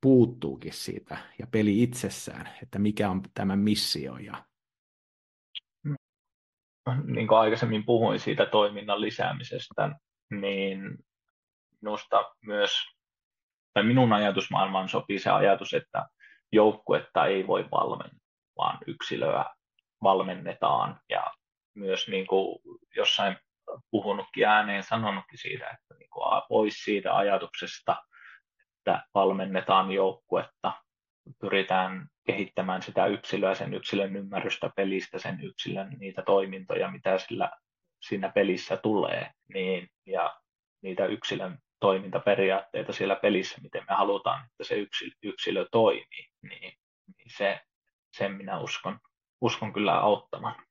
puuttuukin 0.00 0.72
siitä 0.72 1.18
ja 1.38 1.46
peli 1.46 1.82
itsessään, 1.82 2.48
että 2.62 2.78
mikä 2.78 3.10
on 3.10 3.22
tämä 3.34 3.56
missio. 3.56 4.16
Ja... 4.16 4.45
Niin 7.04 7.28
kuin 7.28 7.38
aikaisemmin 7.38 7.84
puhuin 7.84 8.20
siitä 8.20 8.46
toiminnan 8.46 9.00
lisäämisestä, 9.00 9.90
niin 10.30 10.98
minusta 11.80 12.32
myös 12.42 12.70
tai 13.74 13.82
minun 13.82 14.12
ajatusmaailmaan 14.12 14.88
sopii 14.88 15.18
se 15.18 15.30
ajatus, 15.30 15.74
että 15.74 16.06
joukkuetta 16.52 17.26
ei 17.26 17.46
voi 17.46 17.70
valmentaa, 17.70 18.26
vaan 18.56 18.78
yksilöä 18.86 19.44
valmennetaan. 20.02 21.00
Ja 21.08 21.32
myös 21.74 22.08
niin 22.08 22.26
kuin 22.26 22.58
jossain 22.96 23.36
puhunutkin 23.90 24.46
ääneen 24.46 24.82
sanonutkin 24.82 25.38
siitä, 25.38 25.64
että 25.66 25.94
niin 25.98 26.10
kuin 26.10 26.42
pois 26.48 26.74
siitä 26.84 27.16
ajatuksesta, 27.16 27.96
että 28.78 29.06
valmennetaan 29.14 29.92
joukkuetta, 29.92 30.72
pyritään 31.40 32.08
kehittämään 32.26 32.82
sitä 32.82 33.06
yksilöä, 33.06 33.54
sen 33.54 33.74
yksilön 33.74 34.16
ymmärrystä 34.16 34.70
pelistä, 34.76 35.18
sen 35.18 35.40
yksilön 35.44 35.96
niitä 35.98 36.22
toimintoja, 36.22 36.90
mitä 36.90 37.18
sillä 37.18 37.50
siinä 38.02 38.28
pelissä 38.28 38.76
tulee, 38.76 39.30
niin, 39.54 39.88
ja 40.06 40.40
niitä 40.82 41.06
yksilön 41.06 41.58
toimintaperiaatteita 41.80 42.92
siellä 42.92 43.16
pelissä, 43.16 43.60
miten 43.62 43.84
me 43.88 43.94
halutaan, 43.94 44.44
että 44.44 44.64
se 44.64 44.74
yksilö, 44.74 45.10
yksilö 45.22 45.66
toimii, 45.72 46.28
niin, 46.42 46.72
niin 47.16 47.30
se, 47.36 47.60
sen 48.12 48.32
minä 48.32 48.58
uskon, 48.58 48.98
uskon 49.40 49.72
kyllä 49.72 49.94
auttamaan 49.94 50.66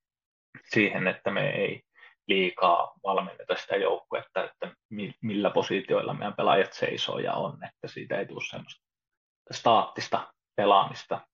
siihen, 0.64 1.08
että 1.08 1.32
me 1.32 1.50
ei 1.50 1.82
liikaa 2.28 2.94
valmenneta 3.04 3.56
sitä 3.56 3.76
joukkuetta, 3.76 4.44
että 4.44 4.76
millä 5.22 5.50
positioilla 5.50 6.14
meidän 6.14 6.36
pelaajat 6.36 6.74
seisoo 6.74 7.20
ja 7.20 7.34
on, 7.34 7.64
että 7.64 7.88
siitä 7.88 8.20
ei 8.20 8.26
tule 8.26 8.44
semmoista 8.50 8.84
staattista 9.52 10.34
pelaamista 10.56 11.28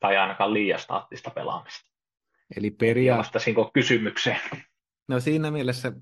tai 0.00 0.16
ainakaan 0.16 0.54
liian 0.54 0.80
staattista 0.80 1.30
pelaamista. 1.30 1.90
Eli 2.56 2.70
periaatteessa... 2.70 3.28
Vastasinko 3.28 3.70
kysymykseen? 3.74 4.40
No 5.08 5.20
siinä 5.20 5.50
mielessä 5.50 5.92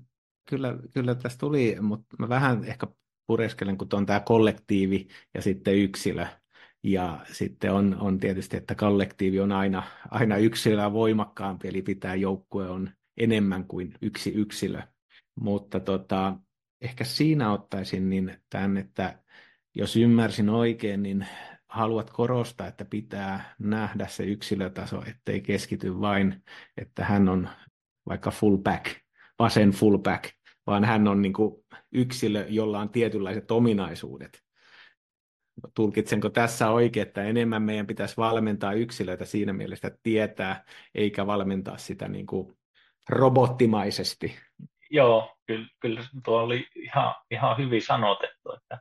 kyllä, 0.49 0.77
kyllä 0.93 1.15
tässä 1.15 1.37
tuli, 1.39 1.77
mutta 1.81 2.15
mä 2.19 2.29
vähän 2.29 2.63
ehkä 2.63 2.87
pureskelen, 3.27 3.77
kun 3.77 3.87
on 3.93 4.05
tämä 4.05 4.19
kollektiivi 4.19 5.07
ja 5.33 5.41
sitten 5.41 5.75
yksilö. 5.75 6.25
Ja 6.83 7.19
sitten 7.31 7.73
on, 7.73 7.97
on 7.99 8.19
tietysti, 8.19 8.57
että 8.57 8.75
kollektiivi 8.75 9.39
on 9.39 9.51
aina, 9.51 9.83
aina 10.11 10.37
yksilöä 10.37 10.93
voimakkaampi, 10.93 11.67
eli 11.67 11.81
pitää 11.81 12.15
joukkue 12.15 12.69
on 12.69 12.89
enemmän 13.17 13.67
kuin 13.67 13.93
yksi 14.01 14.29
yksilö. 14.29 14.81
Mutta 15.39 15.79
tota, 15.79 16.37
ehkä 16.81 17.03
siinä 17.03 17.51
ottaisin 17.51 18.09
niin 18.09 18.37
tämän, 18.49 18.77
että 18.77 19.19
jos 19.75 19.95
ymmärsin 19.95 20.49
oikein, 20.49 21.03
niin 21.03 21.27
haluat 21.75 22.09
korostaa, 22.09 22.67
että 22.67 22.85
pitää 22.85 23.55
nähdä 23.59 24.07
se 24.07 24.23
yksilötaso, 24.23 25.03
ettei 25.07 25.41
keskity 25.41 25.99
vain, 25.99 26.43
että 26.77 27.05
hän 27.05 27.29
on 27.29 27.49
vaikka 28.09 28.31
fullback, 28.31 28.85
vasen 29.39 29.71
fullback, 29.71 30.25
vaan 30.67 30.83
hän 30.83 31.07
on 31.07 31.21
niin 31.21 31.33
kuin 31.33 31.65
yksilö, 31.91 32.45
jolla 32.49 32.79
on 32.79 32.89
tietynlaiset 32.89 33.51
ominaisuudet. 33.51 34.43
Tulkitsenko 35.75 36.29
tässä 36.29 36.69
oikein, 36.69 37.07
että 37.07 37.23
enemmän 37.23 37.61
meidän 37.61 37.87
pitäisi 37.87 38.17
valmentaa 38.17 38.73
yksilöitä 38.73 39.25
siinä 39.25 39.53
mielessä, 39.53 39.87
että 39.87 39.99
tietää, 40.03 40.63
eikä 40.95 41.27
valmentaa 41.27 41.77
sitä 41.77 42.07
niin 42.07 42.25
kuin 42.25 42.57
robottimaisesti? 43.09 44.35
Joo, 44.89 45.35
kyllä, 45.45 45.67
kyllä 45.79 46.01
tuo 46.25 46.41
oli 46.41 46.67
ihan, 46.75 47.15
ihan 47.31 47.57
hyvin 47.57 47.81
sanotettu, 47.81 48.53
että 48.53 48.79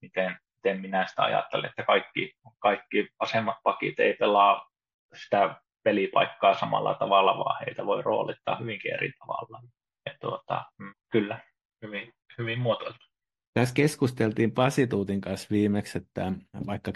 miten, 0.00 0.36
miten 0.64 0.80
minä 0.80 1.06
sitä 1.06 1.22
ajattelen, 1.22 1.70
että 1.70 1.82
kaikki, 1.82 2.32
kaikki 2.58 3.08
asemat 3.18 3.56
pakit 3.62 4.00
ei 4.00 4.14
pelaa 4.14 4.68
sitä 5.14 5.56
pelipaikkaa 5.82 6.54
samalla 6.54 6.94
tavalla, 6.94 7.38
vaan 7.38 7.64
heitä 7.66 7.86
voi 7.86 8.02
roolittaa 8.02 8.56
hyvinkin 8.56 8.94
eri 8.94 9.12
tavalla. 9.18 9.62
Ja 10.06 10.12
tuota, 10.20 10.64
mm, 10.78 10.94
kyllä, 11.12 11.40
hyvin, 11.82 12.12
hyvin 12.38 12.58
muotoiltu. 12.58 13.06
Tässä 13.54 13.74
keskusteltiin 13.74 14.52
Pasituutin 14.52 15.20
kanssa 15.20 15.48
viimeksi, 15.50 15.98
että 15.98 16.32
vaikka 16.66 16.92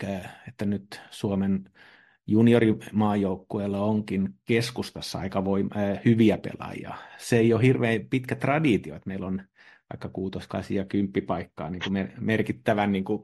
että 0.49 0.65
nyt 0.65 1.01
Suomen 1.11 1.71
juniorimaajoukkueella 2.27 3.79
onkin 3.79 4.29
keskustassa 4.45 5.19
aika 5.19 5.41
voim- 5.41 5.79
äh, 5.79 6.01
hyviä 6.05 6.39
pelaajia. 6.39 6.95
Se 7.17 7.39
ei 7.39 7.53
ole 7.53 7.63
hirveän 7.63 8.01
pitkä 8.11 8.37
traditio, 8.37 8.97
että 8.97 9.09
meillä 9.09 9.27
on 9.27 9.43
vaikka 9.93 10.09
kuutos, 10.09 10.49
kasi 10.49 10.75
ja 10.75 10.85
kymppi 10.85 11.21
paikkaa 11.21 11.71
niin 11.71 11.83
kuin 11.83 11.93
mer- 11.93 12.13
merkittävän 12.21 12.93
niin 12.93 13.05
kuin 13.05 13.23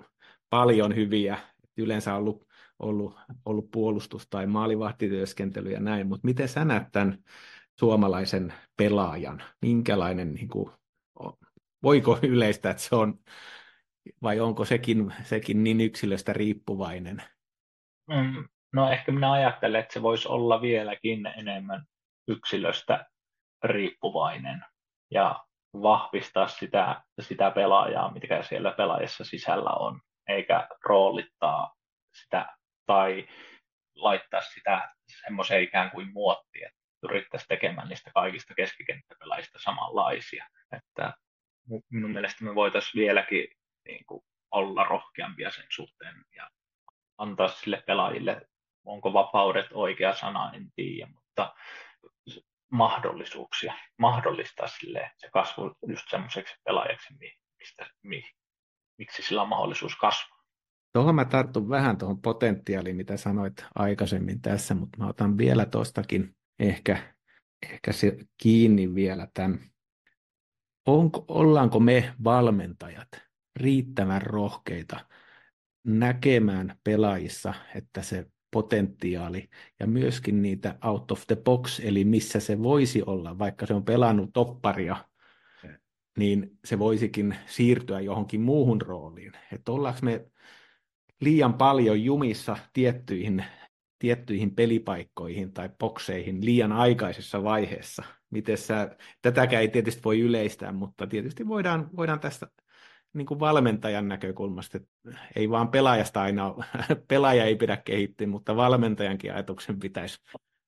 paljon 0.53 0.95
hyviä. 0.97 1.39
Yleensä 1.77 2.15
on 2.15 2.19
ollut, 2.19 2.47
ollut, 2.79 3.17
ollut 3.45 3.71
puolustus- 3.71 4.29
tai 4.31 4.47
maalivahtityöskentely 4.47 5.71
ja 5.71 5.81
näin, 5.81 6.07
mutta 6.07 6.27
miten 6.27 6.49
sä 6.49 6.65
näet 6.65 6.93
tämän 6.93 7.19
suomalaisen 7.81 8.55
pelaajan? 8.77 9.43
Minkälainen, 9.63 10.35
niin 10.35 10.49
kuin, 10.49 10.73
voiko 11.83 12.19
yleistä, 12.23 12.71
että 12.71 12.83
se 12.83 12.95
on, 12.95 13.19
vai 14.23 14.41
onko 14.41 14.65
sekin, 14.65 15.15
sekin 15.23 15.65
niin 15.65 15.81
yksilöstä 15.81 16.33
riippuvainen? 16.33 17.23
Mm, 18.11 18.49
no 18.73 18.91
ehkä 18.91 19.13
minä 19.13 19.33
ajattelen, 19.33 19.81
että 19.81 19.93
se 19.93 20.03
voisi 20.03 20.29
olla 20.29 20.63
vieläkin 20.63 21.27
enemmän 21.27 21.85
yksilöstä 22.29 23.07
riippuvainen 23.65 24.65
ja 25.11 25.45
vahvistaa 25.83 26.49
sitä, 26.49 27.03
sitä 27.21 27.51
pelaajaa, 27.51 28.13
mikä 28.13 28.43
siellä 28.43 28.73
pelaajassa 28.77 29.25
sisällä 29.25 29.71
on, 29.71 30.01
eikä 30.29 30.69
roolittaa 30.85 31.75
sitä 32.13 32.57
tai 32.87 33.29
laittaa 33.95 34.41
sitä 34.41 34.95
semmoiseen 35.25 35.63
ikään 35.63 35.91
kuin 35.91 36.13
muottiin, 36.13 36.67
että 36.67 36.79
pyrittäisiin 37.01 37.49
tekemään 37.49 37.89
niistä 37.89 38.11
kaikista 38.15 38.55
keskikenttäpelaajista 38.55 39.59
samanlaisia. 39.63 40.47
Että 40.77 41.15
minun 41.91 42.11
mielestä 42.11 42.45
me 42.45 42.55
voitaisiin 42.55 43.01
vieläkin 43.01 43.49
niin 43.85 44.05
kuin, 44.07 44.23
olla 44.51 44.85
rohkeampia 44.85 45.51
sen 45.51 45.67
suhteen 45.69 46.15
ja 46.37 46.51
antaa 47.19 47.49
sille 47.49 47.83
pelaajille, 47.87 48.43
onko 48.85 49.13
vapaudet 49.13 49.67
oikea 49.73 50.15
sana, 50.15 50.53
en 50.55 50.73
tiedä, 50.77 51.11
mutta 51.15 51.55
mahdollisuuksia, 52.73 53.75
mahdollistaa 53.99 54.67
sille 54.67 55.11
se 55.17 55.31
kasvu 55.33 55.75
just 55.89 56.11
semmoiseksi 56.11 56.55
pelaajaksi, 56.65 57.15
mistä, 57.59 57.87
mi, 58.03 58.23
miksi 58.99 59.23
sillä 59.23 59.43
on 59.43 59.49
mahdollisuus 59.49 59.97
kasvaa. 59.97 60.43
Tuohon 60.93 61.15
mä 61.15 61.25
tartun 61.25 61.69
vähän 61.69 61.99
tuohon 61.99 62.23
potentiaaliin, 62.23 62.97
mitä 62.97 63.17
sanoit 63.17 63.65
aikaisemmin 63.75 64.41
tässä, 64.41 64.75
mutta 64.75 64.99
mä 64.99 65.09
otan 65.09 65.39
vielä 65.39 65.67
tuostakin 65.67 66.37
ehkä, 66.59 67.15
ehkä 67.71 67.93
se 67.93 68.17
kiinni 68.43 68.95
vielä 68.95 69.29
tämän 69.35 69.73
onko, 70.87 71.25
ollaanko 71.29 71.81
me 71.81 72.15
valmentajat 72.25 73.09
riittävän 73.57 74.23
rohkeita 74.23 75.07
näkemään 75.87 76.79
pelaajissa, 76.85 77.55
että 77.75 78.03
se 78.03 78.27
potentiaali 78.51 79.49
ja 79.81 79.87
myöskin 79.87 80.43
niitä 80.43 80.79
out 80.85 81.11
of 81.11 81.23
the 81.27 81.37
box, 81.37 81.81
eli 81.85 82.05
missä 82.05 82.41
se 82.41 82.63
voisi 82.63 83.03
olla, 83.07 83.39
vaikka 83.39 83.67
se 83.67 83.75
on 83.75 83.85
pelannut 83.85 84.31
topparia, 84.33 84.97
niin 86.19 86.59
se 86.65 86.79
voisikin 86.79 87.37
siirtyä 87.47 88.01
johonkin 88.01 88.41
muuhun 88.41 88.81
rooliin. 88.81 89.33
Että 89.53 89.73
ollaanko 89.73 90.01
me 90.03 90.27
liian 91.21 91.55
paljon 91.55 92.05
jumissa 92.05 92.57
tiettyihin, 92.73 93.45
tiettyihin 93.99 94.55
pelipaikkoihin 94.55 95.53
tai 95.53 95.71
bokseihin 95.79 96.45
liian 96.45 96.73
aikaisessa 96.73 97.45
vaiheessa. 97.45 98.03
Miten 98.31 98.59
sä, 98.59 98.97
tätäkään 99.23 99.63
ei 99.63 99.69
tietysti 99.69 100.03
voi 100.05 100.21
yleistää, 100.21 100.73
mutta 100.73 101.07
tietysti 101.07 101.49
voidaan, 101.49 101.91
voidaan 101.97 102.21
tästä 102.21 102.47
niin 103.13 103.27
kuin 103.27 103.41
valmentajan 103.41 104.09
näkökulmasta, 104.09 104.77
että 104.77 105.19
ei 105.37 105.51
vaan 105.51 105.69
pelaajasta 105.69 106.23
aina, 106.23 106.55
pelaaja 107.09 107.45
ei 107.45 107.57
pidä 107.57 107.77
kehittyä, 107.77 108.27
mutta 108.27 108.57
valmentajankin 108.57 109.33
ajatuksen 109.33 109.79
pitäisi 109.79 110.19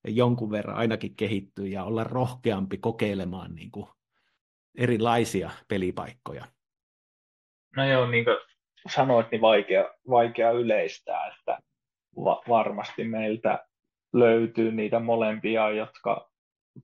jonkun 0.07 0.51
verran 0.51 0.77
ainakin 0.77 1.15
kehittyä 1.15 1.67
ja 1.67 1.83
olla 1.83 2.03
rohkeampi 2.03 2.77
kokeilemaan 2.77 3.55
niin 3.55 3.71
kuin 3.71 3.87
erilaisia 4.77 5.49
pelipaikkoja. 5.67 6.45
No 7.75 7.85
joo, 7.85 8.07
niin 8.07 8.25
kuin 8.25 8.37
sanoit, 8.89 9.31
niin 9.31 9.41
vaikea, 9.41 9.89
vaikea 10.09 10.51
yleistää, 10.51 11.27
että 11.27 11.57
va- 12.23 12.43
varmasti 12.49 13.03
meiltä 13.03 13.65
löytyy 14.13 14.71
niitä 14.71 14.99
molempia, 14.99 15.69
jotka 15.69 16.29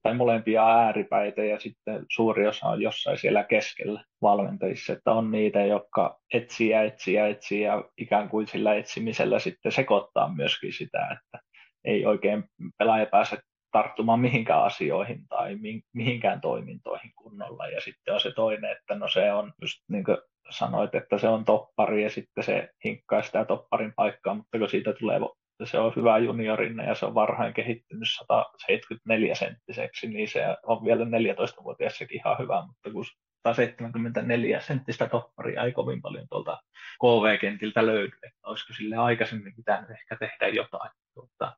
tai 0.02 0.14
molempia 0.14 0.66
ääripäitä 0.66 1.44
ja 1.44 1.60
sitten 1.60 2.06
suuri 2.10 2.46
osa 2.46 2.66
on 2.66 2.82
jossain 2.82 3.18
siellä 3.18 3.44
keskellä 3.44 4.04
valmentajissa, 4.22 4.92
että 4.92 5.12
on 5.12 5.30
niitä, 5.30 5.64
jotka 5.64 6.20
etsii 6.34 6.68
ja 6.68 6.82
etsii 6.82 7.14
ja 7.14 7.26
etsii 7.26 7.60
ja 7.60 7.84
ikään 7.98 8.28
kuin 8.28 8.46
sillä 8.46 8.74
etsimisellä 8.74 9.38
sitten 9.38 9.72
sekoittaa 9.72 10.34
myöskin 10.34 10.72
sitä, 10.72 11.18
että 11.18 11.46
ei 11.84 12.06
oikein 12.06 12.44
pelaaja 12.78 13.06
pääse 13.06 13.38
tarttumaan 13.72 14.20
mihinkään 14.20 14.64
asioihin 14.64 15.28
tai 15.28 15.56
mihinkään 15.92 16.40
toimintoihin 16.40 17.12
kunnolla. 17.14 17.66
Ja 17.66 17.80
sitten 17.80 18.14
on 18.14 18.20
se 18.20 18.32
toinen, 18.32 18.72
että 18.72 18.94
no 18.94 19.08
se 19.08 19.32
on 19.32 19.52
just 19.60 19.82
niin 19.88 20.04
kuin 20.04 20.18
sanoit, 20.50 20.94
että 20.94 21.18
se 21.18 21.28
on 21.28 21.44
toppari 21.44 22.02
ja 22.02 22.10
sitten 22.10 22.44
se 22.44 22.68
hinkkaa 22.84 23.22
sitä 23.22 23.44
topparin 23.44 23.92
paikkaa, 23.96 24.34
mutta 24.34 24.58
kun 24.58 24.68
siitä 24.68 24.92
tulee 24.92 25.20
se 25.64 25.78
on 25.78 25.92
hyvä 25.96 26.18
juniorina 26.18 26.84
ja 26.84 26.94
se 26.94 27.06
on 27.06 27.14
varhain 27.14 27.54
kehittynyt 27.54 28.08
174 28.16 29.34
senttiseksi, 29.34 30.08
niin 30.08 30.28
se 30.28 30.44
on 30.62 30.84
vielä 30.84 31.04
14-vuotiaassakin 31.04 32.16
ihan 32.16 32.38
hyvä, 32.38 32.66
mutta 32.66 32.90
kun 32.90 33.04
174 33.48 34.60
senttistä 34.60 35.08
topparia 35.08 35.62
ei 35.62 35.72
kovin 35.72 36.02
paljon 36.02 36.26
tuolta 36.28 36.62
KV-kentiltä 37.00 37.86
löydy, 37.86 38.16
että 38.22 38.38
olisiko 38.42 38.72
sille 38.74 38.96
aikaisemmin 38.96 39.56
pitänyt 39.56 39.90
ehkä 39.90 40.16
tehdä 40.16 40.48
jotain. 40.48 40.90
Tuota, 41.14 41.56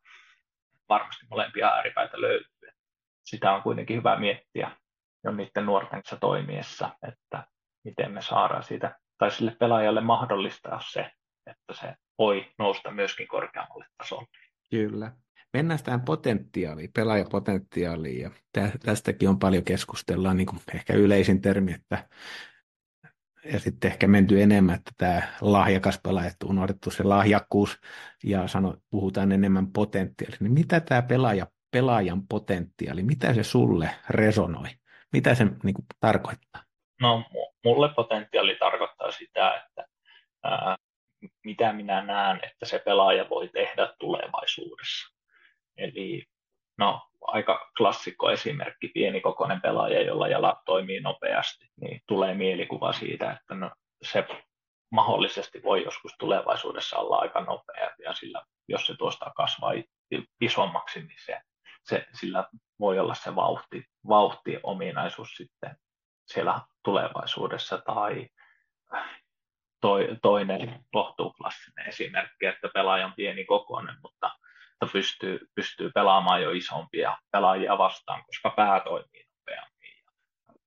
varmasti 0.89 1.27
molempia 1.31 1.69
ääripäitä 1.69 2.21
löytyy. 2.21 2.71
Sitä 3.25 3.53
on 3.53 3.63
kuitenkin 3.63 3.97
hyvä 3.97 4.19
miettiä 4.19 4.71
jo 5.25 5.33
niiden 5.33 5.67
nuorten 5.67 5.91
kanssa 5.91 6.17
toimiessa, 6.17 6.91
että 7.09 7.45
miten 7.85 8.13
me 8.13 8.23
saadaan 8.23 8.63
siitä, 8.63 8.99
tai 9.19 9.31
sille 9.31 9.57
pelaajalle 9.61 10.01
mahdollistaa 10.01 10.81
se, 10.93 11.11
että 11.47 11.75
se 11.81 11.95
voi 12.19 12.53
nousta 12.59 12.91
myöskin 12.91 13.29
korkeammalle 13.29 13.87
tasolle. 13.97 14.27
Kyllä. 14.71 15.13
Mennään 15.53 15.83
tähän 15.85 16.01
potentiaaliin, 16.01 16.93
pelaajapotentiaaliin, 16.95 18.21
ja 18.21 18.31
tästäkin 18.85 19.29
on 19.29 19.39
paljon 19.39 19.65
keskustellaan, 19.65 20.37
niin 20.37 20.47
kuin 20.47 20.61
ehkä 20.75 20.93
yleisin 20.95 21.41
termi, 21.41 21.73
että 21.73 22.09
ja 23.53 23.61
sitten 23.61 23.91
ehkä 23.91 24.07
menty 24.07 24.43
enemmän, 24.43 24.75
että 24.75 24.93
tämä 24.97 25.23
lahjakas 25.41 26.01
pelaaja, 26.03 26.29
että 26.29 26.47
unohdettu 26.47 26.91
se 26.91 27.03
lahjakkuus 27.03 27.81
ja 28.25 28.49
sano, 28.49 28.77
puhutaan 28.91 29.33
enemmän 29.33 29.73
potentiaali. 29.73 30.37
Niin 30.41 30.53
mitä 30.53 30.81
tämä 30.81 31.03
pelaaja, 31.03 31.47
pelaajan 31.71 32.27
potentiaali, 32.29 33.03
mitä 33.03 33.35
se 33.35 33.43
sulle 33.43 33.91
resonoi? 34.11 34.69
Mitä 35.13 35.35
se 35.35 35.45
niin 35.45 35.75
kuin, 35.75 35.87
tarkoittaa? 36.01 36.63
No 37.01 37.25
mulle 37.65 37.89
potentiaali 37.89 38.57
tarkoittaa 38.57 39.11
sitä, 39.11 39.55
että 39.57 39.85
ää, 40.45 40.77
mitä 41.45 41.73
minä 41.73 42.03
näen, 42.03 42.41
että 42.43 42.67
se 42.67 42.79
pelaaja 42.79 43.31
voi 43.31 43.49
tehdä 43.49 43.95
tulevaisuudessa. 43.99 45.15
Eli 45.77 46.25
no, 46.79 47.01
aika 47.27 47.71
klassikko 47.77 48.31
esimerkki, 48.31 48.89
pienikokoinen 48.89 49.61
pelaaja, 49.61 50.03
jolla 50.03 50.29
jalat 50.29 50.59
toimii 50.67 51.01
nopeasti, 51.01 51.67
niin 51.81 52.01
tulee 52.07 52.35
mielikuva 52.35 52.93
siitä, 52.93 53.33
että 53.33 53.55
no, 53.55 53.71
se 54.03 54.27
mahdollisesti 54.93 55.63
voi 55.63 55.85
joskus 55.85 56.13
tulevaisuudessa 56.19 56.97
olla 56.97 57.17
aika 57.17 57.41
nopea, 57.41 57.91
ja 58.05 58.13
sillä, 58.13 58.43
jos 58.69 58.87
se 58.87 58.97
tuosta 58.97 59.33
kasvaa 59.37 59.73
isommaksi, 60.41 61.01
niin 61.01 61.19
se, 61.25 61.41
se, 61.85 62.07
sillä 62.13 62.45
voi 62.81 62.99
olla 62.99 63.15
se 63.15 63.35
vauhti, 63.35 63.85
vauhti-ominaisuus 64.09 65.35
sitten 65.37 65.77
siellä 66.27 66.61
tulevaisuudessa, 66.85 67.79
tai 67.79 68.29
toi, 69.81 70.09
toinen 70.23 70.85
kohtuuklassinen 70.93 71.89
esimerkki, 71.89 72.47
että 72.47 72.69
pelaaja 72.75 73.07
on 73.07 73.13
pieni 73.17 73.45
kokoinen, 73.45 73.97
mutta 74.03 74.31
pystyy, 74.93 75.39
pystyy 75.55 75.91
pelaamaan 75.95 76.43
jo 76.43 76.51
isompia 76.51 77.17
pelaajia 77.33 77.79
vastaan, 77.79 78.25
koska 78.27 78.51
pää 78.51 78.81
toimii 78.81 79.25
nopeammin 79.39 79.97
ja 80.07 80.13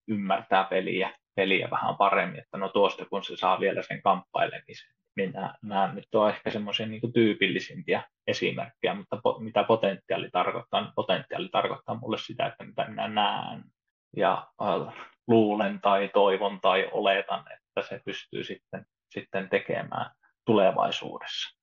ymmärtää 0.07 0.63
peliä, 0.63 1.15
peliä 1.35 1.67
vähän 1.71 1.97
paremmin, 1.97 2.39
että 2.39 2.57
no 2.57 2.69
tuosta 2.69 3.05
kun 3.05 3.23
se 3.23 3.35
saa 3.35 3.59
vielä 3.59 3.81
sen 3.81 4.01
kamppailemisen, 4.01 4.91
niin 5.17 5.33
nämä 5.61 5.93
nyt 5.93 6.15
on 6.15 6.29
ehkä 6.29 6.51
semmoisia 6.51 6.85
niin 6.85 7.13
tyypillisimpiä 7.13 8.03
esimerkkejä, 8.27 8.93
mutta 8.93 9.19
po, 9.23 9.39
mitä 9.39 9.63
potentiaali 9.63 10.29
tarkoittaa, 10.31 10.81
niin 10.81 10.93
potentiaali 10.95 11.49
tarkoittaa 11.49 11.99
mulle 11.99 12.17
sitä, 12.17 12.45
että 12.45 12.63
mitä 12.63 12.87
minä 12.87 13.07
näen 13.07 13.63
ja 14.17 14.47
äh, 14.61 14.93
luulen 15.27 15.81
tai 15.81 16.09
toivon 16.13 16.61
tai 16.61 16.89
oletan, 16.91 17.39
että 17.39 17.89
se 17.89 18.01
pystyy 18.05 18.43
sitten 18.43 18.85
sitten 19.09 19.49
tekemään 19.49 20.11
tulevaisuudessa. 20.45 21.57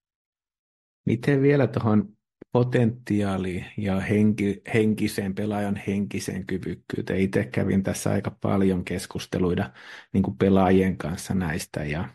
Miten 1.06 1.42
vielä 1.42 1.66
tuohon 1.66 2.08
potentiaaliin 2.54 3.66
ja 3.76 4.00
henki, 4.00 4.62
henkiseen, 4.74 5.34
pelaajan 5.34 5.80
henkiseen 5.86 6.46
kyvykkyyteen. 6.46 7.20
Itse 7.20 7.44
kävin 7.44 7.82
tässä 7.82 8.10
aika 8.10 8.30
paljon 8.40 8.84
keskusteluita 8.84 9.70
niin 10.12 10.22
kuin 10.22 10.36
pelaajien 10.36 10.96
kanssa 10.96 11.34
näistä 11.34 11.84
ja 11.84 12.08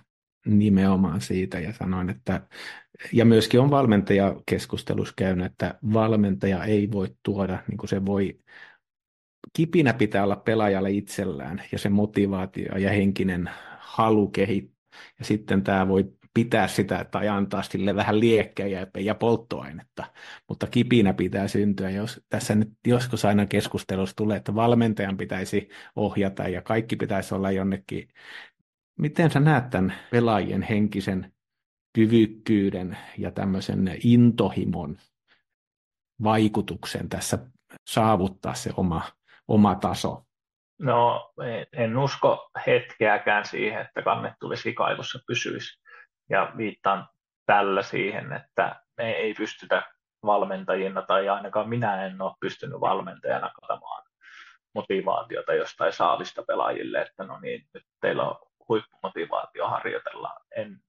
nimenomaan 0.45 1.21
siitä 1.21 1.59
ja 1.59 1.73
sanoin, 1.73 2.09
että 2.09 2.47
ja 3.13 3.25
myöskin 3.25 3.59
on 3.59 3.71
valmentaja 3.71 4.41
keskustelussa 4.45 5.13
käynyt, 5.17 5.45
että 5.45 5.79
valmentaja 5.93 6.63
ei 6.63 6.91
voi 6.91 7.07
tuoda, 7.23 7.63
niin 7.67 7.77
kuin 7.77 7.89
se 7.89 8.05
voi, 8.05 8.39
kipinä 9.53 9.93
pitää 9.93 10.23
olla 10.23 10.35
pelaajalle 10.35 10.91
itsellään 10.91 11.63
ja 11.71 11.79
se 11.79 11.89
motivaatio 11.89 12.77
ja 12.77 12.89
henkinen 12.89 13.49
halu 13.79 14.27
kehittää 14.27 14.79
ja 15.19 15.25
sitten 15.25 15.63
tämä 15.63 15.87
voi 15.87 16.18
pitää 16.33 16.67
sitä 16.67 17.05
tai 17.11 17.27
antaa 17.27 17.61
sille 17.61 17.95
vähän 17.95 18.19
liekkejä 18.19 18.87
ja 18.97 19.15
polttoainetta, 19.15 20.03
mutta 20.49 20.67
kipinä 20.67 21.13
pitää 21.13 21.47
syntyä. 21.47 21.89
Jos, 21.89 22.21
tässä 22.29 22.55
nyt 22.55 22.69
joskus 22.87 23.25
aina 23.25 23.45
keskustelussa 23.45 24.15
tulee, 24.15 24.37
että 24.37 24.55
valmentajan 24.55 25.17
pitäisi 25.17 25.69
ohjata 25.95 26.47
ja 26.47 26.61
kaikki 26.61 26.95
pitäisi 26.95 27.35
olla 27.35 27.51
jonnekin. 27.51 28.07
Miten 28.99 29.31
sä 29.31 29.39
näet 29.39 29.69
tämän 29.69 29.93
pelaajien 30.11 30.61
henkisen 30.61 31.33
kyvykkyyden 31.95 32.97
ja 33.17 33.31
tämmöisen 33.31 33.97
intohimon 34.03 34.97
vaikutuksen 36.23 37.09
tässä 37.09 37.37
saavuttaa 37.87 38.53
se 38.53 38.71
oma, 38.77 39.01
oma 39.47 39.75
taso? 39.75 40.23
No 40.79 41.31
en 41.73 41.97
usko 41.97 42.49
hetkeäkään 42.67 43.45
siihen, 43.45 43.81
että 43.81 44.01
kannet 44.01 44.33
tulisi 44.39 44.73
kaivossa 44.73 45.19
pysyisi. 45.27 45.79
Ja 46.29 46.51
viittaan 46.57 47.07
tällä 47.45 47.81
siihen, 47.81 48.33
että 48.33 48.75
me 48.97 49.11
ei 49.11 49.33
pystytä 49.33 49.83
valmentajina, 50.25 51.01
tai 51.01 51.29
ainakaan 51.29 51.69
minä 51.69 52.05
en 52.05 52.21
ole 52.21 52.35
pystynyt 52.39 52.81
valmentajana 52.81 53.49
katsomaan 53.49 54.03
motivaatiota 54.75 55.53
jostain 55.53 55.93
saalista 55.93 56.43
pelaajille, 56.43 57.01
että 57.01 57.23
no 57.23 57.39
niin, 57.39 57.67
nyt 57.73 57.83
teillä 58.01 58.29
on 58.29 58.39
huippumotivaatio 58.69 59.67
harjoitella. 59.67 60.35
En 60.55 60.79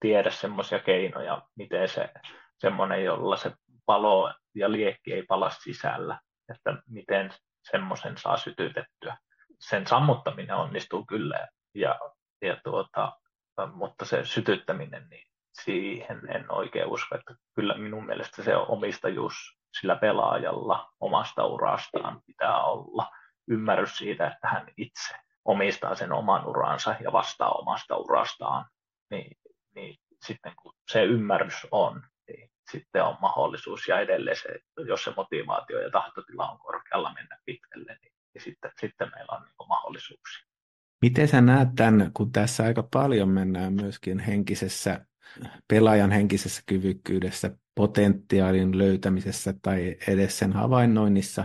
tiedä 0.00 0.30
semmoisia 0.30 0.78
keinoja, 0.78 1.42
miten 1.56 1.88
se 1.88 2.10
semmoinen, 2.58 3.04
jolla 3.04 3.36
se 3.36 3.52
palo 3.86 4.34
ja 4.54 4.72
liekki 4.72 5.12
ei 5.12 5.22
pala 5.22 5.50
sisällä, 5.50 6.20
että 6.48 6.82
miten 6.88 7.30
semmoisen 7.70 8.18
saa 8.18 8.36
sytytettyä 8.36 9.16
sen 9.60 9.86
sammuttaminen 9.86 10.56
onnistuu 10.56 11.06
kyllä, 11.06 11.48
ja, 11.74 12.00
ja 12.42 12.56
tuota, 12.64 13.12
mutta 13.74 14.04
se 14.04 14.24
sytyttäminen, 14.24 15.08
niin 15.10 15.26
siihen 15.62 16.20
en 16.30 16.52
oikein 16.52 16.86
usko, 16.86 17.14
että 17.14 17.34
kyllä 17.54 17.74
minun 17.74 18.06
mielestä 18.06 18.42
se 18.42 18.56
omistajuus 18.56 19.34
sillä 19.80 19.96
pelaajalla 19.96 20.92
omasta 21.00 21.46
urastaan 21.46 22.22
pitää 22.26 22.64
olla 22.64 23.10
ymmärrys 23.48 23.98
siitä, 23.98 24.26
että 24.26 24.48
hän 24.48 24.66
itse 24.76 25.14
omistaa 25.44 25.94
sen 25.94 26.12
oman 26.12 26.46
uransa 26.46 26.94
ja 27.00 27.12
vastaa 27.12 27.50
omasta 27.50 27.96
urastaan, 27.96 28.66
niin, 29.10 29.36
niin 29.74 29.96
sitten 30.26 30.52
kun 30.62 30.74
se 30.92 31.04
ymmärrys 31.04 31.66
on, 31.70 32.02
niin 32.28 32.50
sitten 32.70 33.04
on 33.04 33.16
mahdollisuus 33.20 33.88
ja 33.88 34.00
edelleen 34.00 34.36
se, 34.36 34.48
jos 34.86 35.04
se 35.04 35.12
motivaatio 35.16 35.80
ja 35.80 35.90
tahtotila 35.90 36.50
on 36.50 36.58
korkealla 36.58 37.12
mennä 37.12 37.38
pitkälle, 37.44 37.98
niin, 38.02 38.12
niin 38.34 38.42
sitten, 38.42 38.70
sitten 38.80 39.10
meillä 39.14 39.32
on 39.32 39.42
niin 39.42 39.68
mahdollisuuksia. 39.68 40.53
Miten 41.04 41.28
sä 41.28 41.40
näet 41.40 41.68
tämän, 41.76 42.10
kun 42.14 42.32
tässä 42.32 42.64
aika 42.64 42.82
paljon 42.82 43.28
mennään 43.28 43.72
myöskin 43.72 44.18
henkisessä, 44.18 45.06
pelaajan 45.68 46.10
henkisessä 46.10 46.62
kyvykkyydessä, 46.66 47.50
potentiaalin 47.74 48.78
löytämisessä 48.78 49.54
tai 49.62 49.96
edes 50.08 50.38
sen 50.38 50.52
havainnoinnissa, 50.52 51.44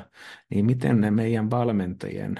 niin 0.49 0.65
miten 0.65 1.01
ne 1.01 1.11
meidän 1.11 1.49
valmentajien 1.49 2.35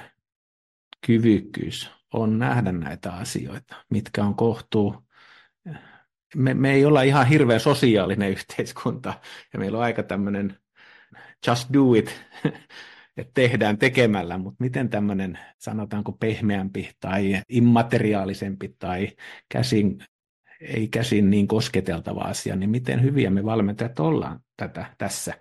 kyvykkyys 1.08 1.92
on 2.14 2.40
nähdä 2.40 2.72
näitä 2.72 3.14
asioita, 3.14 3.76
mitkä 3.90 4.24
on 4.24 4.36
kohtuu. 4.36 4.96
Me, 6.36 6.54
me 6.54 6.72
ei 6.72 6.86
olla 6.86 7.02
ihan 7.02 7.28
hirveän 7.28 7.60
sosiaalinen 7.60 8.30
yhteiskunta 8.30 9.14
ja 9.54 9.60
meillä 9.60 9.78
on 9.78 9.84
aika 9.84 10.04
tämmöinen 10.04 10.58
just 11.48 11.70
do 11.74 11.94
it, 11.94 12.26
että 13.20 13.32
tehdään 13.34 13.78
tekemällä, 13.78 14.38
mutta 14.38 14.64
miten 14.64 14.90
tämmöinen 14.90 15.40
sanotaanko 15.58 16.12
pehmeämpi 16.12 16.90
tai 17.00 17.42
immateriaalisempi 17.50 18.76
tai 18.80 19.08
käsin, 19.50 20.06
ei 20.62 20.88
käsin 20.88 21.30
niin 21.30 21.48
kosketeltava 21.48 22.22
asia, 22.22 22.56
niin 22.56 22.70
miten 22.70 23.04
hyviä 23.04 23.30
me 23.30 23.46
valmentajat 23.46 24.00
ollaan 24.00 24.40
tätä 24.58 24.86
tässä? 24.98 25.34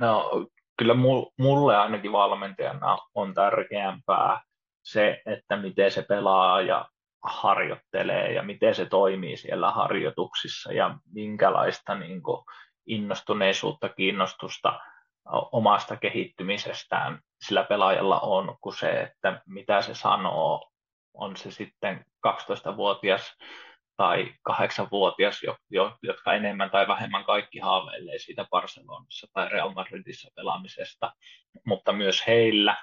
No 0.00 0.30
kyllä 0.78 0.94
mulle 1.38 1.76
ainakin 1.76 2.12
valmentajana 2.12 2.98
on 3.14 3.34
tärkeämpää 3.34 4.40
se, 4.84 5.22
että 5.26 5.56
miten 5.56 5.90
se 5.90 6.02
pelaa 6.02 6.60
ja 6.60 6.88
harjoittelee 7.22 8.32
ja 8.32 8.42
miten 8.42 8.74
se 8.74 8.86
toimii 8.86 9.36
siellä 9.36 9.70
harjoituksissa 9.70 10.72
ja 10.72 10.98
minkälaista 11.12 11.94
niin 11.94 12.22
kuin, 12.22 12.44
innostuneisuutta, 12.86 13.88
kiinnostusta 13.88 14.80
omasta 15.52 15.96
kehittymisestään 15.96 17.20
sillä 17.46 17.64
pelaajalla 17.64 18.20
on, 18.20 18.56
kuin 18.60 18.76
se, 18.76 18.90
että 18.90 19.42
mitä 19.46 19.82
se 19.82 19.94
sanoo, 19.94 20.70
on 21.14 21.36
se 21.36 21.50
sitten 21.50 22.04
12-vuotias 22.28 23.36
tai 23.96 24.34
8-vuotias, 24.50 25.40
jotka 26.02 26.34
enemmän 26.34 26.70
tai 26.70 26.88
vähemmän 26.88 27.24
kaikki 27.24 27.58
haaveilee 27.58 28.18
siitä 28.18 28.46
Barcelonassa 28.50 29.26
tai 29.32 29.48
Real 29.48 29.72
Madridissa 29.72 30.30
pelaamisesta, 30.36 31.12
mutta 31.66 31.92
myös 31.92 32.26
heillä 32.26 32.76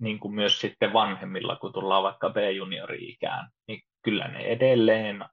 niin 0.00 0.18
kuin 0.18 0.34
myös 0.34 0.60
sitten 0.60 0.92
vanhemmilla, 0.92 1.56
kun 1.56 1.72
tullaan 1.72 2.02
vaikka 2.02 2.30
B-juniori-ikään, 2.30 3.48
niin 3.68 3.82
kyllä 4.02 4.28
ne 4.28 4.40
edelleen 4.40 5.24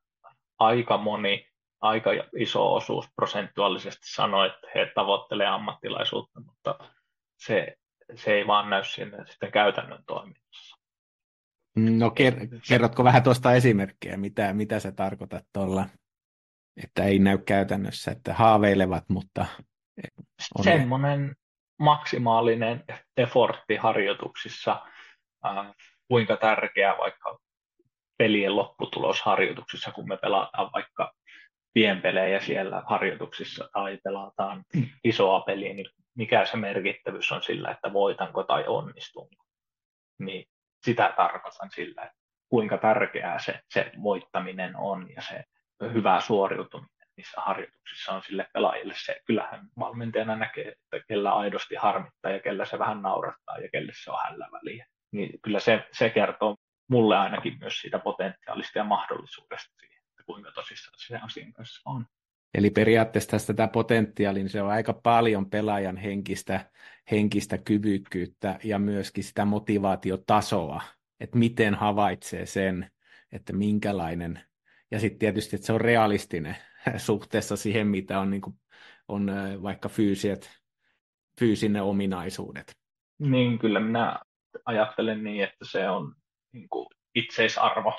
aika 0.60 0.98
moni, 0.98 1.47
aika 1.82 2.10
iso 2.38 2.74
osuus 2.74 3.10
prosentuaalisesti 3.16 4.08
sanoo, 4.16 4.46
että 4.46 4.68
he 4.76 4.92
tavoittelevat 4.96 5.54
ammattilaisuutta, 5.54 6.40
mutta 6.40 6.80
se, 7.38 7.76
se 8.16 8.34
ei 8.34 8.48
vaan 8.48 8.70
näy 8.70 8.84
siinä 8.84 9.26
sitten 9.26 9.52
käytännön 9.52 10.04
toiminnassa. 10.08 10.78
No 11.76 12.12
kerrotko 12.70 13.04
vähän 13.04 13.24
tuosta 13.24 13.54
esimerkkejä, 13.54 14.18
mitä, 14.18 14.54
mitä 14.54 14.80
sä 14.80 14.92
tarkoitat 14.92 15.44
tuolla, 15.54 15.86
että 16.84 17.04
ei 17.04 17.20
näy 17.20 17.38
käytännössä, 17.38 18.12
että 18.12 18.34
haaveilevat, 18.34 19.04
mutta... 19.10 19.46
On... 20.58 20.64
Semmoinen 20.64 21.36
maksimaalinen 21.80 22.84
effortti 23.18 23.76
harjoituksissa, 23.76 24.82
äh, 25.46 25.76
kuinka 26.08 26.38
tärkeää 26.38 26.98
vaikka 26.98 27.40
pelien 28.18 28.56
lopputulos 28.56 29.22
harjoituksissa, 29.22 29.92
kun 29.92 30.08
me 30.08 30.18
pelataan 30.18 30.70
vaikka 30.74 31.14
pienpelejä 31.78 32.40
siellä 32.40 32.84
harjoituksissa 32.86 33.70
tai 33.74 34.00
pelataan 34.04 34.64
isoa 35.04 35.40
peliä, 35.40 35.74
niin 35.74 35.86
mikä 36.16 36.46
se 36.46 36.58
merkittävyys 36.58 37.32
on 37.32 37.44
sillä, 37.44 37.72
että 37.72 37.94
voitanko 37.94 38.44
tai 38.44 38.64
onnistunko. 38.68 39.46
Niin 40.20 40.46
sitä 40.86 41.14
tarkoitan 41.18 41.70
sillä, 41.72 42.02
että 42.02 42.18
kuinka 42.50 42.78
tärkeää 42.78 43.40
se, 43.40 43.60
se 43.70 43.92
voittaminen 44.04 44.76
on 44.76 45.08
ja 45.16 45.22
se 45.22 45.44
hyvä 45.94 46.22
suoriutuminen 46.22 47.08
niissä 47.18 47.42
harjoituksissa 47.42 48.14
on 48.14 48.22
sille 48.24 48.48
pelaajille 48.54 48.94
se, 48.98 49.22
kyllähän 49.26 49.68
valmentajana 49.80 50.36
näkee, 50.36 50.68
että 50.68 51.08
kellä 51.08 51.34
aidosti 51.34 51.76
harmittaa 51.76 52.32
ja 52.32 52.40
kellä 52.40 52.66
se 52.66 52.80
vähän 52.80 53.02
naurattaa 53.02 53.58
ja 53.58 53.70
kelle 53.72 53.92
se 54.04 54.12
on 54.12 54.20
hällä 54.24 54.48
väliä. 54.52 54.86
Niin 55.12 55.42
kyllä 55.42 55.60
se, 55.60 55.88
se 55.92 56.10
kertoo 56.10 56.56
mulle 56.90 57.18
ainakin 57.18 57.58
myös 57.60 57.82
siitä 57.82 58.00
potentiaalista 58.00 58.80
ja 58.80 58.84
mahdollisuudesta 58.84 59.76
siihen, 59.80 59.97
kuinka 60.28 60.52
tosissaan 60.52 61.00
se 61.00 61.18
asian 61.18 61.54
kanssa 61.54 61.82
on. 61.86 62.06
Eli 62.54 62.70
periaatteessa 62.70 63.30
tästä 63.30 63.54
tämä 63.54 63.68
potentiaali, 63.68 64.40
niin 64.40 64.50
se 64.50 64.62
on 64.62 64.70
aika 64.70 64.94
paljon 64.94 65.50
pelaajan 65.50 65.98
henkistä, 65.98 66.72
henkistä 67.12 67.58
kyvykkyyttä 67.58 68.60
ja 68.64 68.80
myöskin 68.80 69.24
sitä 69.24 69.46
motivaatiotasoa, 69.46 70.82
että 71.20 71.38
miten 71.38 71.76
havaitsee 71.76 72.46
sen, 72.46 72.92
että 73.32 73.54
minkälainen, 73.54 74.42
ja 74.92 75.00
sitten 75.00 75.20
tietysti, 75.20 75.56
että 75.56 75.66
se 75.66 75.74
on 75.74 75.82
realistinen 75.82 76.58
suhteessa 76.98 77.56
siihen, 77.56 77.88
mitä 77.88 78.20
on, 78.20 78.30
niin 78.30 78.42
kuin, 78.42 78.60
on 79.08 79.32
vaikka 79.64 79.90
fyysiset, 79.90 80.50
fyysinen 81.40 81.84
ominaisuudet. 81.84 82.78
Niin, 83.20 83.60
kyllä 83.60 83.80
minä 83.80 84.20
ajattelen 84.66 85.24
niin, 85.24 85.44
että 85.44 85.66
se 85.72 85.90
on 85.90 86.16
niin 86.52 86.70
kuin 86.70 86.88
itseisarvo 87.16 87.94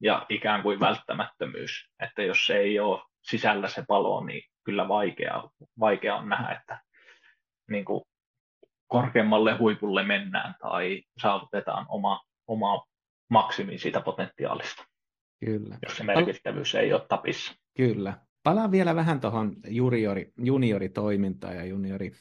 ja 0.00 0.26
ikään 0.28 0.62
kuin 0.62 0.80
välttämättömyys. 0.80 1.90
Että 2.02 2.22
jos 2.22 2.46
se 2.46 2.56
ei 2.56 2.80
ole 2.80 3.02
sisällä 3.22 3.68
se 3.68 3.84
palo, 3.88 4.24
niin 4.24 4.42
kyllä 4.64 4.88
vaikea, 4.88 5.42
vaikea 5.80 6.16
on 6.16 6.28
nähdä, 6.28 6.52
että 6.52 6.80
niin 7.70 7.84
kuin 7.84 8.04
korkeammalle 8.86 9.56
huipulle 9.58 10.02
mennään 10.02 10.54
tai 10.60 11.02
saavutetaan 11.22 11.86
oma, 11.88 12.20
oma 12.46 12.84
maksimi 13.30 13.78
siitä 13.78 14.00
potentiaalista. 14.00 14.84
Kyllä. 15.44 15.78
Jos 15.82 15.96
se 15.96 16.04
merkittävyys 16.04 16.74
ei 16.74 16.92
ole 16.92 17.06
tapissa. 17.08 17.54
Kyllä. 17.76 18.18
Palaan 18.42 18.70
vielä 18.70 18.94
vähän 18.94 19.20
tuohon 19.20 19.56
juniori, 19.66 20.32
junioritoimintaan 20.38 21.56
ja 21.56 21.64
juniori 21.64 22.12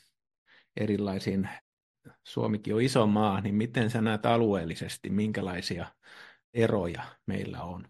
erilaisiin, 0.78 1.50
Suomikin 2.24 2.76
on 2.76 2.82
iso 2.82 3.08
maa, 3.08 3.42
niin 3.42 3.56
miten 3.56 3.90
sä 3.90 4.02
näet 4.02 4.26
alueellisesti, 4.26 5.10
minkälaisia 5.10 5.86
eroja 6.54 7.04
meillä 7.26 7.62
on? 7.62 7.86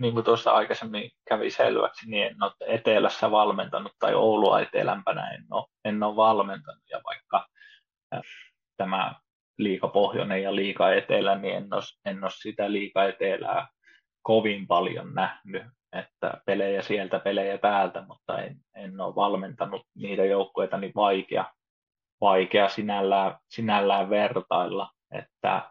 Niin 0.00 0.14
kuin 0.14 0.24
tuossa 0.24 0.50
aikaisemmin 0.50 1.10
kävi 1.28 1.50
selväksi, 1.50 2.10
niin 2.10 2.26
en 2.26 2.42
ole 2.42 2.52
etelässä 2.66 3.30
valmentanut 3.30 3.92
tai 3.98 4.14
Oulua 4.14 4.60
etelämpänä 4.60 5.30
en 5.30 5.44
ole, 5.50 5.66
en 5.84 6.02
ole 6.02 6.16
valmentanut. 6.16 6.82
Ja 6.90 7.00
vaikka 7.04 7.46
tämä 8.76 9.14
liika 9.58 9.88
pohjoinen 9.88 10.42
ja 10.42 10.56
liika 10.56 10.92
etelä, 10.92 11.38
niin 11.38 11.56
en 11.56 11.74
ole, 11.74 11.82
en 12.04 12.24
ole 12.24 12.30
sitä 12.34 12.72
liika 12.72 13.04
etelää 13.04 13.68
kovin 14.22 14.66
paljon 14.66 15.14
nähnyt, 15.14 15.62
että 15.92 16.40
pelejä 16.46 16.82
sieltä, 16.82 17.18
pelejä 17.18 17.58
täältä, 17.58 18.04
mutta 18.08 18.42
en, 18.42 18.56
en 18.76 19.00
ole 19.00 19.14
valmentanut 19.14 19.86
niitä 19.94 20.24
joukkueita, 20.24 20.78
niin 20.78 20.92
vaikea, 20.94 21.44
vaikea 22.20 22.68
sinällään, 22.68 23.38
sinällään 23.48 24.10
vertailla, 24.10 24.90
että 25.14 25.70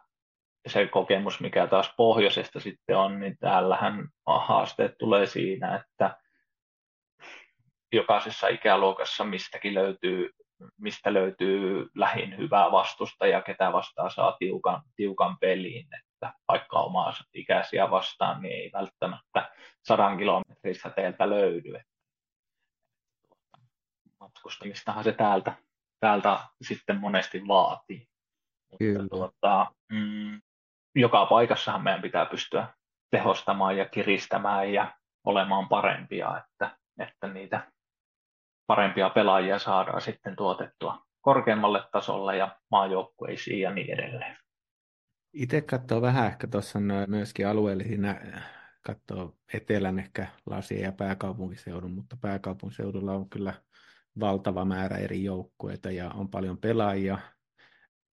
se 0.67 0.87
kokemus, 0.87 1.39
mikä 1.39 1.67
taas 1.67 1.93
pohjoisesta 1.97 2.59
sitten 2.59 2.97
on, 2.97 3.19
niin 3.19 3.37
täällähän 3.39 4.07
haasteet 4.25 4.97
tulee 4.97 5.25
siinä, 5.25 5.75
että 5.75 6.17
jokaisessa 7.93 8.47
ikäluokassa 8.47 9.23
mistäkin 9.23 9.73
löytyy, 9.73 10.29
mistä 10.77 11.13
löytyy 11.13 11.89
lähin 11.95 12.37
hyvää 12.37 12.71
vastusta 12.71 13.27
ja 13.27 13.41
ketä 13.41 13.73
vastaan 13.73 14.11
saa 14.11 14.35
tiukan, 14.39 14.81
tiukan 14.95 15.37
peliin 15.37 15.87
että 15.95 16.33
vaikka 16.47 16.79
omaa 16.79 17.13
ikäisiä 17.33 17.91
vastaan, 17.91 18.41
niin 18.41 18.55
ei 18.55 18.69
välttämättä 18.73 19.51
sadan 19.83 20.17
kilometrin 20.17 20.75
säteeltä 20.75 21.29
löydy. 21.29 21.79
Matkustamistahan 24.19 25.03
se 25.03 25.11
täältä, 25.11 25.53
täältä 25.99 26.39
sitten 26.61 26.99
monesti 26.99 27.47
vaatii. 27.47 28.12
Kyllä. 28.79 29.07
tuota, 29.09 29.71
mm, 29.91 30.41
joka 30.95 31.25
paikassahan 31.25 31.83
meidän 31.83 32.01
pitää 32.01 32.25
pystyä 32.25 32.67
tehostamaan 33.11 33.77
ja 33.77 33.85
kiristämään 33.85 34.73
ja 34.73 34.93
olemaan 35.23 35.69
parempia, 35.69 36.37
että, 36.37 36.77
että 36.99 37.27
niitä 37.27 37.71
parempia 38.67 39.09
pelaajia 39.09 39.59
saadaan 39.59 40.01
sitten 40.01 40.35
tuotettua 40.35 41.03
korkeammalle 41.21 41.83
tasolle 41.91 42.37
ja 42.37 42.57
maajoukkueisiin 42.71 43.61
ja 43.61 43.71
niin 43.71 43.93
edelleen. 43.93 44.37
Itse 45.33 45.61
katsoo 45.61 46.01
vähän 46.01 46.27
ehkä 46.27 46.47
tuossa 46.47 46.79
myöskin 47.07 47.47
alueellisina, 47.47 48.15
katsoo 48.81 49.35
etelän 49.53 49.99
ehkä 49.99 50.27
lasien 50.45 50.81
ja 50.81 50.91
pääkaupunkiseudun, 50.91 51.91
mutta 51.91 52.17
pääkaupunkiseudulla 52.21 53.11
on 53.11 53.29
kyllä 53.29 53.53
valtava 54.19 54.65
määrä 54.65 54.97
eri 54.97 55.23
joukkueita 55.23 55.91
ja 55.91 56.09
on 56.09 56.29
paljon 56.29 56.57
pelaajia. 56.57 57.17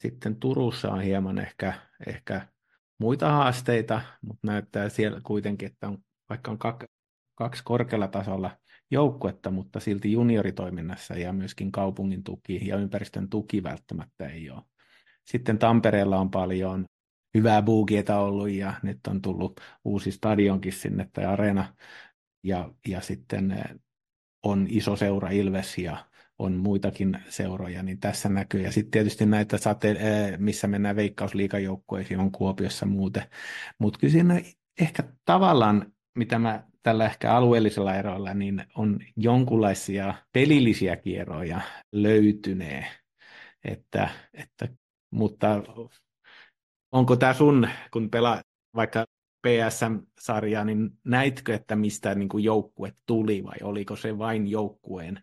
Sitten 0.01 0.37
Turussa 0.37 0.91
on 0.91 1.01
hieman 1.01 1.39
ehkä, 1.39 1.73
ehkä 2.07 2.49
muita 2.99 3.31
haasteita, 3.31 4.01
mutta 4.23 4.47
näyttää 4.47 4.89
siellä 4.89 5.21
kuitenkin, 5.23 5.67
että 5.67 5.89
on, 5.89 5.99
vaikka 6.29 6.51
on 6.51 6.59
kaksi 7.35 7.63
korkealla 7.65 8.09
tasolla 8.09 8.57
joukkuetta, 8.91 9.51
mutta 9.51 9.81
silti 9.81 10.13
junioritoiminnassa 10.13 11.15
ja 11.15 11.33
myöskin 11.33 11.73
kaupungin 11.73 12.25
tuki 12.25 12.69
ja 12.69 12.77
ympäristön 12.77 13.29
tuki 13.29 13.63
välttämättä 13.63 14.29
ei 14.29 14.51
ole. 14.51 14.63
Sitten 15.25 15.59
Tampereella 15.59 16.19
on 16.19 16.31
paljon 16.31 16.85
hyvää 17.35 17.63
buugieta 17.63 18.19
ollut 18.19 18.51
ja 18.51 18.75
nyt 18.83 19.07
on 19.07 19.23
tullut 19.23 19.61
uusi 19.85 20.13
stadionkin 20.13 20.73
sinne 20.73 21.09
tai 21.13 21.25
areena 21.25 21.75
ja, 22.43 22.71
ja 22.89 23.01
sitten 23.01 23.51
eh, 23.51 23.65
on 24.43 24.67
iso 24.71 24.97
seura 24.97 25.31
Ilves 25.31 25.79
ja 25.79 26.08
on 26.39 26.53
muitakin 26.53 27.19
seuroja, 27.29 27.83
niin 27.83 28.01
tässä 28.01 28.29
näkyy. 28.29 28.61
Ja 28.61 28.73
sitten 28.73 28.91
tietysti 28.91 29.27
näitä 29.27 29.59
sate, 29.59 29.91
eh, 29.91 30.39
missä 30.39 30.67
mennään 30.67 30.97
veikkausliikajoukkueisiin, 30.97 32.21
on 32.21 32.33
Kuopiossa 32.33 32.87
muuten. 32.87 33.23
Mutta 33.79 33.99
kyllä 33.99 34.13
siinä 34.13 34.41
ehkä 34.81 35.03
tavallaan, 35.25 35.93
mitä 36.15 36.39
mä 36.39 36.63
tällä 36.83 37.07
ehkä 37.07 37.35
alueellisella 37.35 37.95
eroilla, 37.95 38.35
niin 38.35 38.65
on 38.75 39.01
jonkunlaisia 39.17 40.15
pelillisiä 40.33 40.97
kierroja 40.97 41.61
löytynee. 41.93 42.87
Että, 43.65 44.09
että, 44.35 44.69
mutta 45.11 45.63
onko 46.93 47.17
tämä 47.17 47.35
sun, 47.35 47.69
kun 47.93 48.11
pelaa 48.11 48.43
vaikka 48.75 49.05
PSM-sarjaa, 49.47 50.65
niin 50.65 50.91
näitkö, 51.05 51.55
että 51.55 51.77
mistä 51.77 52.15
niin 52.15 52.29
kuin 52.29 52.45
joukkue 52.45 52.93
tuli 53.07 53.45
vai 53.45 53.57
oliko 53.63 53.97
se 53.97 54.19
vain 54.19 54.47
joukkueen? 54.49 55.23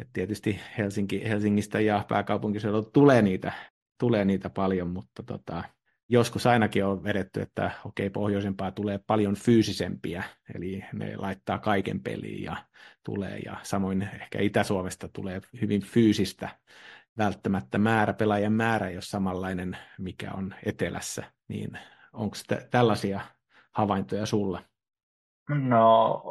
Et 0.00 0.08
tietysti 0.12 0.60
Helsinki, 0.78 1.28
Helsingistä 1.28 1.80
ja 1.80 2.04
pääkaupunkiseudulta 2.08 2.90
tulee 2.90 3.22
niitä, 3.22 3.52
tulee 3.98 4.24
niitä 4.24 4.50
paljon, 4.50 4.90
mutta 4.90 5.22
tota, 5.22 5.64
joskus 6.08 6.46
ainakin 6.46 6.84
on 6.84 7.04
vedetty, 7.04 7.40
että 7.40 7.70
okei, 7.84 8.06
okay, 8.06 8.10
pohjoisempaa 8.10 8.70
tulee 8.70 9.00
paljon 9.06 9.34
fyysisempiä, 9.34 10.24
eli 10.54 10.84
ne 10.92 11.16
laittaa 11.16 11.58
kaiken 11.58 12.02
peliin 12.02 12.42
ja 12.42 12.56
tulee, 13.04 13.38
ja 13.38 13.56
samoin 13.62 14.02
ehkä 14.02 14.40
Itä-Suomesta 14.40 15.08
tulee 15.08 15.40
hyvin 15.60 15.82
fyysistä, 15.82 16.48
välttämättä 17.18 17.78
määrä, 17.78 18.12
pelaajan 18.12 18.52
määrä 18.52 18.88
ei 18.88 18.96
ole 18.96 19.02
samanlainen, 19.02 19.76
mikä 19.98 20.30
on 20.32 20.54
etelässä, 20.66 21.24
niin 21.48 21.78
onko 22.12 22.36
tällaisia 22.70 23.20
havaintoja 23.72 24.26
sulla? 24.26 24.62
No, 25.48 26.22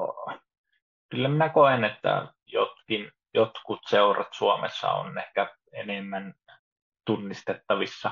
kyllä 1.10 1.30
minä 1.30 1.50
koen, 1.50 1.84
että 1.84 2.34
jotkin, 2.46 3.12
jotkut 3.40 3.80
seurat 3.90 4.34
Suomessa 4.34 4.92
on 4.92 5.18
ehkä 5.18 5.56
enemmän 5.74 6.34
tunnistettavissa 7.06 8.12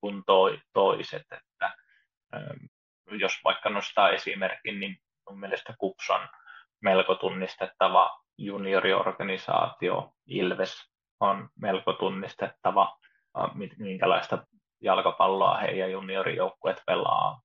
kuin 0.00 0.22
toi, 0.26 0.60
toiset. 0.72 1.22
Että, 1.22 1.76
ähm, 2.34 2.64
jos 3.20 3.32
vaikka 3.44 3.70
nostaa 3.70 4.10
esimerkin, 4.10 4.80
niin 4.80 4.96
mun 5.30 5.40
mielestä 5.40 5.74
KUPS 5.78 6.10
on 6.10 6.28
melko 6.80 7.14
tunnistettava 7.14 8.20
junioriorganisaatio. 8.38 10.12
Ilves 10.26 10.90
on 11.20 11.48
melko 11.60 11.92
tunnistettava, 11.92 12.98
äh, 13.38 13.50
minkälaista 13.78 14.46
jalkapalloa 14.80 15.58
he 15.58 15.66
ja 15.66 15.86
juniorijoukkueet 15.86 16.82
pelaa. 16.86 17.40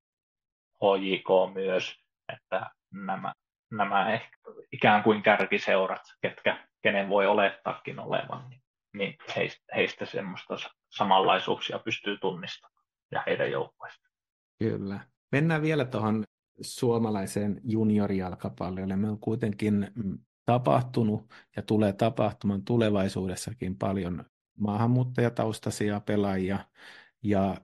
HJK 0.75 1.53
myös, 1.53 1.95
että 2.34 2.69
nämä, 2.93 3.34
nämä 3.71 4.13
ehkä 4.13 4.38
ikään 4.71 5.03
kuin 5.03 5.23
kärkiseurat, 5.23 6.01
ketkä, 6.21 6.70
kenen 6.82 7.09
voi 7.09 7.27
olettaakin 7.27 7.99
olevan, 7.99 8.49
niin, 8.49 8.61
niin 8.93 9.15
heistä, 9.75 10.05
semmoista 10.05 10.55
samanlaisuuksia 10.89 11.79
pystyy 11.79 12.17
tunnistamaan 12.17 12.86
ja 13.11 13.23
heidän 13.27 13.51
joukkueista. 13.51 14.09
Kyllä. 14.59 14.99
Mennään 15.32 15.61
vielä 15.61 15.86
tuohon 15.86 16.23
suomalaiseen 16.61 17.61
juniorijalkapallolle. 17.63 18.95
Me 18.95 19.09
on 19.09 19.19
kuitenkin 19.19 19.88
tapahtunut 20.45 21.34
ja 21.55 21.61
tulee 21.61 21.93
tapahtumaan 21.93 22.65
tulevaisuudessakin 22.65 23.77
paljon 23.77 24.25
maahanmuuttajataustaisia 24.59 25.99
pelaajia 25.99 26.59
ja 27.23 27.57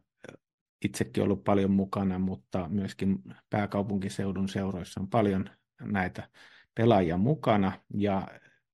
itsekin 0.86 1.24
ollut 1.24 1.44
paljon 1.44 1.72
mukana, 1.72 2.20
mutta 2.20 2.70
myöskin 2.70 3.20
pääkaupunkiseudun 3.50 4.50
seuroissa 4.50 5.02
on 5.02 5.10
paljon 5.10 5.50
näitä 5.82 6.30
pelaajia 6.76 7.18
mukana 7.18 7.72
ja 7.94 8.28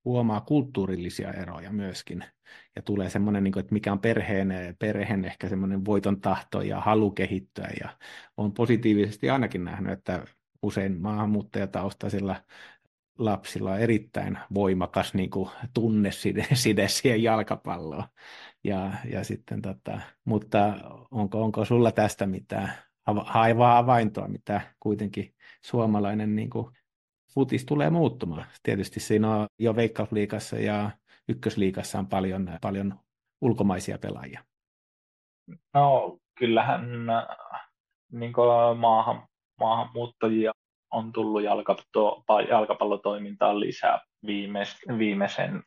huomaa 0.06 0.42
kulttuurillisia 0.42 1.34
eroja 1.34 1.72
myöskin. 1.72 2.24
Ja 2.76 2.82
tulee 2.82 3.10
semmoinen, 3.10 3.44
niin 3.44 3.60
että 3.60 3.74
mikä 3.74 3.92
on 3.92 4.00
perheen, 4.00 4.50
perheen 4.80 5.26
ehkä 5.26 5.50
semmoinen 5.50 5.86
voiton 5.86 6.22
tahto 6.22 6.62
ja 6.62 6.82
halu 6.82 7.12
kehittyä. 7.12 7.70
Ja 7.80 7.90
on 8.38 8.54
positiivisesti 8.54 9.30
ainakin 9.30 9.64
nähnyt, 9.64 9.92
että 9.92 10.26
usein 10.62 11.02
maahanmuuttajataustaisilla 11.02 12.36
lapsilla 13.18 13.72
on 13.72 13.80
erittäin 13.80 14.38
voimakas 14.54 15.14
niin 15.14 15.30
kuin, 15.30 15.50
tunneside 15.74 16.48
side 16.54 16.88
siihen 16.88 17.24
jalkapalloon. 17.24 18.04
Ja, 18.64 18.94
ja 19.10 19.24
sitten, 19.24 19.62
tota, 19.62 20.02
mutta 20.26 20.76
onko, 21.12 21.44
onko 21.44 21.66
sulla 21.66 21.92
tästä 21.92 22.26
mitään 22.26 22.74
haivaa 23.26 23.74
havaintoa, 23.74 24.28
mitä 24.28 24.62
kuitenkin 24.80 25.36
suomalainen 25.62 26.36
niin 26.36 26.50
kuin, 26.50 26.72
futis 27.36 27.66
tulee 27.66 27.90
muuttumaan. 27.90 28.46
Tietysti 28.64 29.00
siinä 29.00 29.36
on 29.36 29.48
jo 29.60 29.76
Veikkausliikassa 29.76 30.60
ja 30.60 30.92
Ykkösliikassa 31.30 32.00
on 32.00 32.08
paljon, 32.08 32.50
paljon 32.62 33.00
ulkomaisia 33.42 33.98
pelaajia. 33.98 34.44
No 35.74 36.18
kyllähän 36.40 37.06
niin 38.12 38.34
maahan, 38.78 39.28
maahanmuuttajia 39.60 40.52
on 40.92 41.12
tullut 41.12 41.44
jalkapato, 41.44 42.24
jalkapallotoimintaan 42.50 43.60
lisää 43.60 44.00
viimeis, 44.26 44.78
viimeisen 44.98 45.64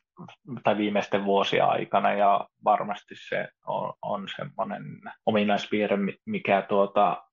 tai 0.63 0.77
viimeisten 0.77 1.25
vuosien 1.25 1.65
aikana 1.65 2.13
ja 2.13 2.49
varmasti 2.63 3.15
se 3.29 3.47
on, 3.67 3.93
on 4.01 4.27
semmoinen 4.35 4.83
ominaispiirre, 5.25 5.97
mikä 6.25 6.61
tuota, 6.61 7.23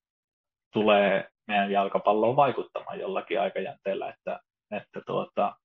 tulee 0.72 1.30
meidän 1.48 1.70
jalkapalloon 1.70 2.36
vaikuttamaan 2.36 3.00
jollakin 3.00 3.40
aikajänteellä, 3.40 4.08
että, 4.08 4.40
että 4.70 5.00
tuota, 5.06 5.56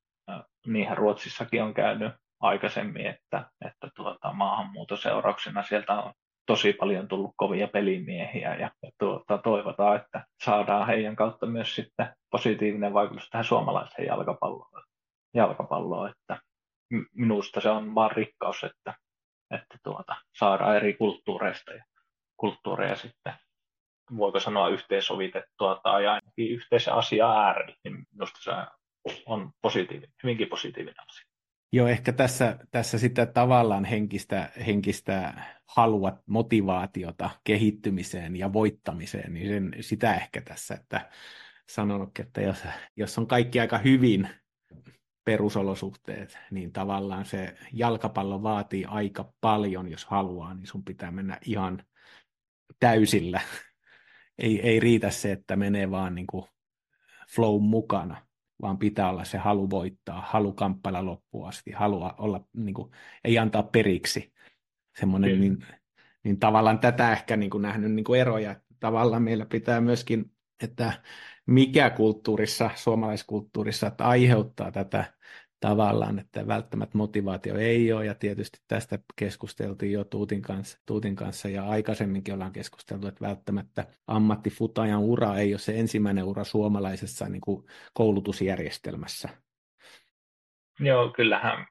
niinhän 0.68 0.98
Ruotsissakin 0.98 1.64
on 1.64 1.74
käynyt 1.74 2.14
aikaisemmin, 2.40 3.06
että, 3.06 3.52
että 3.66 3.90
tuota, 3.96 4.34
maahanmuuton 4.34 4.98
seurauksena 4.98 5.64
sieltä 5.64 5.94
on 5.94 6.14
tosi 6.46 6.74
paljon 6.74 7.08
tullut 7.08 7.34
kovia 7.38 7.68
pelimiehiä 7.68 8.56
ja, 8.56 8.72
ja 8.84 8.92
tuota, 9.00 9.38
toivotaan, 9.38 9.96
että 9.96 10.26
saadaan 10.44 10.88
heidän 10.88 11.16
kautta 11.16 11.46
myös 11.46 11.76
sitten 11.76 12.16
positiivinen 12.32 12.94
vaikutus 12.94 13.30
tähän 13.30 13.46
suomalaiseen 13.46 14.08
jalkapalloon. 14.08 14.84
jalkapalloon 15.34 16.10
että 16.10 16.42
minusta 17.14 17.62
se 17.62 17.70
on 17.70 17.96
vaan 17.96 18.12
rikkaus, 18.12 18.64
että, 18.64 18.94
että 19.52 19.78
tuota, 19.84 20.16
saadaan 20.38 20.76
eri 20.76 20.94
kulttuureista 20.94 21.74
ja 21.74 21.84
kulttuureja 22.38 22.96
sitten 22.96 23.34
voiko 24.18 24.40
sanoa 24.40 24.70
yhteensovitettua 24.70 25.80
tai 25.84 26.08
ainakin 26.08 26.52
yhteisen 26.52 26.94
asian 26.94 27.38
äärellä, 27.38 27.76
niin 27.84 28.08
minusta 28.14 28.40
se 28.42 28.52
on 29.26 29.52
positiivinen, 29.62 30.14
hyvinkin 30.24 30.48
positiivinen 30.48 31.08
asia. 31.10 31.30
Joo, 31.72 31.88
ehkä 31.88 32.14
tässä, 32.14 32.58
tässä 32.72 32.98
sitä 32.98 33.26
tavallaan 33.26 33.86
henkistä, 33.86 34.50
henkistä 34.66 35.34
halua, 35.68 36.18
motivaatiota 36.26 37.30
kehittymiseen 37.44 38.36
ja 38.36 38.54
voittamiseen, 38.54 39.34
niin 39.34 39.48
sen, 39.48 39.76
sitä 39.80 40.16
ehkä 40.16 40.42
tässä, 40.42 40.74
että 40.76 41.10
sanonut, 41.70 42.20
että 42.20 42.42
jos, 42.42 42.64
jos 42.96 43.18
on 43.18 43.28
kaikki 43.28 43.60
aika 43.60 43.78
hyvin 43.78 44.30
perusolosuhteet, 45.26 46.38
niin 46.52 46.72
tavallaan 46.72 47.26
se 47.26 47.56
jalkapallo 47.74 48.44
vaatii 48.44 48.86
aika 48.86 49.34
paljon, 49.42 49.92
jos 49.92 50.06
haluaa, 50.06 50.54
niin 50.54 50.68
sun 50.68 50.84
pitää 50.84 51.12
mennä 51.12 51.38
ihan 51.46 51.84
täysillä 52.80 53.42
ei, 54.40 54.62
ei 54.62 54.80
riitä 54.80 55.10
se, 55.10 55.32
että 55.32 55.56
menee 55.56 55.92
vaan 55.92 56.16
niin 56.16 56.28
kuin 56.28 56.46
flow 57.36 57.62
mukana, 57.62 58.22
vaan 58.62 58.78
pitää 58.78 59.10
olla 59.10 59.24
se 59.24 59.38
halu 59.38 59.70
voittaa, 59.70 60.22
halu 60.28 60.54
kamppailla 60.54 61.06
loppuun 61.06 61.48
asti, 61.48 61.72
halua 61.72 62.16
olla, 62.18 62.46
niin 62.54 62.74
kuin, 62.74 62.92
ei 63.24 63.38
antaa 63.38 63.64
periksi. 63.64 64.34
Semmoinen, 65.00 65.42
niin, 65.42 65.66
niin 66.24 66.40
tavallaan 66.40 66.80
tätä 66.80 67.12
ehkä 67.12 67.38
niin 67.38 67.50
kuin 67.50 67.62
nähnyt 67.62 67.92
niin 67.92 68.04
kuin 68.04 68.20
eroja. 68.20 68.56
Tavallaan 68.80 69.24
meillä 69.24 69.46
pitää 69.46 69.82
myöskin, 69.82 70.32
että 70.64 70.94
mikä 71.46 71.90
kulttuurissa, 71.90 72.70
suomalaiskulttuurissa, 72.76 73.88
että 73.88 74.06
aiheuttaa 74.06 74.72
tätä 74.72 75.14
tavallaan, 75.60 76.20
että 76.20 76.48
välttämättä 76.48 76.98
motivaatio 76.98 77.58
ei 77.58 77.94
ole, 77.94 78.06
ja 78.06 78.16
tietysti 78.16 78.60
tästä 78.68 79.00
keskusteltiin 79.16 79.92
jo 79.92 80.04
Tuutin 80.04 80.42
kanssa, 80.42 80.80
Tuutin 80.86 81.16
kanssa 81.16 81.50
ja 81.50 81.64
aikaisemminkin 81.64 82.34
ollaan 82.34 82.52
keskusteltu, 82.52 83.08
että 83.08 83.26
välttämättä 83.26 83.86
ammattifutajan 84.08 85.00
ura 85.00 85.36
ei 85.36 85.54
ole 85.54 85.60
se 85.60 85.80
ensimmäinen 85.80 86.24
ura 86.24 86.44
suomalaisessa 86.44 87.30
niin 87.30 87.42
kuin 87.42 87.66
koulutusjärjestelmässä. 87.94 89.30
Joo, 90.80 91.10
kyllähän 91.10 91.68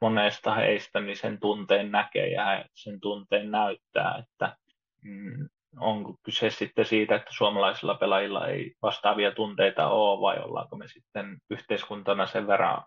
monesta 0.00 0.54
heistä 0.54 1.00
niin 1.00 1.16
sen 1.16 1.40
tunteen 1.40 1.90
näkee 1.90 2.28
ja 2.28 2.64
sen 2.74 3.00
tunteen 3.00 3.50
näyttää, 3.50 4.18
että 4.18 4.56
mm, 5.02 5.48
onko 5.80 6.14
kyse 6.22 6.50
sitten 6.50 6.84
siitä, 6.84 7.16
että 7.16 7.30
suomalaisilla 7.32 7.94
pelaajilla 7.94 8.46
ei 8.46 8.74
vastaavia 8.82 9.30
tunteita 9.30 9.88
ole 9.88 10.20
vai 10.20 10.38
ollaanko 10.44 10.76
me 10.76 10.88
sitten 10.88 11.38
yhteiskuntana 11.50 12.26
sen 12.26 12.46
verran 12.46 12.82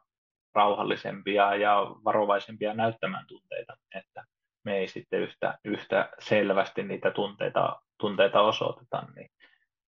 rauhallisempia 0.55 1.55
ja 1.55 1.75
varovaisempia 2.05 2.73
näyttämään 2.73 3.27
tunteita, 3.27 3.77
että 3.95 4.23
me 4.65 4.77
ei 4.77 4.87
sitten 4.87 5.19
yhtä, 5.19 5.57
yhtä 5.65 6.09
selvästi 6.19 6.83
niitä 6.83 7.11
tunteita, 7.11 7.81
tunteita 7.99 8.41
osoiteta, 8.41 9.03
niin 9.15 9.29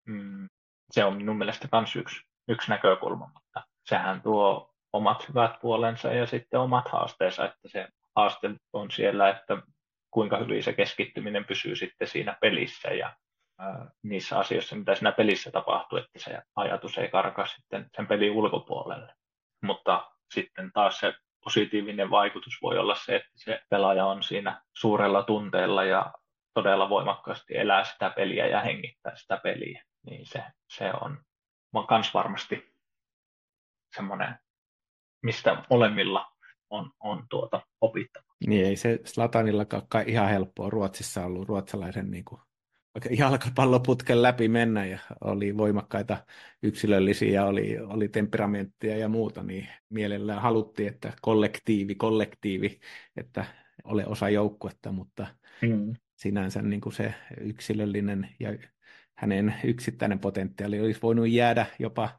mm, 0.08 0.50
se 0.92 1.06
on 1.06 1.18
minun 1.18 1.38
mielestä 1.38 1.68
myös 1.72 1.96
yksi, 1.96 2.22
yksi 2.48 2.70
näkökulma, 2.70 3.32
mutta 3.34 3.68
sehän 3.86 4.22
tuo 4.22 4.74
omat 4.94 5.30
hyvät 5.30 5.52
puolensa 5.62 6.14
ja 6.14 6.26
sitten 6.26 6.60
omat 6.60 6.88
haasteensa, 6.88 7.46
että 7.46 7.68
se 7.68 7.88
haaste 8.16 8.50
on 8.74 8.92
siellä, 8.92 9.30
että 9.30 9.62
kuinka 10.12 10.38
hyvin 10.38 10.64
se 10.64 10.74
keskittyminen 10.74 11.46
pysyy 11.46 11.76
sitten 11.76 12.08
siinä 12.08 12.38
pelissä 12.42 12.90
ja 12.90 13.16
niissä 14.04 14.40
asioissa, 14.40 14.76
mitä 14.76 14.96
siinä 14.96 15.12
pelissä 15.12 15.52
tapahtuu, 15.52 15.98
että 15.98 16.20
se 16.20 16.42
ajatus 16.56 16.98
ei 16.98 17.10
karkaa 17.10 17.46
sitten 17.46 17.90
sen 17.96 18.08
pelin 18.08 18.32
ulkopuolelle. 18.32 19.16
Mutta 19.64 20.12
sitten 20.34 20.72
taas 20.74 21.00
se 21.00 21.14
positiivinen 21.44 22.10
vaikutus 22.10 22.54
voi 22.62 22.78
olla 22.78 22.96
se, 22.96 23.16
että 23.16 23.32
se 23.36 23.62
pelaaja 23.70 24.06
on 24.06 24.24
siinä 24.24 24.62
suurella 24.74 25.24
tunteella 25.24 25.84
ja 25.84 26.14
todella 26.54 26.90
voimakkaasti 26.90 27.58
elää 27.58 27.84
sitä 27.84 28.10
peliä 28.10 28.48
ja 28.48 28.62
hengittää 28.62 29.16
sitä 29.16 29.38
peliä. 29.38 29.84
Niin 30.06 30.26
se, 30.26 30.44
se 30.70 30.92
on 31.02 31.24
myös 31.90 32.14
varmasti 32.14 32.74
semmoinen, 33.96 34.40
mistä 35.24 35.64
molemmilla 35.70 36.32
on, 36.70 36.92
on 37.00 37.26
tuota 37.30 37.62
opittava. 37.82 38.31
Niin 38.48 38.66
ei 38.66 38.76
se 38.76 39.00
Slatanillakaan 39.06 39.84
ihan 40.06 40.30
helppoa 40.30 40.70
Ruotsissa 40.70 41.26
ollut 41.26 41.48
ruotsalaisen 41.48 42.12
niin 42.12 42.26
kuin, 42.26 42.42
jalkapalloputken 43.18 44.22
läpi 44.22 44.48
mennä 44.48 44.86
ja 44.86 45.00
oli 45.22 45.58
voimakkaita 45.58 46.26
yksilöllisiä, 46.64 47.46
oli, 47.46 47.80
oli 47.80 48.10
temperamenttia 48.10 48.98
ja 48.98 49.10
muuta, 49.10 49.44
niin 49.44 49.68
mielellään 49.90 50.42
haluttiin, 50.42 50.90
että 50.90 51.14
kollektiivi, 51.22 51.96
kollektiivi, 51.96 52.80
että 53.18 53.46
ole 53.84 54.06
osa 54.06 54.30
joukkuetta, 54.30 54.92
mutta 54.92 55.28
mm. 55.62 55.94
sinänsä 56.16 56.62
niin 56.62 56.82
kuin 56.82 56.94
se 56.94 57.14
yksilöllinen 57.42 58.30
ja 58.40 58.58
hänen 59.18 59.56
yksittäinen 59.64 60.20
potentiaali 60.20 60.82
olisi 60.82 61.02
voinut 61.02 61.30
jäädä 61.30 61.66
jopa 61.80 62.10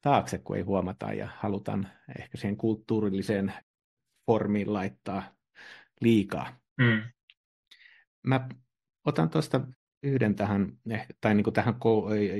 taakse, 0.00 0.38
kun 0.38 0.56
ei 0.56 0.62
huomata 0.62 1.12
ja 1.12 1.28
halutaan 1.36 1.88
ehkä 2.18 2.38
siihen 2.38 2.56
kulttuurilliseen 2.56 3.52
formiin 4.26 4.72
laittaa 4.72 5.22
liikaa. 6.02 6.60
Mm. 6.78 7.02
Mä 8.26 8.48
otan 9.06 9.30
tuosta 9.30 9.60
yhden 10.02 10.34
tähän, 10.34 10.78
tai 11.20 11.34
niin 11.34 11.44
kuin 11.44 11.54
tähän 11.54 11.74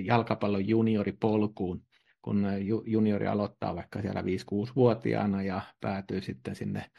jalkapallon 0.04 0.68
junioripolkuun, 0.68 1.84
kun 2.22 2.46
juniori 2.86 3.26
aloittaa 3.26 3.74
vaikka 3.74 4.02
siellä 4.02 4.20
5-6-vuotiaana 4.22 5.42
ja 5.42 5.60
päätyy 5.80 6.20
sitten 6.20 6.56
sinne 6.56 6.90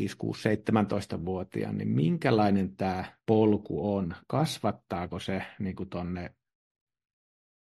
5-6-17-vuotiaan, 0.00 1.78
niin 1.78 1.88
minkälainen 1.88 2.76
tämä 2.76 3.04
polku 3.26 3.94
on? 3.94 4.14
Kasvattaako 4.26 5.18
se 5.18 5.42
niin 5.58 5.76
kuin 5.76 5.88
tonne 5.88 6.34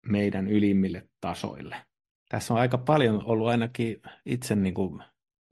meidän 0.07 0.47
ylimmille 0.47 1.07
tasoille? 1.21 1.75
Tässä 2.29 2.53
on 2.53 2.59
aika 2.59 2.77
paljon 2.77 3.23
ollut 3.25 3.47
ainakin 3.47 4.01
itse 4.25 4.55
niin 4.55 4.73
kuin 4.73 5.03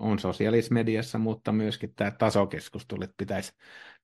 on 0.01 0.19
sosiaalismediassa, 0.19 1.17
mutta 1.17 1.51
myöskin 1.51 1.93
tämä 1.95 2.11
tasokeskustelu, 2.11 3.03
että 3.03 3.15
pitäisi 3.17 3.53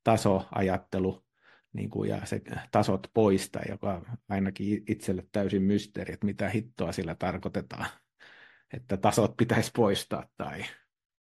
tasoajattelu 0.04 1.26
niin 1.74 1.90
kuin, 1.90 2.10
ja 2.10 2.26
se 2.26 2.42
tasot 2.72 3.08
poistaa, 3.14 3.62
joka 3.70 4.02
ainakin 4.30 4.84
itselle 4.90 5.28
täysin 5.32 5.64
mysteeri, 5.64 6.14
että 6.14 6.26
mitä 6.26 6.50
hittoa 6.50 6.92
sillä 6.92 7.16
tarkoitetaan, 7.16 7.86
että 8.74 8.98
tasot 8.98 9.38
pitäisi 9.38 9.72
poistaa. 9.76 10.28
Tai... 10.38 10.64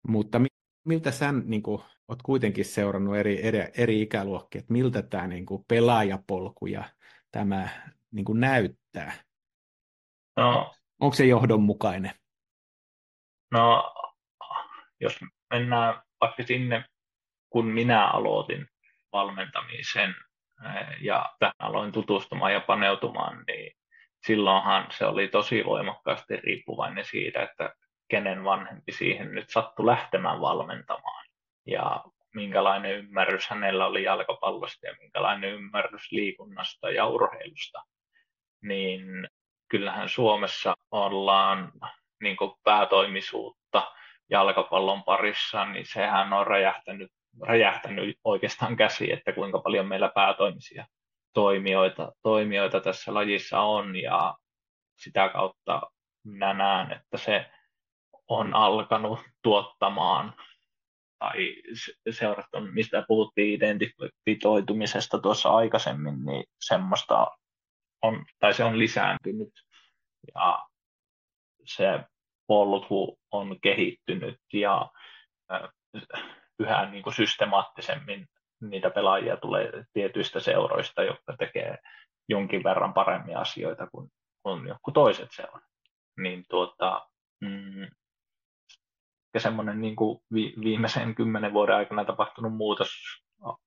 Mutta 0.07 0.41
miltä 0.85 1.11
sä 1.11 1.31
niin 1.31 1.63
kuin, 1.63 1.81
oot 2.07 2.21
kuitenkin 2.21 2.65
seurannut 2.65 3.15
eri, 3.15 3.45
eri, 3.45 3.59
eri 3.77 4.01
ikäluokkia, 4.01 4.59
että 4.59 4.73
miltä 4.73 5.01
tämä 5.01 5.27
niin 5.27 5.45
kuin, 5.45 5.65
pelaajapolku 5.67 6.65
ja 6.65 6.83
tämä 7.31 7.69
niin 8.11 8.25
kuin, 8.25 8.39
näyttää? 8.39 9.13
No, 10.37 10.75
Onko 10.99 11.15
se 11.15 11.25
johdonmukainen? 11.25 12.11
No 13.51 13.93
jos 15.05 15.19
mennään 15.49 16.01
vaikka 16.21 16.43
sinne, 16.43 16.85
kun 17.49 17.65
minä 17.65 18.07
aloitin 18.07 18.67
valmentamisen 19.11 20.15
eh, 20.65 20.87
ja 21.01 21.35
tähän 21.39 21.53
aloin 21.59 21.91
tutustumaan 21.91 22.53
ja 22.53 22.61
paneutumaan, 22.61 23.43
niin 23.47 23.71
silloinhan 24.27 24.87
se 24.91 25.05
oli 25.05 25.27
tosi 25.27 25.65
voimakkaasti 25.65 26.35
riippuvainen 26.37 27.05
siitä, 27.05 27.43
että 27.43 27.73
kenen 28.07 28.43
vanhempi 28.43 28.91
siihen 28.91 29.31
nyt 29.31 29.49
sattui 29.49 29.85
lähtemään 29.85 30.41
valmentamaan 30.41 31.25
ja 31.67 32.03
minkälainen 32.35 32.95
ymmärrys 32.95 33.49
hänellä 33.49 33.85
oli 33.85 34.03
jalkapallosta 34.03 34.87
ja 34.87 34.95
minkälainen 34.99 35.49
ymmärrys 35.49 36.11
liikunnasta 36.11 36.89
ja 36.89 37.05
urheilusta, 37.05 37.83
niin 38.61 39.27
kyllähän 39.67 40.09
Suomessa 40.09 40.73
ollaan 40.91 41.71
niin 42.21 42.37
päätoimisuutta 42.63 43.91
jalkapallon 44.29 45.03
parissa, 45.03 45.65
niin 45.65 45.85
sehän 45.85 46.33
on 46.33 46.47
räjähtänyt, 46.47 47.11
räjähtänyt 47.41 48.17
oikeastaan 48.23 48.75
käsi, 48.75 49.11
että 49.11 49.33
kuinka 49.33 49.59
paljon 49.59 49.87
meillä 49.87 50.11
päätoimisia 50.15 50.85
toimijoita, 51.33 52.11
toimijoita 52.23 52.79
tässä 52.79 53.13
lajissa 53.13 53.59
on. 53.59 53.95
Ja 53.95 54.35
sitä 54.95 55.29
kautta 55.29 55.81
minä 56.23 56.53
näen, 56.53 56.91
että 56.91 57.17
se 57.17 57.45
on 58.27 58.53
alkanut 58.53 59.19
tuottamaan 59.43 60.33
tai 61.19 61.55
seurat 62.09 62.45
on, 62.53 62.73
mistä 62.73 63.03
puhuttiin 63.07 63.53
identifitoitumisesta 63.53 65.19
tuossa 65.19 65.49
aikaisemmin, 65.49 66.25
niin 66.25 66.43
semmoista 66.59 67.27
on, 68.01 68.25
tai 68.39 68.53
se 68.53 68.63
on 68.63 68.79
lisääntynyt. 68.79 69.53
Ja 70.35 70.59
se 71.65 71.99
polku 72.47 73.19
on 73.31 73.59
kehittynyt 73.61 74.39
ja 74.53 74.89
yhä 76.59 76.89
niin 76.89 77.03
kuin 77.03 77.13
systemaattisemmin 77.13 78.27
niitä 78.61 78.89
pelaajia 78.89 79.37
tulee 79.37 79.71
tietyistä 79.93 80.39
seuroista, 80.39 81.03
jotka 81.03 81.35
tekee 81.37 81.77
jonkin 82.29 82.63
verran 82.63 82.93
paremmin 82.93 83.37
asioita 83.37 83.87
kuin, 83.87 84.09
kuin 84.43 84.67
joku 84.67 84.91
toiset 84.91 85.29
seurat. 85.31 85.63
Niin 86.17 86.45
tuota, 86.49 87.09
mm, 87.41 87.87
semmoinen 89.37 89.81
niin 89.81 89.95
kuin 89.95 90.19
vi, 90.33 90.53
viimeisen 90.63 91.15
kymmenen 91.15 91.53
vuoden 91.53 91.75
aikana 91.75 92.05
tapahtunut 92.05 92.55
muutos 92.55 92.89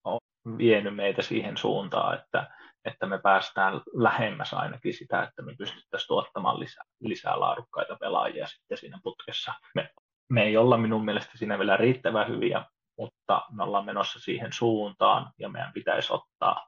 on 0.04 0.18
vienyt 0.58 0.96
meitä 0.96 1.22
siihen 1.22 1.56
suuntaan, 1.56 2.18
että 2.18 2.57
että 2.88 3.06
me 3.06 3.18
päästään 3.18 3.80
lähemmäs 3.94 4.54
ainakin 4.54 4.94
sitä, 4.94 5.22
että 5.22 5.42
me 5.42 5.54
pystyttäisiin 5.58 6.08
tuottamaan 6.08 6.60
lisää, 6.60 6.84
lisää 7.00 7.40
laadukkaita 7.40 7.96
pelaajia 8.00 8.46
sitten 8.46 8.78
siinä 8.78 9.00
putkessa. 9.02 9.54
Me, 9.74 9.90
me 10.28 10.42
ei 10.42 10.56
olla 10.56 10.76
minun 10.76 11.04
mielestä 11.04 11.38
siinä 11.38 11.58
vielä 11.58 11.76
riittävän 11.76 12.28
hyviä, 12.28 12.64
mutta 12.98 13.42
me 13.50 13.62
ollaan 13.62 13.84
menossa 13.84 14.20
siihen 14.20 14.52
suuntaan 14.52 15.32
ja 15.38 15.48
meidän 15.48 15.72
pitäisi 15.72 16.12
ottaa 16.12 16.66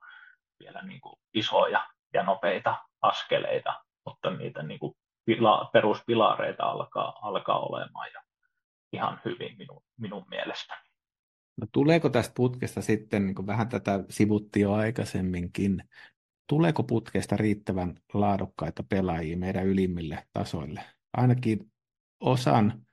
vielä 0.61 0.83
niin 0.83 1.01
kuin 1.01 1.17
isoja 1.35 1.87
ja 2.15 2.23
nopeita 2.23 2.77
askeleita, 3.03 3.85
mutta 4.07 4.31
niitä 4.31 4.63
niin 4.63 4.81
kuin 4.81 4.95
pila, 5.25 5.71
peruspilareita 5.73 6.65
alkaa, 6.65 7.19
alkaa 7.23 7.59
olemaan 7.59 8.09
ja 8.15 8.23
ihan 8.93 9.21
hyvin 9.25 9.57
minun, 9.59 9.83
minun 9.99 10.25
mielestäni. 10.31 10.90
No, 11.61 11.67
tuleeko 11.73 12.09
tästä 12.09 12.33
putkesta 12.37 12.83
sitten, 12.83 13.27
niin 13.27 13.35
kuin 13.35 13.47
vähän 13.47 13.69
tätä 13.69 14.05
sivuttiin 14.09 14.63
jo 14.63 14.73
aikaisemminkin, 14.73 15.83
tuleeko 16.49 16.83
putkesta 16.83 17.37
riittävän 17.37 18.01
laadukkaita 18.15 18.83
pelaajia 18.83 19.37
meidän 19.37 19.67
ylimmille 19.67 20.27
tasoille? 20.33 20.85
Ainakin 21.13 21.73
osan 22.21 22.87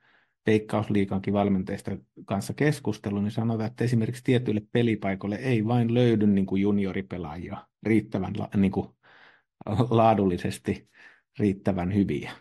veikkausliikankin 0.46 1.34
valmenteista 1.34 1.90
kanssa 2.24 2.54
keskustelu, 2.54 3.20
niin 3.20 3.30
sanotaan, 3.30 3.66
että 3.66 3.84
esimerkiksi 3.84 4.24
tietyille 4.24 4.62
pelipaikoille 4.72 5.36
ei 5.36 5.66
vain 5.66 5.94
löydy 5.94 6.26
niin 6.26 6.46
kuin 6.46 6.62
junioripelaajia 6.62 7.66
riittävän 7.82 8.32
niin 8.56 8.72
kuin, 8.72 8.88
laadullisesti 9.90 10.88
riittävän 11.38 11.94
hyviä. 11.94 12.32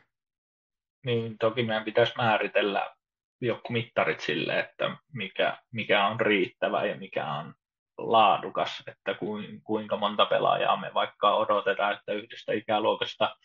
Niin, 1.05 1.37
toki 1.37 1.63
meidän 1.63 1.83
pitäisi 1.83 2.13
määritellä 2.17 2.96
joku 3.41 3.73
mittarit 3.73 4.19
sille, 4.19 4.59
että 4.59 4.97
mikä, 5.13 5.57
mikä 5.71 6.07
on 6.07 6.21
riittävä 6.21 6.85
ja 6.85 6.97
mikä 6.97 7.33
on 7.33 7.53
laadukas, 7.97 8.83
että 8.87 9.15
kuinka 9.63 9.97
monta 9.97 10.25
pelaajaa 10.25 10.77
me 10.77 10.91
vaikka 10.93 11.35
odotetaan, 11.35 11.93
että 11.93 12.13
yhdestä 12.13 12.53
ikäluokasta 12.53 13.35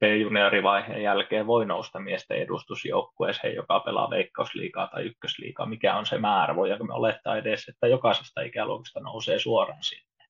B-juniorivaiheen 0.00 1.02
jälkeen 1.02 1.46
voi 1.46 1.66
nousta 1.66 2.00
miesten 2.00 2.38
edustusjoukkueeseen, 2.38 3.54
joka 3.54 3.80
pelaa 3.80 4.10
veikkausliikaa 4.10 4.86
tai 4.86 5.04
ykkösliikaa. 5.04 5.66
Mikä 5.66 5.96
on 5.96 6.06
se 6.06 6.18
määrä? 6.18 6.56
Voidaanko 6.56 6.84
me 6.84 6.94
olettaa 6.94 7.36
edes, 7.36 7.68
että 7.68 7.86
jokaisesta 7.86 8.40
ikäluokasta 8.40 9.00
nousee 9.00 9.38
suoraan 9.38 9.82
sinne? 9.82 10.24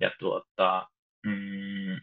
Ja 0.00 0.10
tuota, 0.18 0.88
mm, 1.26 2.00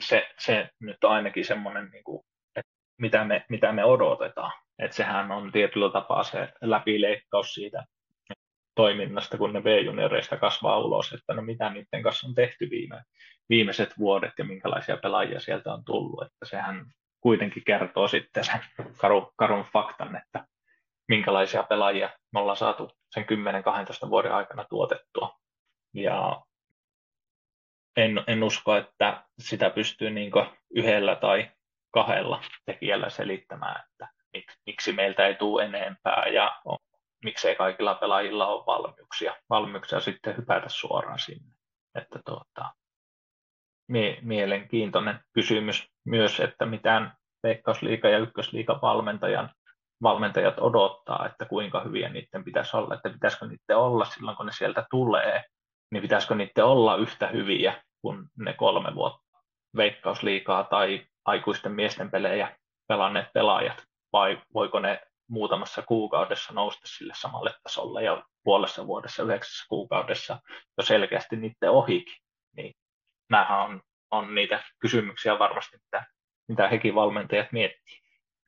se, 0.00 0.28
se 0.38 0.68
nyt 0.80 1.04
on 1.04 1.12
ainakin 1.12 1.44
semmoinen, 1.44 1.90
niin 1.90 2.04
kuin, 2.04 2.24
että 2.56 2.72
mitä 3.00 3.24
me, 3.24 3.44
mitä 3.48 3.72
me 3.72 3.84
odotetaan. 3.84 4.52
Että 4.80 4.96
sehän 4.96 5.32
on 5.32 5.52
tietyllä 5.52 5.92
tapaa 5.92 6.22
se 6.22 6.52
läpileikkaus 6.60 7.54
siitä 7.54 7.84
toiminnasta, 8.74 9.38
kun 9.38 9.52
ne 9.52 9.60
B-junioreista 9.60 10.36
kasvaa 10.36 10.78
ulos, 10.78 11.12
että 11.12 11.34
no 11.34 11.42
mitä 11.42 11.70
niiden 11.70 12.02
kanssa 12.02 12.26
on 12.26 12.34
tehty 12.34 12.70
viime, 12.70 13.02
viimeiset 13.48 13.98
vuodet 13.98 14.32
ja 14.38 14.44
minkälaisia 14.44 14.96
pelaajia 14.96 15.40
sieltä 15.40 15.72
on 15.72 15.84
tullut. 15.84 16.22
Että 16.22 16.46
sehän 16.46 16.86
kuitenkin 17.20 17.64
kertoo 17.64 18.08
sitten 18.08 18.44
sen 18.44 18.60
karun, 18.96 19.32
karun 19.36 19.64
faktan, 19.64 20.16
että 20.16 20.46
minkälaisia 21.08 21.62
pelaajia 21.62 22.10
me 22.32 22.40
ollaan 22.40 22.56
saatu 22.56 22.90
sen 23.14 23.26
10-12 24.06 24.10
vuoden 24.10 24.32
aikana 24.32 24.64
tuotettua. 24.70 25.38
Ja 25.94 26.42
en, 27.96 28.24
en 28.26 28.42
usko, 28.42 28.76
että 28.76 29.24
sitä 29.38 29.70
pystyy 29.70 30.10
niin 30.10 30.32
yhdellä 30.74 31.16
tai 31.16 31.50
kahdella 31.90 32.42
tekijällä 32.66 33.10
selittämään, 33.10 33.84
että 33.90 34.19
miksi 34.66 34.92
meiltä 34.92 35.26
ei 35.26 35.34
tule 35.34 35.64
enempää 35.64 36.26
ja 36.26 36.60
miksei 37.24 37.56
kaikilla 37.56 37.94
pelaajilla 37.94 38.46
ole 38.46 38.66
valmiuksia, 38.66 39.36
valmiuksia 39.50 40.00
sitten 40.00 40.36
hypätä 40.36 40.68
suoraan 40.68 41.18
sinne. 41.18 41.54
Että 41.94 42.20
tuota, 42.24 42.74
mie- 43.88 44.18
mielenkiintoinen 44.22 45.20
kysymys 45.32 45.88
myös, 46.04 46.40
että 46.40 46.66
mitään 46.66 47.16
Veikkausliiga 47.42 48.08
ja 48.08 48.18
Ykkösliiga 48.18 48.78
valmentajan 48.82 49.50
valmentajat 50.02 50.58
odottaa, 50.58 51.26
että 51.26 51.44
kuinka 51.44 51.80
hyviä 51.80 52.08
niiden 52.08 52.44
pitäisi 52.44 52.76
olla, 52.76 52.94
että 52.94 53.10
pitäisikö 53.10 53.46
niiden 53.46 53.76
olla 53.76 54.04
silloin, 54.04 54.36
kun 54.36 54.46
ne 54.46 54.52
sieltä 54.52 54.86
tulee, 54.90 55.44
niin 55.90 56.02
pitäisikö 56.02 56.34
niiden 56.34 56.64
olla 56.64 56.96
yhtä 56.96 57.26
hyviä 57.26 57.82
kuin 58.02 58.28
ne 58.38 58.52
kolme 58.52 58.94
vuotta 58.94 59.38
Veikkausliigaa 59.76 60.64
tai 60.64 61.06
aikuisten 61.24 61.72
miesten 61.72 62.10
pelejä 62.10 62.56
pelanneet 62.88 63.32
pelaajat, 63.34 63.84
vai 64.12 64.42
voiko 64.54 64.80
ne 64.80 65.00
muutamassa 65.28 65.82
kuukaudessa 65.82 66.52
nousta 66.52 66.88
sille 66.96 67.12
samalle 67.16 67.54
tasolle 67.62 68.04
ja 68.04 68.24
puolessa 68.44 68.86
vuodessa, 68.86 69.22
yhdeksässä 69.22 69.64
kuukaudessa 69.68 70.40
jo 70.78 70.84
selkeästi 70.84 71.36
niiden 71.36 71.70
ohikin. 71.70 72.22
Niin 72.56 72.74
nämähän 73.30 73.60
on, 73.60 73.80
on 74.10 74.34
niitä 74.34 74.62
kysymyksiä 74.78 75.38
varmasti, 75.38 75.76
mitä, 75.76 76.06
mitä 76.48 76.68
hekin 76.68 76.94
valmentajat 76.94 77.52
miettii. 77.52 78.00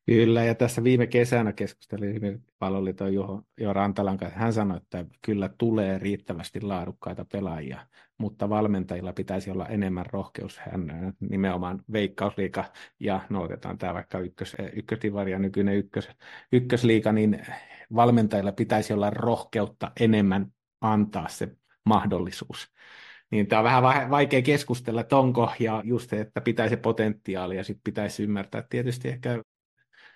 Kyllä, 0.06 0.44
ja 0.44 0.54
tässä 0.54 0.84
viime 0.84 1.06
kesänä 1.06 1.52
keskustelin 1.52 2.44
palloliiton 2.58 3.14
Juho, 3.14 3.42
Juho 3.60 3.72
Rantalan 3.72 4.18
kanssa. 4.18 4.38
Hän 4.38 4.52
sanoi, 4.52 4.76
että 4.76 5.04
kyllä 5.24 5.50
tulee 5.58 5.98
riittävästi 5.98 6.60
laadukkaita 6.60 7.24
pelaajia, 7.32 7.86
mutta 8.22 8.48
valmentajilla 8.48 9.12
pitäisi 9.12 9.50
olla 9.50 9.66
enemmän 9.66 10.06
rohkeus. 10.06 10.58
Hän 10.58 11.12
nimenomaan 11.20 11.82
veikkausliika, 11.92 12.64
ja 13.00 13.20
no 13.30 13.42
otetaan 13.42 13.78
tämä 13.78 13.94
vaikka 13.94 14.18
ykkös, 14.18 14.56
ykköstivari 14.72 15.30
ja 15.30 15.38
nykyinen 15.38 15.76
ykkös, 15.76 16.08
ykkösliika, 16.52 17.12
niin 17.12 17.46
valmentajilla 17.94 18.52
pitäisi 18.52 18.92
olla 18.92 19.10
rohkeutta 19.10 19.92
enemmän 20.00 20.46
antaa 20.80 21.28
se 21.28 21.48
mahdollisuus. 21.84 22.72
Niin 23.30 23.46
tämä 23.46 23.60
on 23.60 23.64
vähän 23.64 24.10
vaikea 24.10 24.42
keskustella, 24.42 25.00
että 25.00 25.16
onko, 25.16 25.52
ja 25.58 25.82
just 25.84 26.10
se, 26.10 26.20
että 26.20 26.40
pitäisi 26.40 26.76
potentiaalia, 26.76 27.60
ja 27.60 27.64
sitten 27.64 27.84
pitäisi 27.84 28.22
ymmärtää 28.22 28.64
tietysti 28.70 29.08
ehkä 29.08 29.42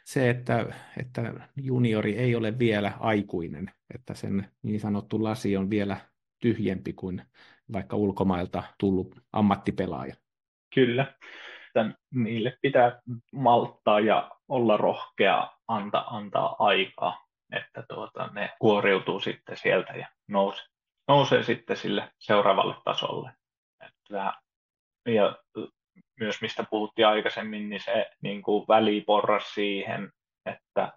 se, 0.05 0.31
että, 0.31 0.67
että 0.97 1.35
juniori 1.57 2.17
ei 2.17 2.35
ole 2.35 2.59
vielä 2.59 2.93
aikuinen, 3.01 3.71
että 3.95 4.15
sen 4.15 4.49
niin 4.63 4.81
sanottu 4.81 5.25
lasi 5.25 5.57
on 5.57 5.71
vielä 5.71 5.97
tyhjempi 6.41 6.93
kuin 6.93 7.23
vaikka 7.73 7.97
ulkomailta 7.97 8.63
tullut 8.79 9.15
ammattipelaaja. 9.33 10.15
Kyllä, 10.75 11.15
että 11.67 11.99
niille 12.15 12.59
pitää 12.63 13.01
malttaa 13.33 14.01
ja 14.01 14.31
olla 14.49 14.77
rohkea 14.77 15.51
antaa, 15.69 16.17
antaa 16.17 16.57
aikaa, 16.59 17.27
että 17.53 17.85
tuota, 17.89 18.27
ne 18.27 18.51
kuoriutuu 18.59 19.21
sitten 19.21 19.57
sieltä 19.57 19.93
ja 19.93 20.09
nousee, 20.29 20.65
nousee 21.09 21.43
sitten 21.43 21.77
sille 21.77 22.13
seuraavalle 22.19 22.75
tasolle. 22.85 23.31
Että, 23.87 24.33
ja 25.09 25.37
myös 26.21 26.41
mistä 26.41 26.65
puhuttiin 26.71 27.09
aikaisemmin, 27.09 27.69
niin 27.71 27.81
se 27.81 28.11
niin 28.23 28.43
kuin 28.43 28.65
väliporras 28.69 29.55
siihen, 29.55 30.13
että 30.47 30.93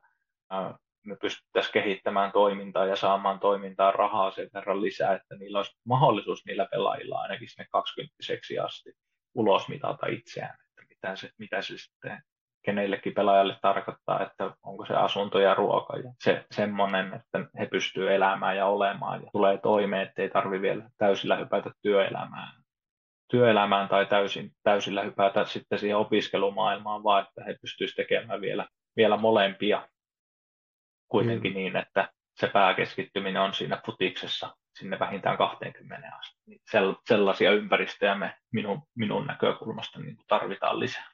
me 1.05 1.15
pystyttäisiin 1.21 1.73
kehittämään 1.73 2.31
toimintaa 2.31 2.85
ja 2.85 2.95
saamaan 2.95 3.39
toimintaa 3.39 3.91
rahaa 3.91 4.31
sen 4.31 4.49
verran 4.53 4.81
lisää, 4.81 5.13
että 5.13 5.35
niillä 5.35 5.59
olisi 5.59 5.77
mahdollisuus 5.85 6.45
niillä 6.45 6.67
pelaajilla 6.71 7.19
ainakin 7.19 7.49
sinne 7.49 7.65
20 7.71 8.15
asti 8.63 8.93
ulos 9.35 9.69
mitata 9.69 10.07
itseään, 10.07 10.55
että 10.69 10.81
mitä 10.89 11.15
se, 11.15 11.29
mitä 11.37 11.61
se 11.61 11.77
sitten 11.77 12.21
kenellekin 12.65 13.13
pelaajalle 13.13 13.57
tarkoittaa, 13.61 14.23
että 14.23 14.51
onko 14.63 14.85
se 14.85 14.93
asunto 14.93 15.39
ja 15.39 15.53
ruoka 15.53 15.97
ja 15.97 16.13
se, 16.23 16.45
semmoinen, 16.51 17.13
että 17.13 17.49
he 17.59 17.65
pystyvät 17.65 18.11
elämään 18.11 18.57
ja 18.57 18.65
olemaan 18.65 19.23
ja 19.23 19.29
tulee 19.31 19.57
toimeen, 19.57 20.07
ettei 20.07 20.29
tarvi 20.29 20.61
vielä 20.61 20.89
täysillä 20.97 21.35
hypätä 21.35 21.71
työelämään. 21.81 22.63
Työelämään 23.31 23.89
tai 23.89 24.05
täysin, 24.05 24.51
täysillä 24.63 25.03
hypätä 25.03 25.45
sitten 25.45 25.79
siihen 25.79 25.97
opiskelumaailmaan, 25.97 27.03
vaan 27.03 27.23
että 27.23 27.43
he 27.43 27.55
pystyisivät 27.61 28.07
tekemään 28.07 28.41
vielä, 28.41 28.67
vielä 28.97 29.17
molempia 29.17 29.87
kuitenkin 31.09 31.51
mm. 31.51 31.55
niin, 31.55 31.75
että 31.75 32.09
se 32.39 32.47
pääkeskittyminen 32.47 33.41
on 33.41 33.53
siinä 33.53 33.81
futiksessa 33.85 34.55
sinne 34.75 34.99
vähintään 34.99 35.37
20 35.37 36.15
asti. 36.19 36.41
Niin 36.45 36.61
sellaisia 37.07 37.51
ympäristöjä 37.51 38.15
me 38.15 38.33
minun, 38.53 38.81
minun 38.95 39.27
näkökulmasta 39.27 39.99
niin 39.99 40.17
tarvitaan 40.27 40.79
lisää. 40.79 41.11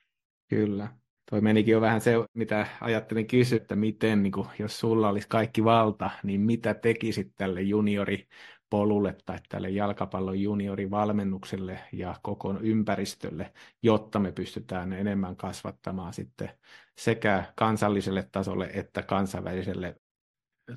Kyllä. 0.50 0.88
Toi 1.30 1.41
menikin 1.41 1.72
jo 1.72 1.82
vähän 1.82 2.02
se, 2.02 2.14
mitä 2.34 2.68
ajattelin 2.82 3.28
kysyä, 3.28 3.58
että 3.58 3.76
miten, 3.76 4.24
niin 4.24 4.32
kuin, 4.32 4.48
jos 4.60 4.80
sulla 4.80 5.10
olisi 5.10 5.28
kaikki 5.30 5.64
valta, 5.64 6.10
niin 6.24 6.41
mitä 6.41 6.74
tekisit 6.74 7.32
tälle 7.38 7.62
juniori 7.62 8.28
polulle 8.76 9.15
tai 9.26 9.38
tälle 9.49 9.69
jalkapallon 9.69 10.41
juniorivalmennukselle 10.41 11.80
ja 11.91 12.15
koko 12.21 12.55
ympäristölle, 12.61 13.53
jotta 13.84 14.19
me 14.19 14.32
pystytään 14.32 14.93
enemmän 14.93 15.36
kasvattamaan 15.36 16.13
sitten 16.13 16.49
sekä 16.97 17.43
kansalliselle 17.55 18.30
tasolle 18.32 18.69
että 18.73 19.01
kansainväliselle 19.01 19.95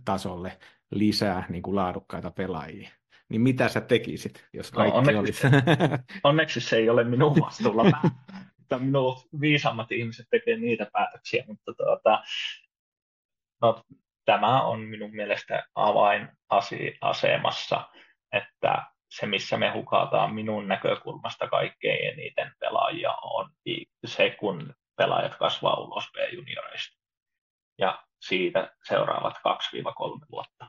tasolle 0.05 0.59
lisää 0.90 1.46
niin 1.49 1.62
kuin 1.62 1.76
laadukkaita 1.76 2.30
pelaajia. 2.30 2.90
Niin 3.28 3.40
mitä 3.40 3.68
sä 3.68 3.80
tekisit, 3.80 4.49
jos 4.53 4.72
no, 4.72 4.76
kaikki 4.76 5.12
no, 5.12 5.18
onneksi, 5.18 5.46
olisi? 5.46 5.57
onneksi 6.25 6.61
se 6.61 6.76
ei 6.76 6.91
ole 6.91 7.04
minun 7.04 7.37
vastuulla. 7.41 7.84
minun 8.79 9.16
viisaammat 9.41 9.92
ihmiset 9.92 10.26
tekee 10.30 10.57
niitä 10.57 10.87
päätöksiä, 10.92 11.45
mutta 11.46 11.75
tuota, 11.75 12.22
no, 13.62 13.83
tämä 14.29 14.63
on 14.63 14.80
minun 14.80 15.17
mielestä 15.17 15.67
avainasemassa, 15.75 17.88
että 18.33 18.83
se, 19.11 19.26
missä 19.26 19.57
me 19.57 19.71
hukataan 19.71 20.34
minun 20.34 20.68
näkökulmasta 20.68 21.49
kaikkein 21.49 22.13
eniten 22.13 22.53
pelaajia, 22.61 23.14
on 23.22 23.50
se, 24.07 24.30
kun 24.30 24.75
pelaajat 24.96 25.37
kasvaa 25.37 25.80
ulos 25.80 26.05
B-junioreista. 26.13 26.99
Ja 27.79 28.05
siitä 28.21 28.72
seuraavat 28.88 29.34
2-3 29.34 29.41
vuotta, 30.30 30.67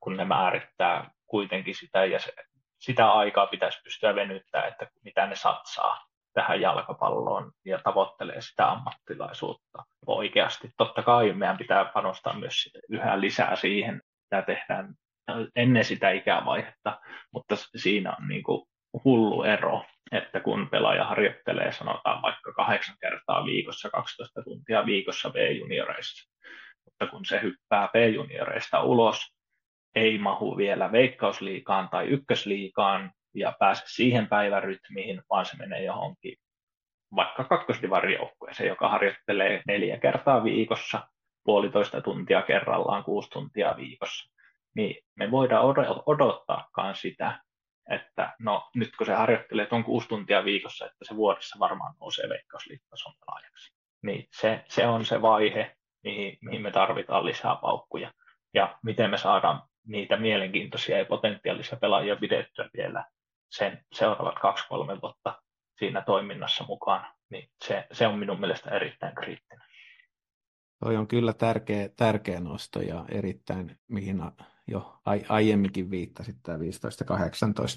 kun 0.00 0.16
ne 0.16 0.24
määrittää 0.24 1.10
kuitenkin 1.26 1.74
sitä, 1.74 2.04
ja 2.04 2.18
se, 2.18 2.32
sitä 2.78 3.10
aikaa 3.10 3.46
pitäisi 3.46 3.82
pystyä 3.82 4.14
venyttämään, 4.14 4.68
että 4.68 4.90
mitä 5.04 5.26
ne 5.26 5.36
satsaa 5.36 6.09
tähän 6.32 6.60
jalkapalloon 6.60 7.52
ja 7.64 7.78
tavoittelee 7.84 8.40
sitä 8.40 8.70
ammattilaisuutta 8.70 9.84
oikeasti. 10.06 10.70
Totta 10.76 11.02
kai 11.02 11.32
meidän 11.32 11.58
pitää 11.58 11.84
panostaa 11.84 12.38
myös 12.38 12.70
yhä 12.88 13.20
lisää 13.20 13.56
siihen, 13.56 14.02
mitä 14.30 14.42
tehdään 14.42 14.94
ennen 15.56 15.84
sitä 15.84 16.10
ikävaihetta, 16.10 17.00
mutta 17.32 17.56
siinä 17.76 18.16
on 18.20 18.28
niin 18.28 18.42
kuin 18.42 18.62
hullu 19.04 19.42
ero, 19.42 19.84
että 20.12 20.40
kun 20.40 20.68
pelaaja 20.70 21.04
harjoittelee 21.04 21.72
sanotaan 21.72 22.22
vaikka 22.22 22.52
kahdeksan 22.52 22.96
kertaa 23.00 23.44
viikossa, 23.44 23.90
12 23.90 24.42
tuntia 24.42 24.86
viikossa 24.86 25.30
B-junioreissa, 25.30 26.30
mutta 26.84 27.06
kun 27.06 27.24
se 27.24 27.42
hyppää 27.42 27.88
B-junioreista 27.88 28.82
ulos, 28.82 29.34
ei 29.94 30.18
mahu 30.18 30.56
vielä 30.56 30.92
veikkausliikaan 30.92 31.88
tai 31.88 32.06
ykkösliikaan, 32.06 33.12
ja 33.34 33.56
pääse 33.58 33.82
siihen 33.86 34.28
päivärytmiin, 34.28 35.22
vaan 35.30 35.46
se 35.46 35.56
menee 35.56 35.84
johonkin 35.84 36.36
vaikka 37.16 37.44
kakkosdivarijoukkueeseen, 37.44 38.68
joka 38.68 38.88
harjoittelee 38.88 39.62
neljä 39.66 39.98
kertaa 39.98 40.44
viikossa, 40.44 41.08
puolitoista 41.44 42.00
tuntia 42.00 42.42
kerrallaan, 42.42 43.04
kuusi 43.04 43.30
tuntia 43.30 43.74
viikossa. 43.76 44.30
Niin 44.74 45.04
me 45.16 45.30
voidaan 45.30 45.64
odottaakaan 46.06 46.94
sitä, 46.94 47.38
että 47.90 48.34
no 48.38 48.70
nyt 48.74 48.96
kun 48.96 49.06
se 49.06 49.14
harjoittelee 49.14 49.66
tuon 49.66 49.84
kuusi 49.84 50.08
tuntia 50.08 50.44
viikossa, 50.44 50.86
että 50.86 51.04
se 51.04 51.16
vuodessa 51.16 51.58
varmaan 51.58 51.94
nousee 52.00 52.28
veikkausliikkauson 52.28 53.12
pelaajaksi. 53.26 53.74
Niin 54.02 54.28
se, 54.32 54.64
se 54.68 54.86
on 54.86 55.04
se 55.04 55.22
vaihe, 55.22 55.76
mihin, 56.04 56.38
mihin 56.40 56.62
me 56.62 56.70
tarvitaan 56.70 57.24
lisää 57.24 57.56
paukkuja. 57.56 58.12
Ja 58.54 58.78
miten 58.82 59.10
me 59.10 59.18
saadaan 59.18 59.62
niitä 59.86 60.16
mielenkiintoisia 60.16 60.98
ja 60.98 61.04
potentiaalisia 61.04 61.78
pelaajia 61.78 62.16
pidettyä 62.16 62.68
vielä 62.76 63.04
sen 63.50 63.84
seuraavat 63.92 64.38
kaksi-kolme 64.38 65.00
vuotta 65.02 65.42
siinä 65.78 66.02
toiminnassa 66.02 66.64
mukaan, 66.64 67.06
niin 67.30 67.50
se, 67.64 67.86
se 67.92 68.06
on 68.06 68.18
minun 68.18 68.40
mielestä 68.40 68.70
erittäin 68.70 69.14
kriittinen. 69.14 69.70
Toi 70.84 70.96
on 70.96 71.08
kyllä 71.08 71.32
tärkeä, 71.32 71.88
tärkeä 71.96 72.40
nosto 72.40 72.80
ja 72.80 73.04
erittäin, 73.08 73.78
mihin 73.88 74.22
jo 74.68 75.00
aiemminkin 75.28 75.90
viittasit, 75.90 76.36
tämä 76.42 76.58
15-18 76.58 76.60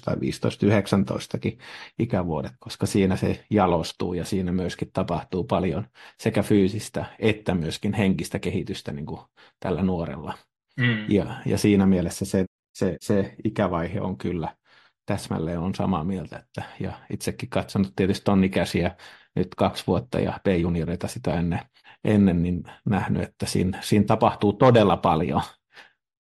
tai 0.04 0.14
15-19kin 0.14 1.58
ikävuodet, 1.98 2.52
koska 2.58 2.86
siinä 2.86 3.16
se 3.16 3.44
jalostuu 3.50 4.14
ja 4.14 4.24
siinä 4.24 4.52
myöskin 4.52 4.90
tapahtuu 4.92 5.44
paljon 5.44 5.86
sekä 6.18 6.42
fyysistä 6.42 7.04
että 7.18 7.54
myöskin 7.54 7.92
henkistä 7.92 8.38
kehitystä 8.38 8.92
niin 8.92 9.06
kuin 9.06 9.20
tällä 9.60 9.82
nuorella. 9.82 10.34
Mm. 10.76 11.10
Ja, 11.10 11.34
ja 11.46 11.58
siinä 11.58 11.86
mielessä 11.86 12.24
se, 12.24 12.44
se, 12.74 12.96
se 13.00 13.34
ikävaihe 13.44 14.00
on 14.00 14.18
kyllä 14.18 14.56
täsmälleen 15.06 15.58
on 15.58 15.74
samaa 15.74 16.04
mieltä. 16.04 16.36
Että, 16.36 16.62
ja 16.80 16.92
itsekin 17.10 17.48
katsonut 17.48 17.92
tietysti 17.96 18.24
ton 18.24 18.44
ikäisiä 18.44 18.96
nyt 19.36 19.54
kaksi 19.54 19.84
vuotta 19.86 20.20
ja 20.20 20.40
B-junioreita 20.44 21.08
sitä 21.08 21.34
ennen, 21.34 21.60
ennen 22.04 22.42
niin 22.42 22.62
nähnyt, 22.84 23.22
että 23.22 23.46
siinä, 23.46 23.78
siinä 23.82 24.04
tapahtuu 24.04 24.52
todella 24.52 24.96
paljon. 24.96 25.42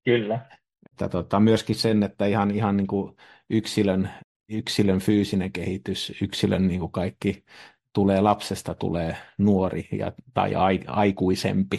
Kyllä. 0.05 0.41
Että 0.91 1.09
tota, 1.09 1.41
myöskin 1.41 1.77
sen, 1.77 2.03
että 2.03 2.27
ihan, 2.27 2.51
ihan 2.51 2.77
niin 2.77 2.87
kuin 2.87 3.17
yksilön, 3.51 4.11
yksilön 4.49 4.99
fyysinen 4.99 5.53
kehitys, 5.53 6.13
yksilön 6.23 6.69
niin 6.69 6.81
kuin 6.81 6.93
kaikki 6.93 7.45
tulee 7.95 8.21
lapsesta, 8.21 8.75
tulee 8.75 9.17
nuori 9.39 9.89
ja, 9.93 10.13
tai 10.35 10.55
aikuisempi 10.87 11.79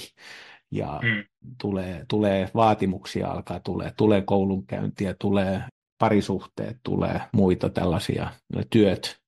ja 0.72 1.00
mm. 1.04 1.24
tulee, 1.62 2.06
tulee 2.08 2.50
vaatimuksia 2.56 3.32
alkaa 3.32 3.60
tulee, 3.60 3.92
tulee 3.98 4.22
koulunkäyntiä, 4.22 5.16
tulee 5.20 5.64
parisuhteet, 6.02 6.78
tulee 6.84 7.22
muita 7.32 7.70
tällaisia 7.70 8.30
työt 8.70 9.22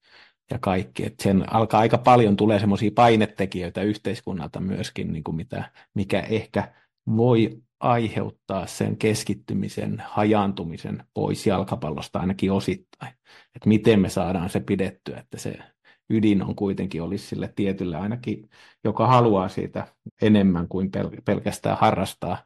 ja 0.51 0.59
kaikki. 0.59 1.05
Et 1.05 1.19
sen 1.19 1.53
alkaa 1.53 1.79
aika 1.79 1.97
paljon 1.97 2.35
tulee 2.35 2.59
semmoisia 2.59 2.91
painetekijöitä 2.95 3.81
yhteiskunnalta 3.81 4.59
myöskin, 4.59 5.13
niin 5.13 5.23
kuin 5.23 5.35
mitä, 5.35 5.71
mikä 5.93 6.19
ehkä 6.19 6.73
voi 7.07 7.61
aiheuttaa 7.79 8.67
sen 8.67 8.97
keskittymisen, 8.97 10.03
hajaantumisen 10.07 11.03
pois 11.13 11.47
jalkapallosta 11.47 12.19
ainakin 12.19 12.51
osittain. 12.51 13.13
Että 13.55 13.69
miten 13.69 13.99
me 13.99 14.09
saadaan 14.09 14.49
se 14.49 14.59
pidettyä, 14.59 15.17
että 15.17 15.37
se 15.37 15.57
ydin 16.09 16.43
on 16.43 16.55
kuitenkin 16.55 17.01
olisi 17.01 17.27
sille 17.27 17.53
tietylle 17.55 17.97
ainakin, 17.97 18.49
joka 18.83 19.07
haluaa 19.07 19.49
siitä 19.49 19.87
enemmän 20.21 20.67
kuin 20.67 20.91
pel- 20.97 21.21
pelkästään 21.25 21.77
harrastaa, 21.77 22.37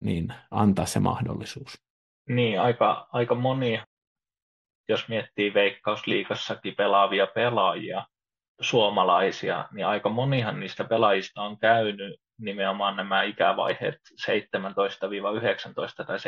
niin 0.00 0.34
antaa 0.50 0.86
se 0.86 1.00
mahdollisuus. 1.00 1.91
Niin, 2.28 2.60
aika, 2.60 3.08
aika 3.12 3.34
moni, 3.34 3.82
jos 4.88 5.08
miettii 5.08 5.54
Veikkausliikassakin 5.54 6.74
pelaavia 6.76 7.26
pelaajia, 7.26 8.06
suomalaisia, 8.60 9.68
niin 9.72 9.86
aika 9.86 10.08
monihan 10.08 10.60
niistä 10.60 10.84
pelaajista 10.84 11.42
on 11.42 11.58
käynyt 11.58 12.20
nimenomaan 12.40 12.96
nämä 12.96 13.22
ikävaiheet 13.22 13.94
17-19 14.30 14.34
tai 16.06 16.18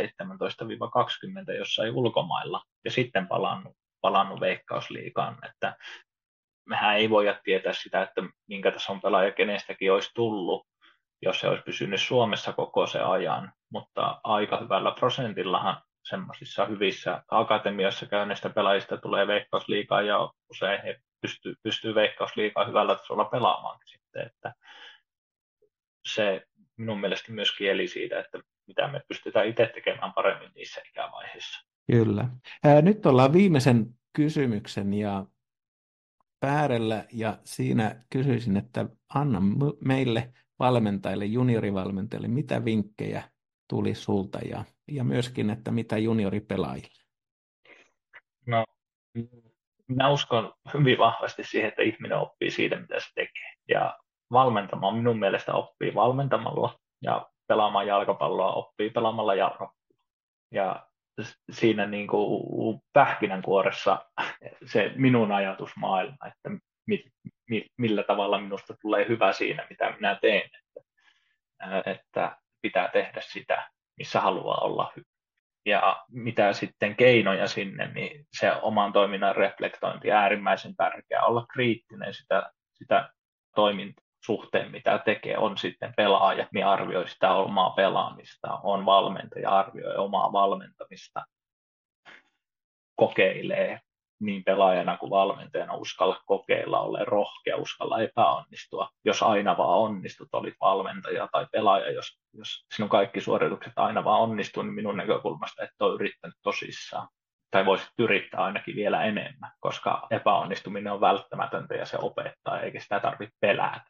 17-20 1.53 1.53
jossain 1.59 1.93
ulkomailla 1.93 2.63
ja 2.85 2.91
sitten 2.91 3.29
palannut, 3.29 3.77
palannut 4.01 4.41
veikkausliikaan. 4.41 5.39
Että 5.47 5.77
mehän 6.69 6.97
ei 6.97 7.11
voida 7.11 7.41
tietää 7.45 7.73
sitä, 7.73 8.03
että 8.03 8.23
minkä 8.49 8.71
tason 8.71 9.01
pelaaja 9.01 9.33
kenestäkin 9.33 9.93
olisi 9.93 10.11
tullut, 10.15 10.67
jos 11.25 11.41
se 11.41 11.49
olisi 11.49 11.65
pysynyt 11.65 12.01
Suomessa 12.01 12.53
koko 12.53 12.87
se 12.87 13.01
ajan, 13.01 13.53
mutta 13.71 14.21
aika 14.25 14.61
hyvällä 14.61 14.91
prosentillahan 14.91 15.83
semmoisissa 16.09 16.67
hyvissä 16.67 17.23
akatemiassa 17.29 18.07
käyneistä 18.07 18.51
pelaajista 18.51 18.97
tulee 18.97 19.27
veikkausliikaa 19.27 20.03
ja 20.03 20.33
usein 20.51 20.83
he 20.83 21.01
pystyy, 21.21 21.55
pystyy 21.63 21.95
veikkausliikaa 21.95 22.65
hyvällä 22.65 22.95
tasolla 22.95 23.25
pelaamaan 23.25 23.79
sitten, 23.85 24.27
että 24.27 24.55
se 26.13 26.47
minun 26.77 27.01
mielestä 27.01 27.33
myös 27.33 27.57
kieli 27.57 27.89
siitä, 27.89 28.21
että 28.21 28.39
mitä 28.67 28.89
me 28.89 29.01
pystytään 29.09 29.47
itse 29.47 29.71
tekemään 29.75 30.13
paremmin 30.13 30.51
niissä 30.55 30.81
ikävaiheissa. 30.89 31.67
Kyllä. 31.91 32.29
Nyt 32.83 33.07
ollaan 33.07 33.33
viimeisen 33.33 33.87
kysymyksen 34.13 34.95
ja 34.95 35.25
äärellä 36.43 37.05
ja 37.13 37.39
siinä 37.45 38.05
kysyisin, 38.11 38.57
että 38.57 38.87
anna 39.15 39.43
meille 39.85 40.33
valmentajille, 40.59 41.25
juniorivalmentajille, 41.25 42.29
mitä 42.29 42.65
vinkkejä 42.65 43.23
tuli 43.69 43.95
sulta 43.95 44.39
ja, 44.39 44.65
ja 44.89 45.05
myöskin, 45.05 45.51
että 45.51 45.71
mitä 45.71 45.99
junioripelaajille? 45.99 47.05
No, 48.47 48.65
minä 49.89 50.11
uskon 50.11 50.53
hyvin 50.75 50.99
vahvasti 50.99 51.45
siihen, 51.45 51.69
että 51.69 51.83
ihminen 51.83 52.19
oppii 52.19 52.51
siitä, 52.51 52.81
mitä 52.81 53.01
se 53.01 53.07
tekee. 53.15 53.55
Ja 53.69 53.99
valmentamaan 54.33 54.95
minun 54.95 55.19
mielestä 55.19 55.55
oppii 55.55 55.95
valmentamalla 55.95 56.79
ja 57.03 57.29
pelaamaan 57.49 57.87
jalkapalloa 57.87 58.53
oppii 58.53 58.91
pelaamalla 58.91 59.35
jalkapalloa. 59.35 59.75
Ja 60.53 60.87
siinä 61.51 61.87
niin 61.87 62.07
kuin 62.07 62.81
pähkinänkuoressa 62.93 64.07
se 64.65 64.93
minun 64.97 65.33
ajatusmaailma, 65.33 66.27
että 66.27 66.51
mi, 66.87 67.05
mi, 67.51 67.67
millä 67.79 68.03
tavalla 68.03 68.41
minusta 68.41 68.75
tulee 68.83 69.09
hyvä 69.09 69.33
siinä, 69.33 69.67
mitä 69.71 69.93
minä 69.97 70.19
teen. 70.23 70.51
Että, 70.67 71.91
että 71.91 72.37
pitää 72.63 72.89
tehdä 72.89 73.21
sitä, 73.21 73.71
missä 73.99 74.21
haluaa 74.21 74.59
olla 74.59 74.93
hyvä. 74.97 75.07
Ja 75.67 76.05
mitä 76.09 76.53
sitten 76.53 76.97
keinoja 76.97 77.49
sinne, 77.49 77.87
niin 77.87 78.27
se 78.39 78.53
oman 78.53 78.93
toiminnan 78.93 79.37
reflektointi 79.37 80.13
äärimmäisen 80.13 80.77
tärkeää. 80.77 81.25
Olla 81.25 81.47
kriittinen 81.53 82.15
sitä, 82.15 82.53
sitä 82.73 83.09
toimintaa 83.55 84.05
suhteen, 84.25 84.71
mitä 84.71 84.99
tekee, 84.99 85.39
on 85.39 85.59
sitten 85.59 85.95
pelaaja, 85.97 86.49
niin 86.53 86.67
arvioi 86.67 87.09
sitä 87.09 87.33
omaa 87.33 87.71
pelaamista, 87.71 88.59
on 88.63 88.87
valmentaja, 88.87 89.51
arvioi 89.51 89.97
omaa 89.97 90.33
valmentamista, 90.33 91.25
kokeilee 92.97 93.81
niin 94.21 94.45
pelaajana 94.45 94.97
kuin 94.97 95.11
valmentajana 95.11 95.75
uskalla 95.75 96.21
kokeilla, 96.27 96.81
ole 96.81 97.05
rohkea, 97.05 97.57
uskalla 97.57 98.01
epäonnistua. 98.01 98.89
Jos 99.05 99.23
aina 99.23 99.57
vaan 99.57 99.79
onnistut, 99.79 100.29
olit 100.33 100.55
valmentaja 100.61 101.29
tai 101.33 101.47
pelaaja, 101.53 101.91
jos, 101.91 102.19
jos 102.33 102.67
sinun 102.75 102.89
kaikki 102.89 103.21
suoritukset 103.21 103.73
aina 103.77 104.05
vaan 104.05 104.21
onnistuu, 104.21 104.63
niin 104.63 104.75
minun 104.75 104.97
näkökulmasta 104.97 105.65
et 105.65 105.71
ole 105.81 105.95
yrittänyt 105.95 106.37
tosissaan. 106.43 107.09
Tai 107.51 107.67
voisit 107.67 107.89
yrittää 107.99 108.41
ainakin 108.41 108.77
vielä 108.77 109.05
enemmän, 109.05 109.53
koska 109.61 110.07
epäonnistuminen 110.11 110.93
on 110.93 111.01
välttämätöntä 111.01 111.75
ja 111.75 111.87
se 111.87 111.99
opettaa, 112.01 112.61
eikä 112.61 112.81
sitä 112.81 113.01
tarvitse 113.01 113.37
pelätä. 113.41 113.85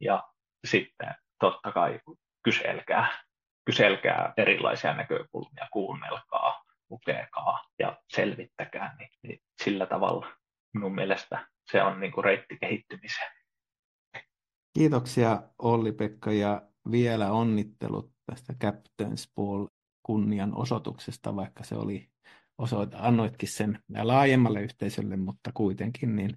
Ja 0.00 0.22
sitten 0.64 1.14
totta 1.40 1.72
kai 1.72 2.00
kyselkää, 2.42 3.06
kyselkää 3.64 4.32
erilaisia 4.36 4.94
näkökulmia, 4.94 5.68
kuunnelkaa, 5.72 6.65
lukekaa 6.90 7.64
ja 7.78 7.98
selvittäkää, 8.08 8.96
niin, 8.98 9.10
niin 9.22 9.40
sillä 9.64 9.86
tavalla 9.86 10.26
minun 10.74 10.94
mielestä 10.94 11.48
se 11.70 11.82
on 11.82 12.00
niin 12.00 12.12
kuin 12.12 12.24
reitti 12.24 12.58
kehittymiseen. 12.60 13.32
Kiitoksia 14.74 15.42
Olli-Pekka 15.58 16.32
ja 16.32 16.62
vielä 16.90 17.32
onnittelut 17.32 18.12
tästä 18.26 18.54
Captain's 18.64 19.32
Ball 19.36 19.66
kunnian 20.02 20.56
osoituksesta, 20.56 21.36
vaikka 21.36 21.64
se 21.64 21.74
oli 21.74 22.08
osoita, 22.58 22.96
annoitkin 23.00 23.48
sen 23.48 23.78
laajemmalle 24.02 24.62
yhteisölle, 24.62 25.16
mutta 25.16 25.50
kuitenkin 25.54 26.16
niin 26.16 26.36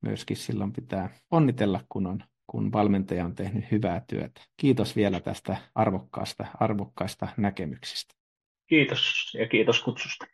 myöskin 0.00 0.36
silloin 0.36 0.72
pitää 0.72 1.10
onnitella, 1.30 1.80
kun 1.88 2.06
on 2.06 2.24
kun 2.50 2.72
valmentaja 2.72 3.24
on 3.24 3.34
tehnyt 3.34 3.70
hyvää 3.70 4.02
työtä. 4.08 4.40
Kiitos 4.56 4.96
vielä 4.96 5.20
tästä 5.20 5.56
arvokkaasta, 5.74 6.46
arvokkaista 6.60 7.28
näkemyksistä. 7.36 8.17
Kiitos 8.68 9.30
ja 9.34 9.48
kiitos 9.48 9.80
kutsusta. 9.80 10.26